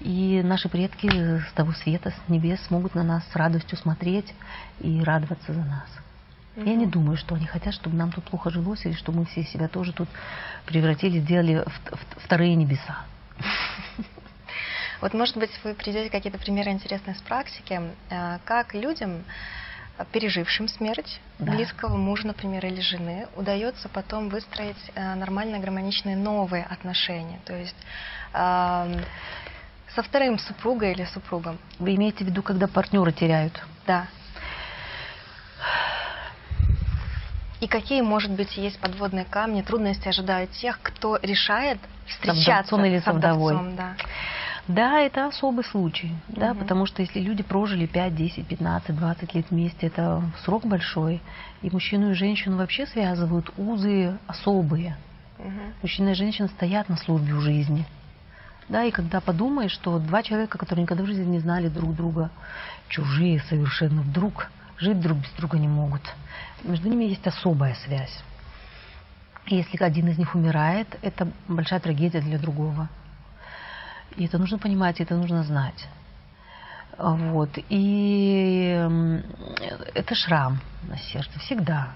и 0.00 0.42
наши 0.42 0.68
предки 0.68 1.06
с 1.08 1.52
того 1.54 1.72
света, 1.72 2.10
с 2.10 2.28
небес 2.28 2.60
смогут 2.62 2.96
на 2.96 3.04
нас 3.04 3.22
с 3.32 3.36
радостью 3.36 3.78
смотреть 3.78 4.34
и 4.80 5.00
радоваться 5.04 5.52
за 5.52 5.60
нас. 5.60 6.01
Угу. 6.56 6.66
Я 6.66 6.74
не 6.74 6.86
думаю, 6.86 7.16
что 7.16 7.34
они 7.34 7.46
хотят, 7.46 7.74
чтобы 7.74 7.96
нам 7.96 8.12
тут 8.12 8.24
плохо 8.24 8.50
жилось, 8.50 8.84
или 8.84 8.92
чтобы 8.92 9.20
мы 9.20 9.24
все 9.26 9.44
себя 9.44 9.68
тоже 9.68 9.92
тут 9.92 10.08
превратили, 10.66 11.20
сделали 11.20 11.64
в, 11.64 11.96
в, 11.96 12.24
вторые 12.24 12.54
небеса. 12.54 13.04
Вот, 15.00 15.14
может 15.14 15.36
быть, 15.36 15.50
вы 15.64 15.74
приведете 15.74 16.10
какие-то 16.10 16.38
примеры 16.38 16.70
интересные 16.70 17.16
с 17.16 17.20
практики, 17.22 17.80
э, 18.08 18.38
как 18.44 18.72
людям, 18.72 19.24
пережившим 20.12 20.68
смерть 20.68 21.20
да. 21.38 21.52
близкого 21.52 21.96
мужа, 21.96 22.26
например, 22.26 22.64
или 22.66 22.80
жены, 22.80 23.26
удается 23.36 23.88
потом 23.88 24.28
выстроить 24.28 24.76
э, 24.94 25.14
нормальные, 25.14 25.60
гармоничные 25.60 26.16
новые 26.16 26.64
отношения. 26.64 27.40
То 27.44 27.54
есть 27.56 27.76
э, 28.32 29.02
со 29.94 30.02
вторым 30.02 30.38
супругой 30.38 30.92
или 30.92 31.04
супругом. 31.04 31.58
Вы 31.78 31.94
имеете 31.96 32.24
в 32.24 32.28
виду, 32.28 32.42
когда 32.42 32.66
партнеры 32.66 33.12
теряют? 33.12 33.60
Да. 33.86 34.06
И 37.62 37.68
какие, 37.68 38.00
может 38.02 38.32
быть, 38.32 38.56
есть 38.56 38.80
подводные 38.80 39.24
камни, 39.24 39.62
трудности 39.62 40.08
ожидают 40.08 40.50
тех, 40.50 40.80
кто 40.82 41.16
решает 41.22 41.78
встречаться 42.06 42.74
с 42.74 42.78
или 42.84 42.98
с 42.98 43.06
вдовой? 43.06 43.56
Да. 43.76 43.94
Да, 44.66 44.98
это 44.98 45.28
особый 45.28 45.64
случай, 45.64 46.10
угу. 46.28 46.40
да, 46.40 46.54
потому 46.54 46.86
что 46.86 47.02
если 47.02 47.20
люди 47.20 47.44
прожили 47.44 47.86
5, 47.86 48.16
10, 48.16 48.48
15, 48.48 48.96
20 48.96 49.34
лет 49.34 49.46
вместе, 49.50 49.86
это 49.86 50.22
срок 50.44 50.66
большой, 50.66 51.20
и 51.62 51.70
мужчину 51.70 52.10
и 52.10 52.14
женщину 52.14 52.56
вообще 52.56 52.84
связывают 52.84 53.52
узы 53.56 54.18
особые. 54.26 54.96
Угу. 55.38 55.60
Мужчина 55.82 56.08
и 56.10 56.14
женщина 56.14 56.48
стоят 56.48 56.88
на 56.88 56.96
службе 56.96 57.32
у 57.32 57.40
жизни. 57.40 57.86
Да, 58.68 58.82
и 58.82 58.90
когда 58.90 59.20
подумаешь, 59.20 59.72
что 59.72 60.00
два 60.00 60.24
человека, 60.24 60.58
которые 60.58 60.82
никогда 60.82 61.04
в 61.04 61.06
жизни 61.06 61.26
не 61.26 61.38
знали 61.38 61.68
друг 61.68 61.94
друга, 61.94 62.30
чужие 62.88 63.40
совершенно, 63.48 64.02
вдруг 64.02 64.50
жить 64.82 65.00
друг 65.00 65.18
без 65.18 65.30
друга 65.30 65.58
не 65.58 65.68
могут. 65.68 66.02
Между 66.64 66.88
ними 66.88 67.04
есть 67.04 67.26
особая 67.26 67.74
связь. 67.86 68.22
И 69.46 69.56
если 69.56 69.82
один 69.82 70.08
из 70.08 70.18
них 70.18 70.34
умирает, 70.34 70.98
это 71.02 71.28
большая 71.48 71.80
трагедия 71.80 72.20
для 72.20 72.38
другого. 72.38 72.88
И 74.16 74.26
это 74.26 74.38
нужно 74.38 74.58
понимать, 74.58 75.00
это 75.00 75.16
нужно 75.16 75.42
знать. 75.44 75.88
Вот. 76.98 77.50
И 77.68 78.88
это 79.94 80.14
шрам 80.14 80.58
на 80.88 80.98
сердце 80.98 81.38
всегда. 81.40 81.88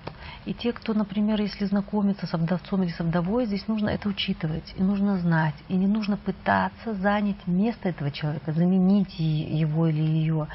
И 0.46 0.54
те, 0.54 0.72
кто, 0.72 0.94
например, 0.94 1.40
если 1.40 1.64
знакомится 1.64 2.26
с 2.26 2.32
вдовцом 2.32 2.84
или 2.84 2.90
с 2.90 3.00
вдовой, 3.00 3.46
здесь 3.46 3.66
нужно 3.66 3.88
это 3.88 4.08
учитывать, 4.08 4.74
и 4.76 4.82
нужно 4.82 5.18
знать, 5.18 5.54
и 5.68 5.74
не 5.74 5.88
нужно 5.88 6.16
пытаться 6.16 6.94
занять 6.94 7.46
место 7.46 7.88
этого 7.88 8.12
человека, 8.12 8.52
заменить 8.52 9.18
его 9.18 9.88
или 9.88 10.00
ее. 10.00 10.46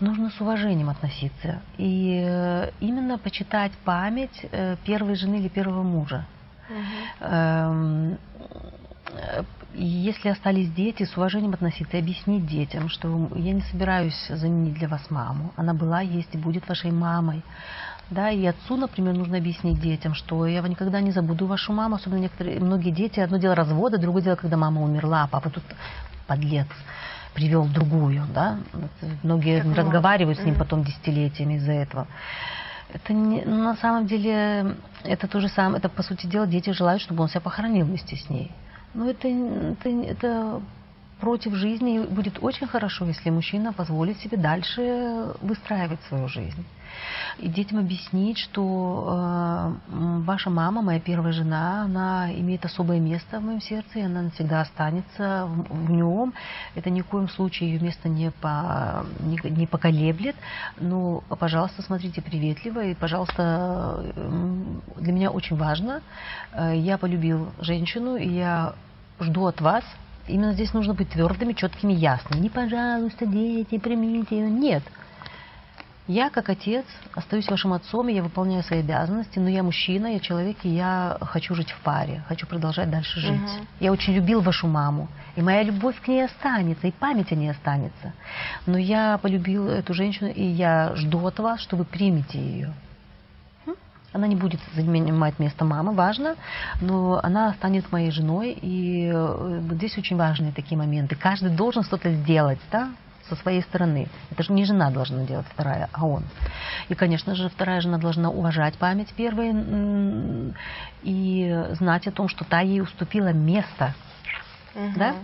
Нужно 0.00 0.30
с 0.30 0.40
уважением 0.40 0.90
относиться 0.90 1.60
и 1.76 2.22
э, 2.24 2.70
именно 2.78 3.18
почитать 3.18 3.72
память 3.84 4.46
э, 4.52 4.76
первой 4.84 5.16
жены 5.16 5.36
или 5.36 5.48
первого 5.48 5.82
мужа. 5.82 6.24
Угу. 6.68 8.16
Если 9.74 10.28
остались 10.28 10.72
дети, 10.72 11.04
с 11.04 11.16
уважением 11.16 11.52
относиться 11.52 11.96
и 11.96 12.00
объяснить 12.00 12.46
детям, 12.46 12.88
что 12.88 13.30
я 13.34 13.52
не 13.52 13.60
собираюсь 13.62 14.26
заменить 14.28 14.74
для 14.74 14.88
вас 14.88 15.10
маму. 15.10 15.52
Она 15.56 15.74
была, 15.74 16.00
есть 16.00 16.34
и 16.34 16.38
будет 16.38 16.68
вашей 16.68 16.92
мамой. 16.92 17.42
Да, 18.08 18.30
и 18.30 18.46
отцу, 18.46 18.76
например, 18.76 19.14
нужно 19.14 19.38
объяснить 19.38 19.80
детям, 19.80 20.14
что 20.14 20.46
я 20.46 20.62
никогда 20.62 21.00
не 21.00 21.10
забуду 21.10 21.46
вашу 21.46 21.72
маму, 21.72 21.96
особенно 21.96 22.20
некоторые, 22.20 22.60
многие 22.60 22.90
дети, 22.90 23.18
одно 23.18 23.36
дело 23.36 23.56
развода, 23.56 23.98
другое 23.98 24.22
дело, 24.22 24.36
когда 24.36 24.56
мама 24.56 24.82
умерла, 24.82 25.24
а 25.24 25.26
папа 25.26 25.50
тут 25.50 25.64
подлец 26.28 26.68
привел 27.36 27.66
другую, 27.66 28.26
да. 28.34 28.58
Многие 29.22 29.60
как 29.60 29.76
разговаривают 29.76 30.38
мама. 30.38 30.48
с 30.48 30.50
ним 30.50 30.58
потом 30.58 30.84
десятилетиями 30.84 31.54
из-за 31.54 31.72
этого. 31.72 32.06
Это 32.92 33.12
не, 33.12 33.42
на 33.42 33.76
самом 33.76 34.06
деле, 34.06 34.76
это 35.04 35.28
то 35.28 35.40
же 35.40 35.48
самое, 35.48 35.78
это, 35.78 35.88
по 35.88 36.02
сути 36.02 36.26
дела, 36.26 36.46
дети 36.46 36.70
желают, 36.70 37.02
чтобы 37.02 37.22
он 37.22 37.28
себя 37.28 37.42
похоронил 37.42 37.84
вместе 37.84 38.16
с 38.16 38.30
ней. 38.30 38.50
Но 38.96 39.10
это, 39.10 39.28
это, 39.28 39.88
это 39.88 40.62
против 41.20 41.54
жизни. 41.54 41.96
И 41.96 42.06
будет 42.06 42.38
очень 42.42 42.66
хорошо, 42.66 43.04
если 43.04 43.30
мужчина 43.30 43.72
позволит 43.72 44.18
себе 44.18 44.36
дальше 44.36 45.34
выстраивать 45.42 46.00
свою 46.08 46.28
жизнь. 46.28 46.64
И 47.38 47.48
детям 47.48 47.78
объяснить, 47.78 48.38
что 48.38 49.04
э, 49.06 49.98
ваша 50.20 50.48
мама, 50.48 50.80
моя 50.80 50.98
первая 50.98 51.34
жена, 51.34 51.82
она 51.82 52.32
имеет 52.32 52.64
особое 52.64 52.98
место 52.98 53.38
в 53.38 53.44
моем 53.44 53.60
сердце, 53.60 53.98
и 53.98 54.02
она 54.02 54.22
навсегда 54.22 54.62
останется 54.62 55.44
в, 55.46 55.86
в 55.86 55.90
нем. 55.90 56.32
Это 56.74 56.88
ни 56.88 57.02
в 57.02 57.06
коем 57.06 57.28
случае 57.28 57.72
ее 57.72 57.80
место 57.80 58.08
не, 58.08 58.30
по, 58.30 59.04
не, 59.20 59.38
не 59.50 59.66
поколеблет. 59.66 60.36
Но, 60.80 61.22
пожалуйста, 61.38 61.82
смотрите 61.82 62.22
приветливо. 62.22 62.84
И, 62.84 62.94
пожалуйста, 62.94 64.02
для 64.96 65.12
меня 65.12 65.30
очень 65.30 65.56
важно. 65.56 66.00
Э, 66.52 66.74
я 66.74 66.96
полюбил 66.96 67.50
женщину, 67.60 68.16
и 68.16 68.28
я 68.28 68.74
жду 69.20 69.46
от 69.46 69.60
вас 69.60 69.84
Именно 70.28 70.54
здесь 70.54 70.72
нужно 70.72 70.94
быть 70.94 71.10
твердыми, 71.10 71.52
четкими, 71.52 71.92
ясными. 71.92 72.40
Не, 72.40 72.50
пожалуйста, 72.50 73.26
дети, 73.26 73.78
примите 73.78 74.38
ее. 74.38 74.50
Нет. 74.50 74.82
Я, 76.08 76.30
как 76.30 76.48
отец, 76.48 76.84
остаюсь 77.14 77.48
вашим 77.48 77.72
отцом, 77.72 78.08
и 78.08 78.14
я 78.14 78.22
выполняю 78.22 78.62
свои 78.62 78.78
обязанности, 78.78 79.40
но 79.40 79.48
я 79.48 79.64
мужчина, 79.64 80.06
я 80.06 80.20
человек, 80.20 80.56
и 80.62 80.68
я 80.68 81.16
хочу 81.20 81.56
жить 81.56 81.72
в 81.72 81.80
паре, 81.80 82.22
хочу 82.28 82.46
продолжать 82.46 82.90
дальше 82.90 83.18
жить. 83.18 83.32
Угу. 83.32 83.66
Я 83.80 83.90
очень 83.90 84.14
любил 84.14 84.40
вашу 84.40 84.68
маму, 84.68 85.08
и 85.34 85.42
моя 85.42 85.64
любовь 85.64 86.00
к 86.00 86.06
ней 86.06 86.24
останется, 86.24 86.86
и 86.86 86.92
память 86.92 87.32
о 87.32 87.34
ней 87.34 87.50
останется. 87.50 88.12
Но 88.66 88.78
я 88.78 89.18
полюбил 89.18 89.66
эту 89.68 89.94
женщину, 89.94 90.30
и 90.30 90.44
я 90.44 90.92
жду 90.94 91.26
от 91.26 91.40
вас, 91.40 91.60
что 91.60 91.74
вы 91.74 91.84
примете 91.84 92.38
ее. 92.38 92.72
Она 94.16 94.26
не 94.28 94.34
будет 94.34 94.60
занимать 94.74 95.38
место 95.38 95.66
мамы, 95.66 95.92
важно, 95.92 96.36
но 96.80 97.20
она 97.22 97.52
станет 97.52 97.92
моей 97.92 98.10
женой, 98.10 98.52
и 98.52 99.10
э, 99.12 99.60
здесь 99.72 99.98
очень 99.98 100.16
важные 100.16 100.52
такие 100.52 100.78
моменты. 100.78 101.16
Каждый 101.16 101.50
должен 101.50 101.82
что-то 101.82 102.10
сделать, 102.10 102.58
да, 102.72 102.92
со 103.28 103.36
своей 103.36 103.60
стороны. 103.60 104.08
Это 104.30 104.42
же 104.42 104.54
не 104.54 104.64
жена 104.64 104.90
должна 104.90 105.24
делать 105.24 105.44
вторая, 105.52 105.90
а 105.92 106.06
он. 106.06 106.24
И, 106.88 106.94
конечно 106.94 107.34
же, 107.34 107.50
вторая 107.50 107.82
жена 107.82 107.98
должна 107.98 108.30
уважать 108.30 108.78
память 108.78 109.12
первой 109.12 110.54
и 111.02 111.64
знать 111.72 112.06
о 112.06 112.10
том, 112.10 112.28
что 112.28 112.46
та 112.46 112.60
ей 112.60 112.80
уступила 112.80 113.34
место. 113.34 113.94
Угу. 114.74 114.92
Да? 114.96 115.14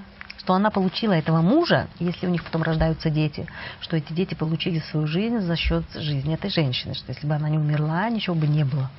Что 0.43 0.55
она 0.55 0.71
получила 0.71 1.13
этого 1.13 1.41
мужа, 1.41 1.87
если 2.01 2.27
у 2.27 2.31
них 2.31 2.43
потом 2.43 2.65
рождаются 2.65 3.11
дети, 3.11 3.47
что 3.81 3.97
эти 3.97 4.13
дети 4.13 4.35
получили 4.35 4.81
свою 4.81 5.07
жизнь 5.07 5.39
за 5.39 5.55
счет 5.55 5.85
жизни 5.95 6.35
этой 6.35 6.51
женщины, 6.51 6.95
что 6.95 7.13
если 7.13 7.29
бы 7.29 7.35
она 7.35 7.49
не 7.49 7.59
умерла, 7.59 8.11
ничего 8.11 8.35
бы 8.35 8.49
не 8.49 8.65
было. 8.65 8.91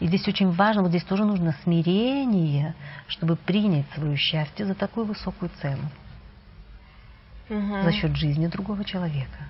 И 0.00 0.06
здесь 0.06 0.28
очень 0.28 0.50
важно, 0.50 0.82
вот 0.82 0.90
здесь 0.90 1.04
тоже 1.04 1.24
нужно 1.24 1.56
смирение, 1.64 2.74
чтобы 3.08 3.36
принять 3.36 3.86
свое 3.94 4.16
счастье 4.18 4.66
за 4.66 4.74
такую 4.74 5.06
высокую 5.06 5.50
цену. 5.62 5.88
Угу. 7.48 7.82
За 7.82 7.92
счет 7.92 8.14
жизни 8.14 8.46
другого 8.46 8.84
человека. 8.84 9.48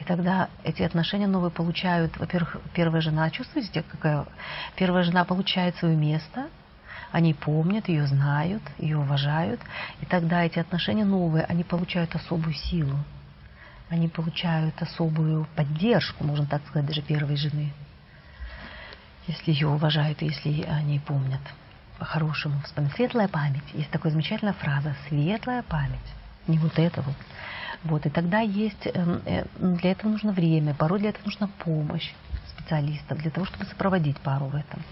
И 0.00 0.04
тогда 0.04 0.48
эти 0.64 0.82
отношения 0.82 1.28
новые 1.28 1.52
получают, 1.52 2.16
во-первых, 2.16 2.56
первая 2.74 3.00
жена, 3.00 3.30
чувствуете, 3.30 3.84
какая 3.88 4.26
первая 4.74 5.04
жена 5.04 5.24
получает 5.24 5.76
свое 5.76 5.94
место, 5.94 6.48
они 7.10 7.34
помнят, 7.34 7.88
ее 7.88 8.06
знают, 8.06 8.62
ее 8.78 8.98
уважают, 8.98 9.60
и 10.00 10.06
тогда 10.06 10.44
эти 10.44 10.58
отношения 10.58 11.04
новые, 11.04 11.44
они 11.44 11.64
получают 11.64 12.14
особую 12.14 12.54
силу, 12.54 12.96
они 13.88 14.08
получают 14.08 14.80
особую 14.82 15.46
поддержку, 15.56 16.24
можно 16.24 16.46
так 16.46 16.66
сказать, 16.66 16.86
даже 16.86 17.02
первой 17.02 17.36
жены 17.36 17.72
если 19.26 19.52
ее 19.52 19.68
уважают, 19.68 20.20
если 20.22 20.62
они 20.62 20.98
помнят 20.98 21.40
по-хорошему. 21.98 22.60
Светлая 22.94 23.28
память. 23.28 23.62
Есть 23.72 23.90
такая 23.90 24.12
замечательная 24.12 24.52
фраза. 24.52 24.94
Светлая 25.08 25.62
память. 25.62 25.98
Не 26.46 26.58
вот 26.58 26.78
это 26.78 27.02
вот. 27.02 27.14
Вот, 27.84 28.06
и 28.06 28.10
тогда 28.10 28.40
есть, 28.40 28.86
эм, 28.86 29.20
э, 29.26 29.44
для 29.58 29.92
этого 29.92 30.10
нужно 30.10 30.32
время, 30.32 30.74
порой 30.74 31.00
для 31.00 31.10
этого 31.10 31.26
нужна 31.26 31.48
помощь 31.58 32.12
специалистов, 32.48 33.18
для 33.18 33.30
того, 33.30 33.46
чтобы 33.46 33.66
сопроводить 33.66 34.18
пару 34.18 34.46
в 34.46 34.54
этом. 34.54 34.82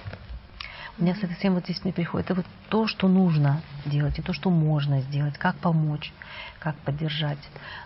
У 0.98 1.02
меня 1.02 1.14
совсем 1.14 1.54
вот 1.54 1.64
здесь 1.64 1.82
мне 1.84 1.92
приходит, 1.92 2.26
это 2.26 2.34
вот 2.34 2.46
то, 2.68 2.86
что 2.86 3.08
нужно 3.08 3.62
делать, 3.86 4.18
и 4.18 4.22
то, 4.22 4.32
что 4.34 4.50
можно 4.50 5.00
сделать, 5.00 5.38
как 5.38 5.56
помочь, 5.56 6.12
как 6.58 6.76
поддержать. 6.76 7.38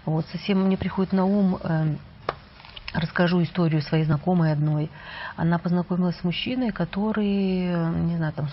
Вот 0.05 0.27
совсем 0.27 0.65
мне 0.65 0.77
приходит 0.77 1.13
на 1.13 1.25
ум 1.25 1.57
эм, 1.63 1.99
расскажу 2.93 3.43
историю 3.43 3.81
своей 3.81 4.05
знакомой 4.05 4.53
одной. 4.53 4.91
Она 5.37 5.59
познакомилась 5.59 6.17
с 6.17 6.25
мужчиной, 6.25 6.73
который, 6.73 7.69
не 8.03 8.17
знаю, 8.17 8.33
там 8.33 8.49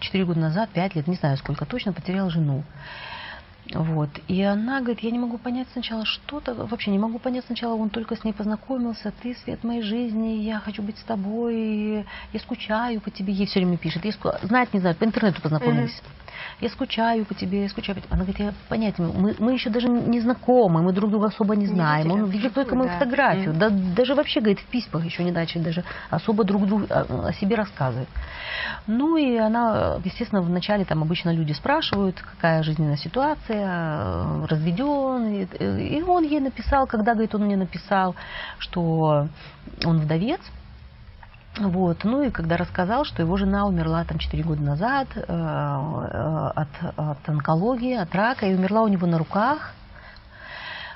4 0.00 0.24
года 0.24 0.40
назад, 0.40 0.70
5 0.70 0.96
лет, 0.96 1.06
не 1.06 1.16
знаю 1.16 1.36
сколько 1.36 1.64
точно, 1.64 1.92
потерял 1.92 2.28
жену. 2.28 2.64
Вот. 3.70 4.10
И 4.28 4.42
она 4.42 4.80
говорит, 4.80 5.00
я 5.00 5.10
не 5.10 5.18
могу 5.18 5.38
понять 5.38 5.68
сначала 5.72 6.04
что-то, 6.04 6.54
вообще 6.54 6.90
не 6.90 6.98
могу 6.98 7.18
понять 7.18 7.44
сначала, 7.46 7.74
он 7.74 7.90
только 7.90 8.16
с 8.16 8.24
ней 8.24 8.32
познакомился, 8.32 9.12
ты 9.22 9.34
свет 9.34 9.62
моей 9.62 9.82
жизни, 9.82 10.42
я 10.42 10.58
хочу 10.58 10.82
быть 10.82 10.98
с 10.98 11.02
тобой, 11.04 12.04
я 12.32 12.40
скучаю 12.40 13.00
по 13.00 13.10
тебе, 13.10 13.32
ей 13.32 13.46
все 13.46 13.60
время 13.60 13.78
пишет, 13.78 14.04
я 14.04 14.12
ску... 14.12 14.30
знает, 14.42 14.74
не 14.74 14.80
знает, 14.80 14.98
по 14.98 15.04
интернету 15.04 15.40
познакомились. 15.40 15.90
Mm-hmm 15.92 16.21
я 16.60 16.68
скучаю 16.68 17.24
по 17.24 17.34
тебе, 17.34 17.62
я 17.62 17.68
скучаю 17.68 17.96
по 17.96 18.02
тебе. 18.02 18.12
Она 18.12 18.24
говорит, 18.24 18.40
я 18.40 18.54
понятия, 18.68 19.02
мы, 19.02 19.34
мы 19.38 19.52
еще 19.52 19.70
даже 19.70 19.88
не 19.88 20.20
знакомы, 20.20 20.82
мы 20.82 20.92
друг 20.92 21.10
друга 21.10 21.26
особо 21.26 21.56
не 21.56 21.66
знаем. 21.66 22.08
Не 22.08 22.14
Он 22.14 22.30
видит 22.30 22.54
только 22.54 22.74
мою 22.74 22.90
да. 22.90 22.98
фотографию. 22.98 23.52
Mm. 23.52 23.58
Да, 23.58 23.70
даже 23.70 24.14
вообще, 24.14 24.40
говорит, 24.40 24.60
в 24.60 24.66
письмах 24.66 25.04
еще 25.04 25.24
не 25.24 25.32
начали 25.32 25.62
даже 25.62 25.84
особо 26.10 26.44
друг 26.44 26.66
другу 26.66 26.86
о, 26.90 27.28
о 27.28 27.32
себе 27.32 27.56
рассказывать. 27.56 28.08
Ну 28.86 29.16
и 29.16 29.36
она, 29.36 29.98
естественно, 30.04 30.42
вначале 30.42 30.84
там 30.84 31.02
обычно 31.02 31.30
люди 31.30 31.52
спрашивают, 31.52 32.20
какая 32.20 32.62
жизненная 32.62 32.96
ситуация, 32.96 34.46
разведен. 34.46 35.26
И, 35.26 35.98
и 35.98 36.02
он 36.02 36.24
ей 36.24 36.40
написал, 36.40 36.86
когда, 36.86 37.12
говорит, 37.12 37.34
он 37.34 37.44
мне 37.44 37.56
написал, 37.56 38.14
что 38.58 39.28
он 39.84 40.00
вдовец, 40.00 40.40
вот. 41.58 42.04
Ну 42.04 42.22
и 42.22 42.30
когда 42.30 42.56
рассказал, 42.56 43.04
что 43.04 43.22
его 43.22 43.36
жена 43.36 43.66
умерла 43.66 44.04
там 44.04 44.18
4 44.18 44.42
года 44.42 44.62
назад 44.62 45.08
э, 45.14 45.20
э, 45.22 46.52
от, 46.54 46.68
от 46.96 47.28
онкологии, 47.28 47.94
от 47.94 48.14
рака, 48.14 48.46
и 48.46 48.54
умерла 48.54 48.82
у 48.82 48.88
него 48.88 49.06
на 49.06 49.18
руках. 49.18 49.74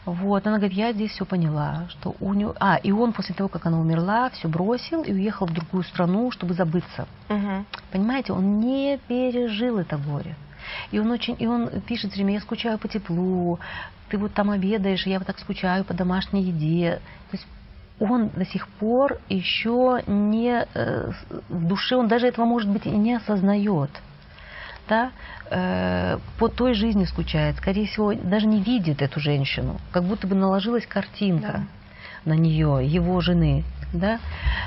Вот, 0.07 0.47
она 0.47 0.59
говорит, 0.59 0.77
я 0.77 0.93
здесь 0.93 1.11
все 1.11 1.25
поняла, 1.25 1.87
что 1.89 2.15
у 2.21 2.33
него... 2.33 2.55
А, 2.61 2.77
и 2.77 2.93
он 2.93 3.13
после 3.13 3.35
того, 3.35 3.49
как 3.49 3.67
она 3.67 3.81
умерла, 3.81 4.31
все 4.31 4.47
бросил 4.47 5.03
и 5.03 5.13
уехал 5.13 5.47
в 5.47 5.53
другую 5.53 5.83
страну, 5.83 6.31
чтобы 6.31 6.55
забыться. 6.55 7.09
Угу. 7.29 7.65
Понимаете, 7.91 8.33
он 8.33 8.61
не 8.61 8.99
пережил 9.09 9.79
это 9.79 9.99
горе. 9.99 10.37
И 10.93 11.01
он 11.01 11.11
очень, 11.11 11.35
и 11.41 11.49
он 11.49 11.81
пишет 11.81 12.13
все 12.13 12.23
время, 12.23 12.35
я 12.35 12.41
скучаю 12.41 12.79
по 12.79 12.87
теплу, 12.87 13.59
ты 14.09 14.17
вот 14.17 14.33
там 14.33 14.51
обедаешь, 14.51 15.07
я 15.07 15.19
вот 15.19 15.27
так 15.27 15.41
скучаю 15.41 15.85
по 15.85 15.93
домашней 15.93 16.43
еде. 16.43 17.01
То 17.31 17.37
есть 17.37 17.47
он 17.99 18.29
до 18.29 18.45
сих 18.45 18.69
пор 18.69 19.19
еще 19.29 20.03
не 20.07 20.67
э, 20.75 21.11
в 21.49 21.67
душе, 21.67 21.97
он 21.97 22.09
даже 22.09 22.27
этого, 22.27 22.45
может 22.45 22.71
быть, 22.71 22.87
и 22.87 22.91
не 22.91 23.15
осознает. 23.15 23.91
Да? 24.89 25.11
Э, 25.51 26.19
по 26.39 26.49
той 26.49 26.75
жизни 26.75 27.05
скучает, 27.05 27.57
скорее 27.57 27.87
всего, 27.87 28.13
даже 28.15 28.47
не 28.47 28.61
видит 28.61 29.03
эту 29.03 29.19
женщину, 29.21 29.81
как 29.93 30.05
будто 30.05 30.27
бы 30.27 30.35
наложилась 30.35 30.87
картинка 30.87 31.67
да. 32.25 32.31
на 32.31 32.35
нее, 32.35 32.81
его 32.85 33.21
жены. 33.21 33.65
Да? 33.93 34.19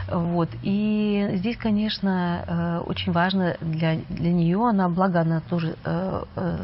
Вот. 0.09 0.49
И 0.63 1.29
здесь, 1.35 1.57
конечно, 1.57 2.43
э, 2.47 2.83
очень 2.87 3.11
важно 3.11 3.57
для, 3.61 3.97
для 4.09 4.31
нее, 4.31 4.67
она, 4.67 4.89
благо, 4.89 5.21
она 5.21 5.41
тоже 5.41 5.75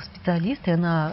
специалист, 0.04 0.68
и 0.68 0.72
она 0.72 1.12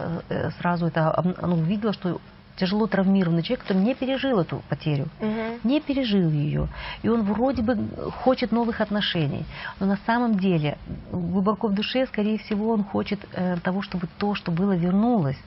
сразу 0.59 0.87
это 0.87 1.15
она 1.15 1.53
увидела, 1.53 1.93
что 1.93 2.19
тяжело 2.55 2.87
травмированный 2.87 3.43
человек, 3.43 3.61
который 3.61 3.83
не 3.83 3.95
пережил 3.95 4.39
эту 4.39 4.61
потерю, 4.69 5.07
угу. 5.19 5.59
не 5.63 5.81
пережил 5.81 6.29
ее. 6.29 6.67
И 7.01 7.09
он 7.09 7.23
вроде 7.23 7.61
бы 7.61 7.77
хочет 8.23 8.51
новых 8.51 8.81
отношений. 8.81 9.45
Но 9.79 9.85
на 9.85 9.97
самом 10.05 10.37
деле, 10.37 10.77
глубоко 11.11 11.67
в 11.67 11.73
душе, 11.73 12.05
скорее 12.07 12.37
всего, 12.37 12.71
он 12.71 12.83
хочет 12.83 13.19
э, 13.33 13.57
того, 13.63 13.81
чтобы 13.81 14.07
то, 14.17 14.35
что 14.35 14.51
было, 14.51 14.75
вернулось. 14.75 15.37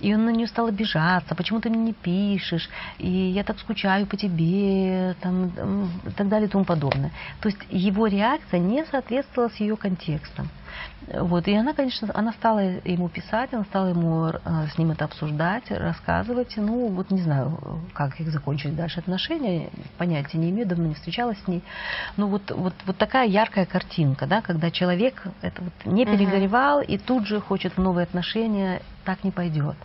И 0.00 0.14
он 0.14 0.24
на 0.24 0.30
нее 0.30 0.46
стал 0.46 0.66
обижаться, 0.66 1.34
почему 1.34 1.60
ты 1.60 1.70
мне 1.70 1.78
не 1.78 1.92
пишешь, 1.92 2.68
и 2.98 3.08
я 3.08 3.44
так 3.44 3.58
скучаю 3.58 4.06
по 4.06 4.16
тебе, 4.16 5.14
там, 5.20 5.90
и 6.06 6.10
так 6.10 6.28
далее 6.28 6.48
и 6.48 6.50
тому 6.50 6.64
подобное. 6.64 7.10
То 7.40 7.48
есть 7.48 7.58
его 7.70 8.06
реакция 8.06 8.60
не 8.60 8.84
соответствовала 8.84 9.50
с 9.50 9.56
ее 9.56 9.76
контекстом. 9.76 10.48
Вот, 11.14 11.48
и 11.48 11.54
она, 11.54 11.72
конечно, 11.72 12.08
она 12.12 12.32
стала 12.32 12.58
ему 12.58 13.08
писать, 13.08 13.52
она 13.52 13.64
стала 13.64 13.88
ему 13.88 14.26
э, 14.26 14.66
с 14.74 14.76
ним 14.76 14.90
это 14.90 15.06
обсуждать, 15.06 15.70
рассказывать. 15.70 16.54
Ну, 16.56 16.88
вот 16.88 17.10
не 17.10 17.22
знаю, 17.22 17.58
как 17.94 18.20
их 18.20 18.28
закончили 18.28 18.72
дальше 18.72 19.00
отношения, 19.00 19.70
понятия 19.96 20.36
не 20.36 20.50
имею, 20.50 20.68
давно 20.68 20.88
не 20.88 20.94
встречалась 20.94 21.38
с 21.44 21.48
ней. 21.48 21.62
Но 22.16 22.28
вот, 22.28 22.50
вот, 22.50 22.74
вот 22.84 22.96
такая 22.98 23.26
яркая 23.26 23.64
картинка, 23.64 24.26
да, 24.26 24.42
когда 24.42 24.70
человек 24.70 25.22
это 25.40 25.62
вот 25.62 25.72
не 25.86 26.04
перегоревал 26.04 26.82
и 26.82 26.98
тут 26.98 27.26
же 27.26 27.40
хочет 27.40 27.74
в 27.76 27.80
новые 27.80 28.04
отношения, 28.04 28.82
так 29.08 29.24
не 29.24 29.30
пойдет. 29.30 29.76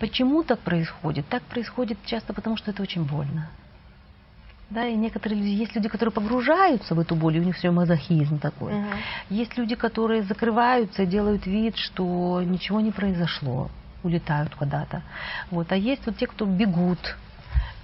Почему 0.00 0.42
так 0.42 0.58
происходит? 0.58 1.28
Так 1.28 1.44
происходит 1.44 1.96
часто 2.06 2.32
потому, 2.32 2.56
что 2.56 2.72
это 2.72 2.82
очень 2.82 3.04
больно. 3.04 3.48
Да, 4.68 4.84
и 4.84 4.96
некоторые 4.96 5.38
люди, 5.38 5.50
есть 5.50 5.76
люди, 5.76 5.88
которые 5.88 6.12
погружаются 6.12 6.96
в 6.96 6.98
эту 6.98 7.14
боль, 7.14 7.36
и 7.36 7.40
у 7.40 7.44
них 7.44 7.56
все 7.56 7.70
мазохизм 7.70 8.40
такой. 8.40 8.72
Угу. 8.74 8.88
Есть 9.30 9.56
люди, 9.56 9.76
которые 9.76 10.24
закрываются, 10.24 11.06
делают 11.06 11.46
вид, 11.46 11.76
что 11.76 12.42
ничего 12.42 12.80
не 12.80 12.90
произошло, 12.90 13.70
улетают 14.02 14.56
куда-то. 14.56 15.02
Вот. 15.52 15.70
А 15.70 15.76
есть 15.76 16.04
вот 16.04 16.16
те, 16.16 16.26
кто 16.26 16.44
бегут 16.44 17.16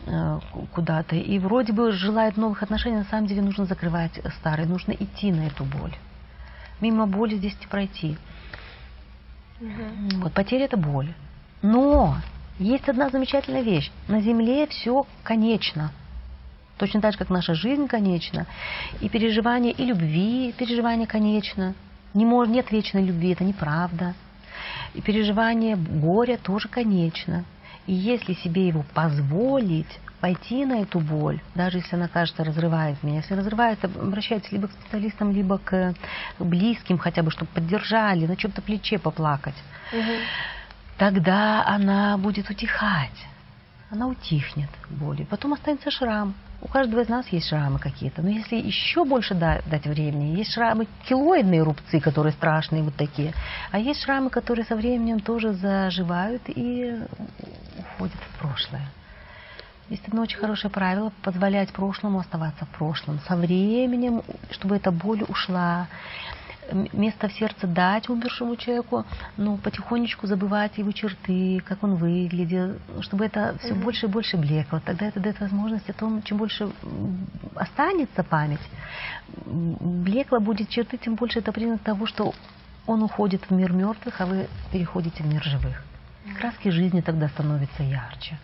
э, 0.06 0.40
куда-то 0.72 1.14
и 1.14 1.38
вроде 1.38 1.72
бы 1.72 1.92
желают 1.92 2.36
новых 2.36 2.64
отношений, 2.64 2.96
на 2.96 3.04
самом 3.04 3.28
деле 3.28 3.42
нужно 3.42 3.64
закрывать 3.64 4.20
старые, 4.40 4.66
нужно 4.66 4.90
идти 4.90 5.30
на 5.30 5.46
эту 5.46 5.62
боль. 5.62 5.94
Мимо 6.80 7.06
боли 7.06 7.36
здесь 7.36 7.56
не 7.60 7.68
пройти. 7.68 8.18
Угу. 9.60 10.20
Вот 10.22 10.32
потеря 10.32 10.64
это 10.66 10.76
боль. 10.76 11.12
Но 11.62 12.16
есть 12.58 12.88
одна 12.88 13.08
замечательная 13.08 13.62
вещь. 13.62 13.90
На 14.06 14.20
Земле 14.20 14.66
все 14.66 15.06
конечно. 15.22 15.92
Точно 16.76 17.00
так 17.00 17.12
же, 17.12 17.18
как 17.18 17.30
наша 17.30 17.54
жизнь 17.54 17.88
конечна. 17.88 18.46
И 19.00 19.08
переживание 19.08 19.72
и 19.72 19.84
любви, 19.84 20.54
переживание 20.56 21.06
конечно. 21.06 21.74
Не 22.14 22.24
может, 22.24 22.54
нет 22.54 22.70
вечной 22.70 23.04
любви, 23.04 23.32
это 23.32 23.44
неправда. 23.44 24.14
И 24.94 25.00
переживание 25.00 25.76
горя 25.76 26.38
тоже 26.40 26.68
конечно. 26.68 27.44
И 27.86 27.94
если 27.94 28.34
себе 28.34 28.68
его 28.68 28.84
позволить, 28.94 29.98
пойти 30.20 30.64
на 30.64 30.82
эту 30.82 31.00
боль, 31.00 31.40
даже 31.54 31.78
если 31.78 31.96
она, 31.96 32.08
кажется, 32.08 32.44
разрывает 32.44 33.02
меня, 33.02 33.18
если 33.18 33.34
разрывает, 33.34 33.84
обращайтесь 33.84 34.52
либо 34.52 34.68
к 34.68 34.72
специалистам, 34.72 35.32
либо 35.32 35.58
к 35.58 35.94
близким 36.38 36.98
хотя 36.98 37.22
бы, 37.22 37.30
чтобы 37.30 37.50
поддержали, 37.52 38.26
на 38.26 38.36
чем-то 38.36 38.62
плече 38.62 38.98
поплакать. 38.98 39.56
Угу 39.92 40.12
тогда 40.98 41.64
она 41.66 42.18
будет 42.18 42.50
утихать. 42.50 43.26
Она 43.90 44.06
утихнет 44.06 44.68
боли. 44.90 45.24
Потом 45.24 45.54
останется 45.54 45.90
шрам. 45.90 46.34
У 46.60 46.66
каждого 46.66 47.00
из 47.00 47.08
нас 47.08 47.26
есть 47.28 47.48
шрамы 47.48 47.78
какие-то. 47.78 48.20
Но 48.20 48.28
если 48.28 48.56
еще 48.56 49.04
больше 49.04 49.34
дать 49.34 49.86
времени, 49.86 50.36
есть 50.36 50.52
шрамы 50.52 50.86
килоидные 51.08 51.62
рубцы, 51.62 52.00
которые 52.00 52.32
страшные 52.32 52.82
вот 52.82 52.96
такие. 52.96 53.32
А 53.70 53.78
есть 53.78 54.02
шрамы, 54.02 54.28
которые 54.28 54.66
со 54.66 54.76
временем 54.76 55.20
тоже 55.20 55.52
заживают 55.52 56.42
и 56.48 56.98
уходит 57.78 58.16
в 58.16 58.38
прошлое. 58.40 58.88
Есть 59.88 60.06
одно 60.06 60.22
очень 60.22 60.38
хорошее 60.38 60.70
правило– 60.70 61.12
позволять 61.22 61.72
прошлому 61.72 62.18
оставаться 62.18 62.66
в 62.66 62.68
прошлом. 62.70 63.20
Со 63.26 63.36
временем, 63.36 64.22
чтобы 64.50 64.76
эта 64.76 64.90
боль 64.90 65.24
ушла, 65.28 65.88
место 66.92 67.28
в 67.28 67.32
сердце 67.32 67.66
дать 67.66 68.08
умершему 68.08 68.56
человеку, 68.56 69.04
но 69.36 69.56
потихонечку 69.56 70.26
забывать 70.26 70.76
его 70.78 70.92
черты, 70.92 71.60
как 71.64 71.82
он 71.82 71.94
выглядел, 71.94 72.76
чтобы 73.00 73.24
это 73.24 73.56
все 73.60 73.70
mm-hmm. 73.70 73.82
больше 73.82 74.06
и 74.06 74.08
больше 74.08 74.36
блекло. 74.36 74.80
Тогда 74.84 75.06
это 75.06 75.20
дает 75.20 75.40
возможность 75.40 75.88
о 75.88 75.92
том, 75.94 76.22
чем 76.22 76.36
больше 76.36 76.70
останется 77.54 78.22
память, 78.22 78.60
блекло 79.46 80.40
будет 80.40 80.68
черты, 80.68 80.98
тем 80.98 81.14
больше 81.14 81.38
это 81.38 81.52
признак 81.52 81.80
того, 81.80 82.06
что 82.06 82.34
он 82.86 83.02
уходит 83.02 83.44
в 83.48 83.50
мир 83.52 83.72
мертвых, 83.72 84.20
а 84.20 84.26
вы 84.26 84.48
переходите 84.72 85.22
в 85.22 85.26
мир 85.26 85.42
живых. 85.42 85.82
Краски 86.38 86.68
жизни 86.68 87.00
тогда 87.00 87.28
становятся 87.28 87.82
ярче. 87.82 88.38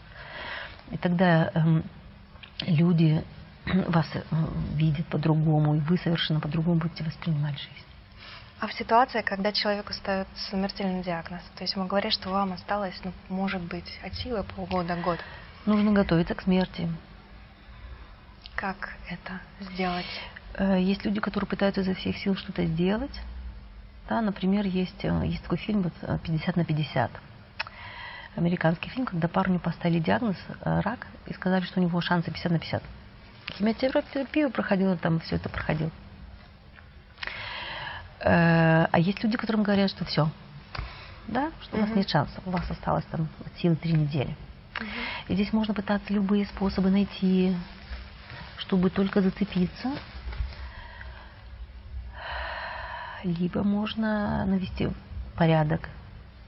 И 0.91 0.97
тогда 0.97 1.51
эм, 1.55 1.85
люди 2.67 3.25
вас 3.67 4.07
э, 4.15 4.23
видят 4.75 5.07
по-другому, 5.07 5.77
и 5.77 5.81
вы 5.81 5.99
совершенно 5.99 6.41
по-другому 6.41 6.81
будете 6.81 7.05
воспринимать 7.05 7.59
жизнь. 7.59 7.85
А 8.61 8.67
в 8.67 8.73
ситуации, 8.73 9.23
когда 9.23 9.53
человеку 9.53 9.93
ставят 9.93 10.29
смертельный 10.49 11.03
диагноз, 11.03 11.43
то 11.57 11.65
есть 11.65 11.75
ему 11.75 11.87
говорят, 11.87 12.13
что 12.13 12.31
вам 12.31 12.53
осталось, 12.53 12.99
ну, 13.05 13.13
может 13.29 13.63
быть, 13.63 13.99
от 14.03 14.15
силы 14.15 14.43
полгода, 14.43 14.97
год. 14.97 15.19
Нужно 15.67 15.93
готовиться 15.93 16.35
к 16.35 16.43
смерти. 16.43 16.89
Как 18.55 18.95
это 19.09 19.41
сделать? 19.61 20.07
Э, 20.55 20.81
есть 20.81 21.05
люди, 21.05 21.21
которые 21.21 21.49
пытаются 21.49 21.81
изо 21.81 21.95
всех 21.95 22.17
сил 22.19 22.37
что-то 22.37 22.65
сделать. 22.65 23.21
Да, 24.09 24.21
например, 24.21 24.67
есть, 24.67 25.05
э, 25.05 25.23
есть 25.25 25.43
такой 25.43 25.59
фильм 25.59 25.83
вот, 25.83 25.93
«50 26.03 26.57
на 26.57 26.65
50». 26.65 27.11
Американский 28.37 28.91
фильм, 28.91 29.07
когда 29.07 29.29
парню 29.29 29.61
поставили 29.61 30.01
диагноз 30.01 30.37
э, 30.61 30.81
рак 30.81 31.07
и 31.27 31.33
сказали, 31.35 31.65
что 31.65 31.79
у 31.79 31.83
него 31.83 32.01
шансы 32.01 32.31
50 32.31 32.53
на 32.53 32.59
50. 32.59 32.83
Химиотерапию 33.53 34.51
проходил, 34.51 34.97
там 34.97 35.21
все 35.21 35.37
это 35.37 35.49
проходил. 35.49 35.91
Э, 38.21 38.89
а 38.91 38.99
есть 38.99 39.23
люди, 39.23 39.37
которым 39.37 39.63
говорят, 39.63 39.91
что 39.91 40.05
все, 40.05 40.29
да, 41.29 41.53
что 41.63 41.77
у 41.77 41.81
вас 41.81 41.91
нет 41.95 42.09
шансов, 42.09 42.43
у 42.45 42.51
вас 42.51 42.69
осталось 42.69 43.05
там 43.11 43.29
силы 43.59 43.77
три 43.77 43.93
недели. 43.93 44.35
И 45.29 45.35
здесь 45.35 45.53
можно 45.53 45.73
пытаться 45.73 46.13
любые 46.13 46.47
способы 46.47 46.91
найти, 46.91 47.55
чтобы 48.59 48.91
только 48.91 49.23
зацепиться. 49.23 49.93
Либо 53.23 53.63
можно 53.63 54.45
навести 54.45 54.89
порядок. 55.37 55.89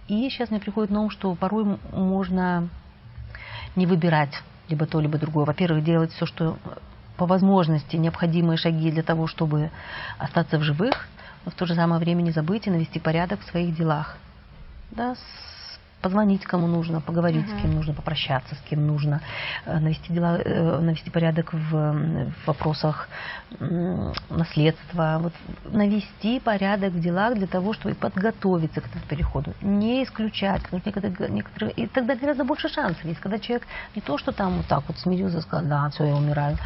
И 0.09 0.29
сейчас 0.31 0.51
мне 0.51 0.61
приходит 0.61 0.91
на 0.91 1.01
ум, 1.01 1.11
что 1.11 1.35
порой 1.35 1.79
можно 1.93 2.69
не 3.75 3.87
выбирать 3.87 4.43
либо 4.69 4.87
то, 4.87 5.01
либо 5.01 5.19
другое. 5.19 5.45
Во-первых, 5.45 5.85
делать 5.85 6.13
все, 6.13 6.27
что 6.27 6.57
по 7.17 7.27
возможности 7.27 7.97
необходимые 7.97 8.57
шаги 8.57 8.91
для 8.91 9.03
того, 9.03 9.27
чтобы 9.27 9.71
остаться 10.19 10.59
в 10.59 10.63
живых 10.63 11.09
но 11.47 11.53
в 11.53 11.55
то 11.55 11.65
же 11.65 11.75
самое 11.75 12.01
время 12.01 12.23
не 12.23 12.33
забыть 12.33 12.67
и 12.67 12.71
навести 12.71 12.99
порядок 12.99 13.41
в 13.41 13.49
своих 13.49 13.75
делах. 13.75 14.19
Да, 14.91 15.15
позвонить 16.07 16.45
кому 16.45 16.69
нужно, 16.69 17.01
поговорить 17.01 17.47
uh-huh. 17.47 17.59
с 17.59 17.63
кем 17.63 17.75
нужно, 17.75 17.93
попрощаться 17.93 18.55
с 18.55 18.59
кем 18.71 18.87
нужно, 18.87 19.21
э, 19.65 19.81
навести 19.81 20.13
дела, 20.13 20.39
э, 20.39 20.81
навести 20.81 21.11
порядок 21.11 21.53
в, 21.53 21.71
в 21.71 22.47
вопросах 22.47 23.09
наследства, 24.31 25.19
вот, 25.21 25.33
навести 25.65 26.39
порядок 26.39 26.93
в 26.93 27.01
делах 27.01 27.35
для 27.35 27.49
того, 27.49 27.73
чтобы 27.73 27.97
подготовиться 27.97 28.81
к 28.81 28.87
этому 28.87 29.05
переходу, 29.09 29.53
не 29.63 30.05
исключать, 30.05 30.63
потому 30.63 30.81
что 30.81 30.91
некоторые, 30.91 31.31
некоторые, 31.31 31.73
и 31.73 31.87
тогда 31.89 32.15
гораздо 32.15 32.45
больше 32.45 32.69
шансов 32.69 33.05
есть, 33.05 33.19
когда 33.19 33.39
человек 33.41 33.67
не 33.97 34.03
то, 34.03 34.17
что 34.17 34.31
там 34.31 34.59
вот 34.59 34.67
так 34.67 34.85
вот 34.87 34.99
смирился, 34.99 35.41
сказал, 35.41 35.67
да, 35.67 35.91
все, 35.91 36.05
я 36.05 36.15
умираю, 36.15 36.57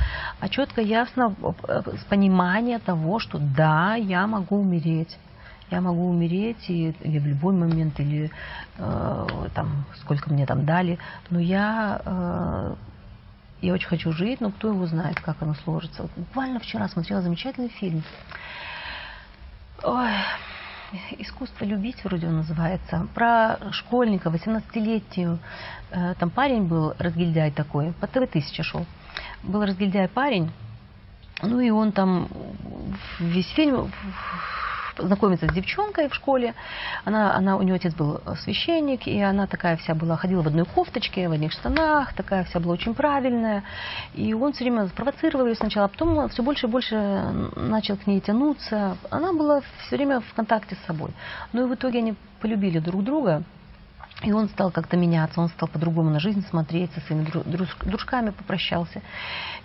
а 0.40 0.48
четко, 0.50 0.82
ясно, 0.82 1.34
э, 1.66 1.82
с 1.98 2.04
понимания 2.04 2.78
того, 2.78 3.18
что 3.18 3.38
да, 3.38 3.94
я 3.94 4.26
могу 4.26 4.60
умереть 4.60 5.16
я 5.70 5.80
могу 5.80 6.08
умереть 6.08 6.68
и, 6.68 6.90
или 7.00 7.18
в 7.18 7.26
любой 7.26 7.54
момент, 7.54 7.98
или 8.00 8.30
э, 8.78 9.26
там, 9.54 9.84
сколько 10.00 10.32
мне 10.32 10.46
там 10.46 10.64
дали, 10.64 10.98
но 11.30 11.38
я, 11.38 12.00
э, 12.04 12.74
я 13.62 13.72
очень 13.72 13.88
хочу 13.88 14.12
жить, 14.12 14.40
но 14.40 14.50
кто 14.50 14.68
его 14.68 14.86
знает, 14.86 15.20
как 15.20 15.36
оно 15.40 15.54
сложится. 15.54 16.02
Вот 16.02 16.10
буквально 16.16 16.60
вчера 16.60 16.88
смотрела 16.88 17.22
замечательный 17.22 17.68
фильм. 17.68 18.02
Ой, 19.82 20.10
«Искусство 21.18 21.64
любить» 21.64 22.02
вроде 22.04 22.26
он 22.26 22.38
называется, 22.38 23.06
про 23.14 23.58
школьника, 23.72 24.28
18-летнюю. 24.28 25.38
Э, 25.90 26.14
там 26.18 26.30
парень 26.30 26.64
был, 26.64 26.94
разгильдяй 26.98 27.52
такой, 27.52 27.92
по 27.92 28.06
ТВ-1000 28.06 28.62
шел. 28.62 28.86
Был 29.42 29.64
разгильдяй 29.64 30.08
парень, 30.08 30.50
ну 31.42 31.60
и 31.60 31.70
он 31.70 31.92
там 31.92 32.28
весь 33.18 33.48
фильм 33.52 33.90
знакомится 35.02 35.46
с 35.46 35.52
девчонкой 35.52 36.08
в 36.08 36.14
школе. 36.14 36.54
Она, 37.04 37.34
она, 37.34 37.56
у 37.56 37.62
нее 37.62 37.74
отец 37.74 37.94
был 37.94 38.20
священник, 38.42 39.06
и 39.06 39.20
она 39.20 39.46
такая 39.46 39.76
вся 39.76 39.94
была, 39.94 40.16
ходила 40.16 40.42
в 40.42 40.46
одной 40.46 40.64
кофточке, 40.64 41.28
в 41.28 41.32
одних 41.32 41.52
штанах, 41.52 42.14
такая 42.14 42.44
вся 42.44 42.60
была 42.60 42.74
очень 42.74 42.94
правильная. 42.94 43.62
И 44.14 44.34
он 44.34 44.52
все 44.52 44.64
время 44.64 44.88
провоцировал 44.88 45.46
ее 45.46 45.54
сначала, 45.54 45.86
а 45.86 45.88
потом 45.88 46.28
все 46.28 46.42
больше 46.42 46.66
и 46.66 46.70
больше 46.70 46.96
начал 47.56 47.96
к 47.96 48.06
ней 48.06 48.20
тянуться. 48.20 48.96
Она 49.10 49.32
была 49.32 49.60
все 49.86 49.96
время 49.96 50.20
в 50.20 50.34
контакте 50.34 50.76
с 50.76 50.86
собой. 50.86 51.10
Ну 51.52 51.66
и 51.66 51.68
в 51.68 51.74
итоге 51.74 51.98
они 51.98 52.14
полюбили 52.40 52.78
друг 52.78 53.04
друга. 53.04 53.44
И 54.22 54.32
он 54.32 54.48
стал 54.50 54.70
как-то 54.70 54.96
меняться, 54.96 55.40
он 55.40 55.48
стал 55.48 55.68
по-другому 55.68 56.10
на 56.10 56.20
жизнь 56.20 56.44
смотреть, 56.50 56.92
со 56.92 57.00
своими 57.00 57.26
дружками 57.84 58.30
попрощался. 58.30 59.00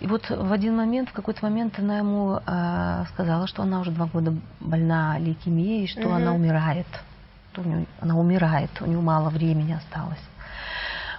И 0.00 0.06
вот 0.06 0.30
в 0.30 0.50
один 0.50 0.76
момент, 0.76 1.10
в 1.10 1.12
какой-то 1.12 1.44
момент 1.44 1.78
она 1.78 1.98
ему 1.98 2.40
э, 2.44 3.04
сказала, 3.12 3.46
что 3.46 3.62
она 3.62 3.80
уже 3.80 3.90
два 3.90 4.06
года 4.06 4.34
больна 4.60 5.18
лейкемией, 5.18 5.86
что 5.86 6.08
угу. 6.08 6.12
она 6.12 6.32
умирает. 6.32 6.86
Что 7.52 7.62
у 7.62 7.64
нее, 7.64 7.86
она 8.00 8.18
умирает, 8.18 8.70
у 8.80 8.86
нее 8.86 9.00
мало 9.00 9.28
времени 9.28 9.72
осталось. 9.72 10.22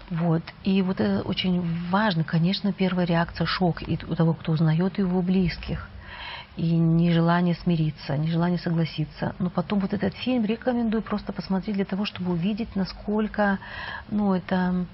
Вот. 0.10 0.42
И 0.64 0.82
вот 0.82 1.00
это 1.00 1.22
очень 1.28 1.64
важно, 1.90 2.24
конечно, 2.24 2.74
первая 2.74 3.06
реакция 3.06 3.46
шок 3.46 3.82
и 3.88 4.00
у 4.08 4.16
того, 4.16 4.34
кто 4.34 4.54
узнает 4.54 4.98
его 4.98 5.22
близких 5.22 5.88
и 6.58 6.76
нежелание 6.76 7.56
смириться, 7.56 8.18
нежелание 8.18 8.58
согласиться. 8.58 9.36
Но 9.40 9.50
потом 9.50 9.80
вот 9.80 9.94
этот 9.94 10.14
фильм 10.16 10.44
рекомендую 10.44 11.04
просто 11.04 11.32
посмотреть 11.32 11.76
для 11.76 11.86
того, 11.86 12.06
чтобы 12.06 12.32
увидеть, 12.32 12.76
насколько, 12.76 13.60
ну, 14.10 14.34
это... 14.34 14.86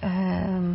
Э, 0.00 0.74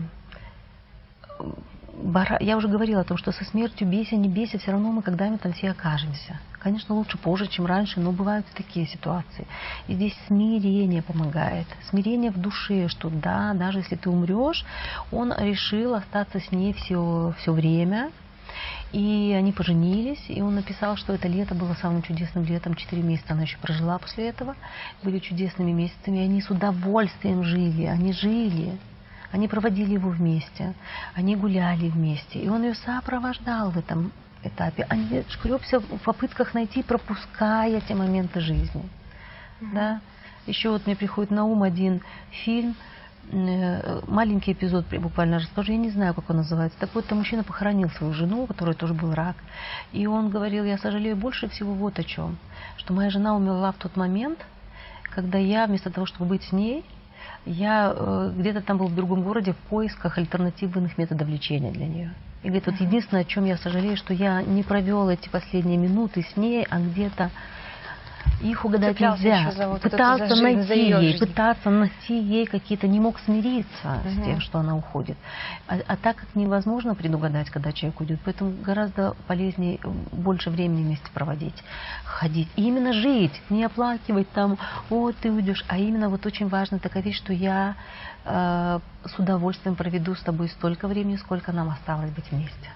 бара... 1.94 2.38
Я 2.42 2.58
уже 2.58 2.68
говорила 2.68 3.02
о 3.02 3.06
том, 3.06 3.18
что 3.18 3.32
со 3.32 3.46
смертью 3.46 3.88
бейся, 3.88 4.18
не 4.18 4.28
бейся, 4.28 4.58
все 4.58 4.72
равно 4.72 4.92
мы 4.92 5.02
когда-нибудь 5.02 5.42
там 5.42 5.54
все 5.54 5.72
окажемся. 5.72 6.38
Конечно, 6.60 6.96
лучше 6.96 7.18
позже, 7.18 7.48
чем 7.48 7.66
раньше, 7.66 8.02
но 8.02 8.12
бывают 8.12 8.46
и 8.52 8.58
такие 8.58 8.86
ситуации. 8.86 9.48
И 9.88 9.94
здесь 9.96 10.18
смирение 10.28 11.02
помогает. 11.02 11.68
Смирение 11.90 12.32
в 12.32 12.38
душе, 12.38 12.90
что 12.90 13.10
да, 13.10 13.54
даже 13.54 13.80
если 13.80 13.96
ты 13.96 14.10
умрешь, 14.10 14.66
он 15.12 15.34
решил 15.38 15.96
остаться 15.96 16.42
с 16.42 16.52
ней 16.52 16.74
все, 16.74 17.34
все 17.40 17.54
время, 17.54 18.12
и 18.92 19.34
они 19.38 19.52
поженились, 19.52 20.24
и 20.28 20.42
он 20.42 20.56
написал, 20.56 20.98
что 20.98 21.14
это 21.14 21.28
лето 21.28 21.56
было 21.56 21.74
самым 21.76 22.02
чудесным 22.02 22.44
летом. 22.46 22.76
Четыре 22.76 23.02
месяца 23.02 23.34
она 23.34 23.44
еще 23.44 23.58
прожила 23.58 23.98
после 23.98 24.30
этого. 24.30 24.56
Были 25.04 25.20
чудесными 25.20 25.72
месяцами, 25.72 26.20
и 26.20 26.24
они 26.24 26.42
с 26.42 26.50
удовольствием 26.50 27.44
жили. 27.44 27.86
Они 27.86 28.14
жили. 28.14 28.78
Они 29.32 29.48
проводили 29.48 29.94
его 29.94 30.10
вместе. 30.10 30.74
Они 31.16 31.36
гуляли 31.36 31.90
вместе. 31.90 32.40
И 32.40 32.50
он 32.50 32.64
ее 32.64 32.76
сопровождал 32.76 33.72
в 33.72 33.78
этом 33.78 34.12
этапе. 34.44 34.86
Они 34.90 35.24
шкребся 35.30 35.80
в 35.80 36.00
попытках 36.00 36.54
найти, 36.54 36.84
пропуская 36.84 37.82
те 37.82 37.96
моменты 37.96 38.42
жизни. 38.42 38.84
Да? 39.60 40.02
Еще 40.46 40.70
вот 40.70 40.86
мне 40.86 40.96
приходит 40.96 41.32
на 41.32 41.46
ум 41.46 41.64
один 41.64 42.02
фильм– 42.32 42.76
маленький 43.32 44.52
эпизод 44.54 44.86
буквально 45.00 45.40
расскажу, 45.40 45.72
я 45.72 45.78
не 45.78 45.90
знаю, 45.90 46.14
как 46.14 46.30
он 46.30 46.38
называется. 46.38 46.78
Так 46.80 46.90
вот, 46.94 47.10
мужчина 47.12 47.44
похоронил 47.44 47.90
свою 47.90 48.14
жену, 48.14 48.44
у 48.44 48.48
которой 48.48 48.76
тоже 48.76 48.94
был 48.94 49.14
рак. 49.14 49.36
И 49.92 50.06
он 50.08 50.30
говорил, 50.30 50.64
я 50.66 50.78
сожалею 50.78 51.16
больше 51.16 51.48
всего 51.50 51.74
вот 51.74 52.00
о 52.00 52.04
чем. 52.04 52.38
Что 52.78 52.94
моя 52.94 53.10
жена 53.10 53.36
умерла 53.36 53.72
в 53.72 53.78
тот 53.78 53.96
момент, 53.96 54.40
когда 55.16 55.38
я 55.38 55.66
вместо 55.68 55.90
того, 55.90 56.06
чтобы 56.06 56.30
быть 56.32 56.44
с 56.44 56.52
ней, 56.52 56.86
я 57.46 57.94
э, 57.96 58.34
где-то 58.38 58.62
там 58.62 58.78
был 58.78 58.88
в 58.88 58.96
другом 58.96 59.24
городе 59.24 59.54
в 59.54 59.58
поисках 59.70 60.18
альтернативных 60.18 60.98
методов 60.98 61.28
лечения 61.28 61.72
для 61.72 61.88
нее. 61.88 62.14
И 62.42 62.48
говорит, 62.48 62.66
вот 62.66 62.80
единственное, 62.80 63.22
о 63.22 63.26
чем 63.26 63.46
я 63.46 63.58
сожалею, 63.58 63.96
что 63.96 64.14
я 64.14 64.42
не 64.42 64.64
провел 64.64 65.10
эти 65.10 65.30
последние 65.30 65.78
минуты 65.78 66.24
с 66.24 66.38
ней, 66.38 66.66
а 66.70 66.80
где-то 66.80 67.32
их 68.42 68.66
угадать 68.66 68.94
Цеплялся 68.94 69.24
нельзя. 69.24 69.68
вот 69.70 69.82
пытался 69.82 70.36
жизнь, 70.36 70.44
найти 70.44 70.90
ей, 70.90 71.12
жизнь. 71.12 71.26
пытаться 71.26 71.70
найти 71.70 72.20
ей 72.20 72.46
какие-то, 72.46 72.88
не 72.88 73.00
мог 73.00 73.20
смириться 73.20 74.02
с 74.04 74.14
Мгм. 74.14 74.24
тем, 74.24 74.40
что 74.42 74.60
она 74.60 74.76
уходит. 74.76 75.18
А, 75.68 75.78
а 75.88 75.98
так 75.98 76.18
как 76.18 76.36
невозможно 76.36 76.96
предугадать, 76.96 77.50
когда 77.50 77.72
человек 77.72 78.02
уйдет, 78.02 78.20
поэтому 78.24 78.52
гораздо 78.62 79.16
полезнее 79.28 79.80
больше 80.12 80.50
времени 80.50 80.84
вместе 80.84 81.10
проводить, 81.14 81.64
ходить. 82.04 82.50
И 82.56 82.64
именно 82.64 82.94
жить, 82.94 83.42
не 83.50 83.64
оплакивать 83.64 84.32
там, 84.32 84.58
о, 84.90 85.12
ты 85.12 85.32
уйдешь, 85.32 85.64
а 85.68 85.78
именно 85.78 86.10
вот 86.10 86.26
очень 86.26 86.48
важна 86.48 86.80
такая 86.80 87.04
вещь, 87.04 87.18
что 87.18 87.34
я 87.34 87.76
э, 88.26 88.80
с 89.06 89.20
удовольствием 89.20 89.76
проведу 89.76 90.16
с 90.16 90.22
тобой 90.22 90.50
столько 90.50 90.88
времени, 90.88 91.16
сколько 91.16 91.52
нам 91.52 91.70
осталось 91.70 92.12
быть 92.12 92.30
вместе. 92.32 92.70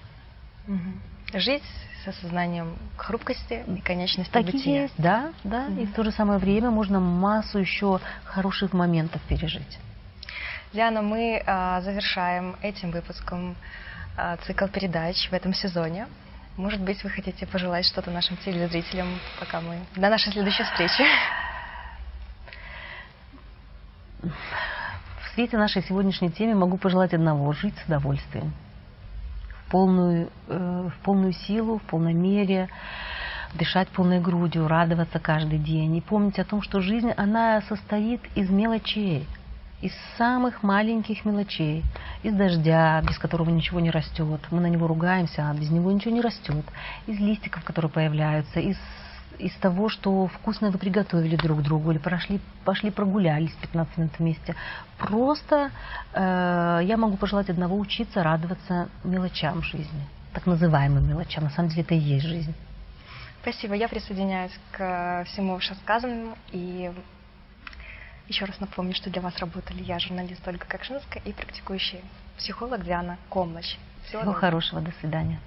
Мгм. 0.65 1.01
Жить 1.33 1.63
с 2.03 2.07
осознанием 2.07 2.77
хрупкости 2.95 3.63
и 3.67 3.81
конечности 3.81 4.31
Так 4.31 4.43
и 4.49 4.51
бытия. 4.51 4.81
есть, 4.83 4.93
да, 4.97 5.33
да. 5.43 5.67
И 5.67 5.85
в 5.85 5.93
то 5.93 6.03
же 6.03 6.11
самое 6.11 6.39
время 6.39 6.69
можно 6.69 6.99
массу 6.99 7.59
еще 7.59 7.99
хороших 8.23 8.73
моментов 8.73 9.21
пережить. 9.23 9.79
Диана, 10.73 11.01
мы 11.01 11.41
а, 11.45 11.81
завершаем 11.81 12.55
этим 12.61 12.91
выпуском 12.91 13.55
а, 14.17 14.37
цикл 14.45 14.67
передач 14.67 15.29
в 15.29 15.33
этом 15.33 15.53
сезоне. 15.53 16.07
Может 16.57 16.81
быть, 16.81 17.03
вы 17.03 17.09
хотите 17.09 17.45
пожелать 17.45 17.85
что-то 17.85 18.11
нашим 18.11 18.35
телезрителям, 18.37 19.07
пока 19.39 19.61
мы... 19.61 19.79
До 19.95 20.09
нашей 20.09 20.33
следующей 20.33 20.63
встречи. 20.63 21.03
В 24.21 25.35
свете 25.35 25.57
нашей 25.57 25.83
сегодняшней 25.83 26.31
темы 26.31 26.55
могу 26.55 26.77
пожелать 26.77 27.13
одного– 27.13 27.51
жить 27.53 27.75
с 27.77 27.87
удовольствием. 27.87 28.53
В 29.67 29.71
полную, 29.71 30.29
э, 30.47 30.89
в 30.89 31.03
полную 31.03 31.33
силу, 31.33 31.79
в 31.79 31.83
полной 31.83 32.13
мере, 32.13 32.69
дышать 33.53 33.89
полной 33.89 34.19
грудью, 34.19 34.67
радоваться 34.67 35.19
каждый 35.19 35.59
день. 35.59 35.95
И 35.95 36.01
помнить 36.01 36.39
о 36.39 36.45
том, 36.45 36.61
что 36.61 36.79
жизнь, 36.79 37.11
она 37.17 37.61
состоит 37.61 38.21
из 38.35 38.49
мелочей, 38.49 39.27
из 39.81 39.93
самых 40.17 40.63
маленьких 40.63 41.25
мелочей, 41.25 41.83
из 42.23 42.33
дождя, 42.33 43.01
без 43.07 43.17
которого 43.17 43.49
ничего 43.49 43.79
не 43.79 43.91
растет. 43.91 44.41
Мы 44.51 44.61
на 44.61 44.67
него 44.67 44.87
ругаемся, 44.87 45.49
а 45.49 45.53
без 45.53 45.69
него 45.69 45.91
ничего 45.91 46.13
не 46.13 46.21
растет. 46.21 46.65
Из 47.05 47.19
листиков, 47.19 47.63
которые 47.63 47.91
появляются, 47.91 48.59
из, 48.59 48.77
из 49.39 49.53
того, 49.55 49.89
что 49.89 50.27
вкусно 50.27 50.71
вы 50.71 50.77
приготовили 50.77 51.35
друг 51.35 51.61
другу, 51.61 51.91
или 51.91 51.97
прошли, 51.97 52.39
пошли 52.65 52.91
прогулялись 52.91 53.53
15 53.61 53.97
минут 53.97 54.19
вместе. 54.19 54.55
Просто 54.97 55.71
э, 56.13 56.81
я 56.83 56.97
могу 56.97 57.17
пожелать 57.17 57.49
одного 57.49 57.77
учиться 57.77 58.23
радоваться 58.23 58.89
мелочам 59.03 59.61
жизни, 59.61 60.07
так 60.33 60.45
называемым 60.45 61.07
мелочам. 61.07 61.43
На 61.45 61.49
самом 61.51 61.69
деле 61.69 61.83
это 61.83 61.95
и 61.95 61.99
есть 61.99 62.25
жизнь. 62.25 62.53
Спасибо. 63.41 63.75
Я 63.75 63.87
присоединяюсь 63.87 64.57
к 64.71 65.23
всему 65.27 65.55
вышесказанному. 65.55 66.35
И 66.51 66.91
еще 68.27 68.45
раз 68.45 68.59
напомню, 68.59 68.93
что 68.93 69.09
для 69.09 69.21
вас 69.21 69.37
работали 69.37 69.83
я, 69.83 69.99
журналист 69.99 70.45
Ольга 70.45 70.65
Кокшинская 70.67 71.21
и 71.23 71.31
практикующий 71.31 72.01
психолог 72.37 72.83
Диана 72.83 73.17
Комлач. 73.29 73.77
Всего 74.05 74.33
хорошего, 74.33 74.81
до 74.81 74.91
свидания. 74.99 75.39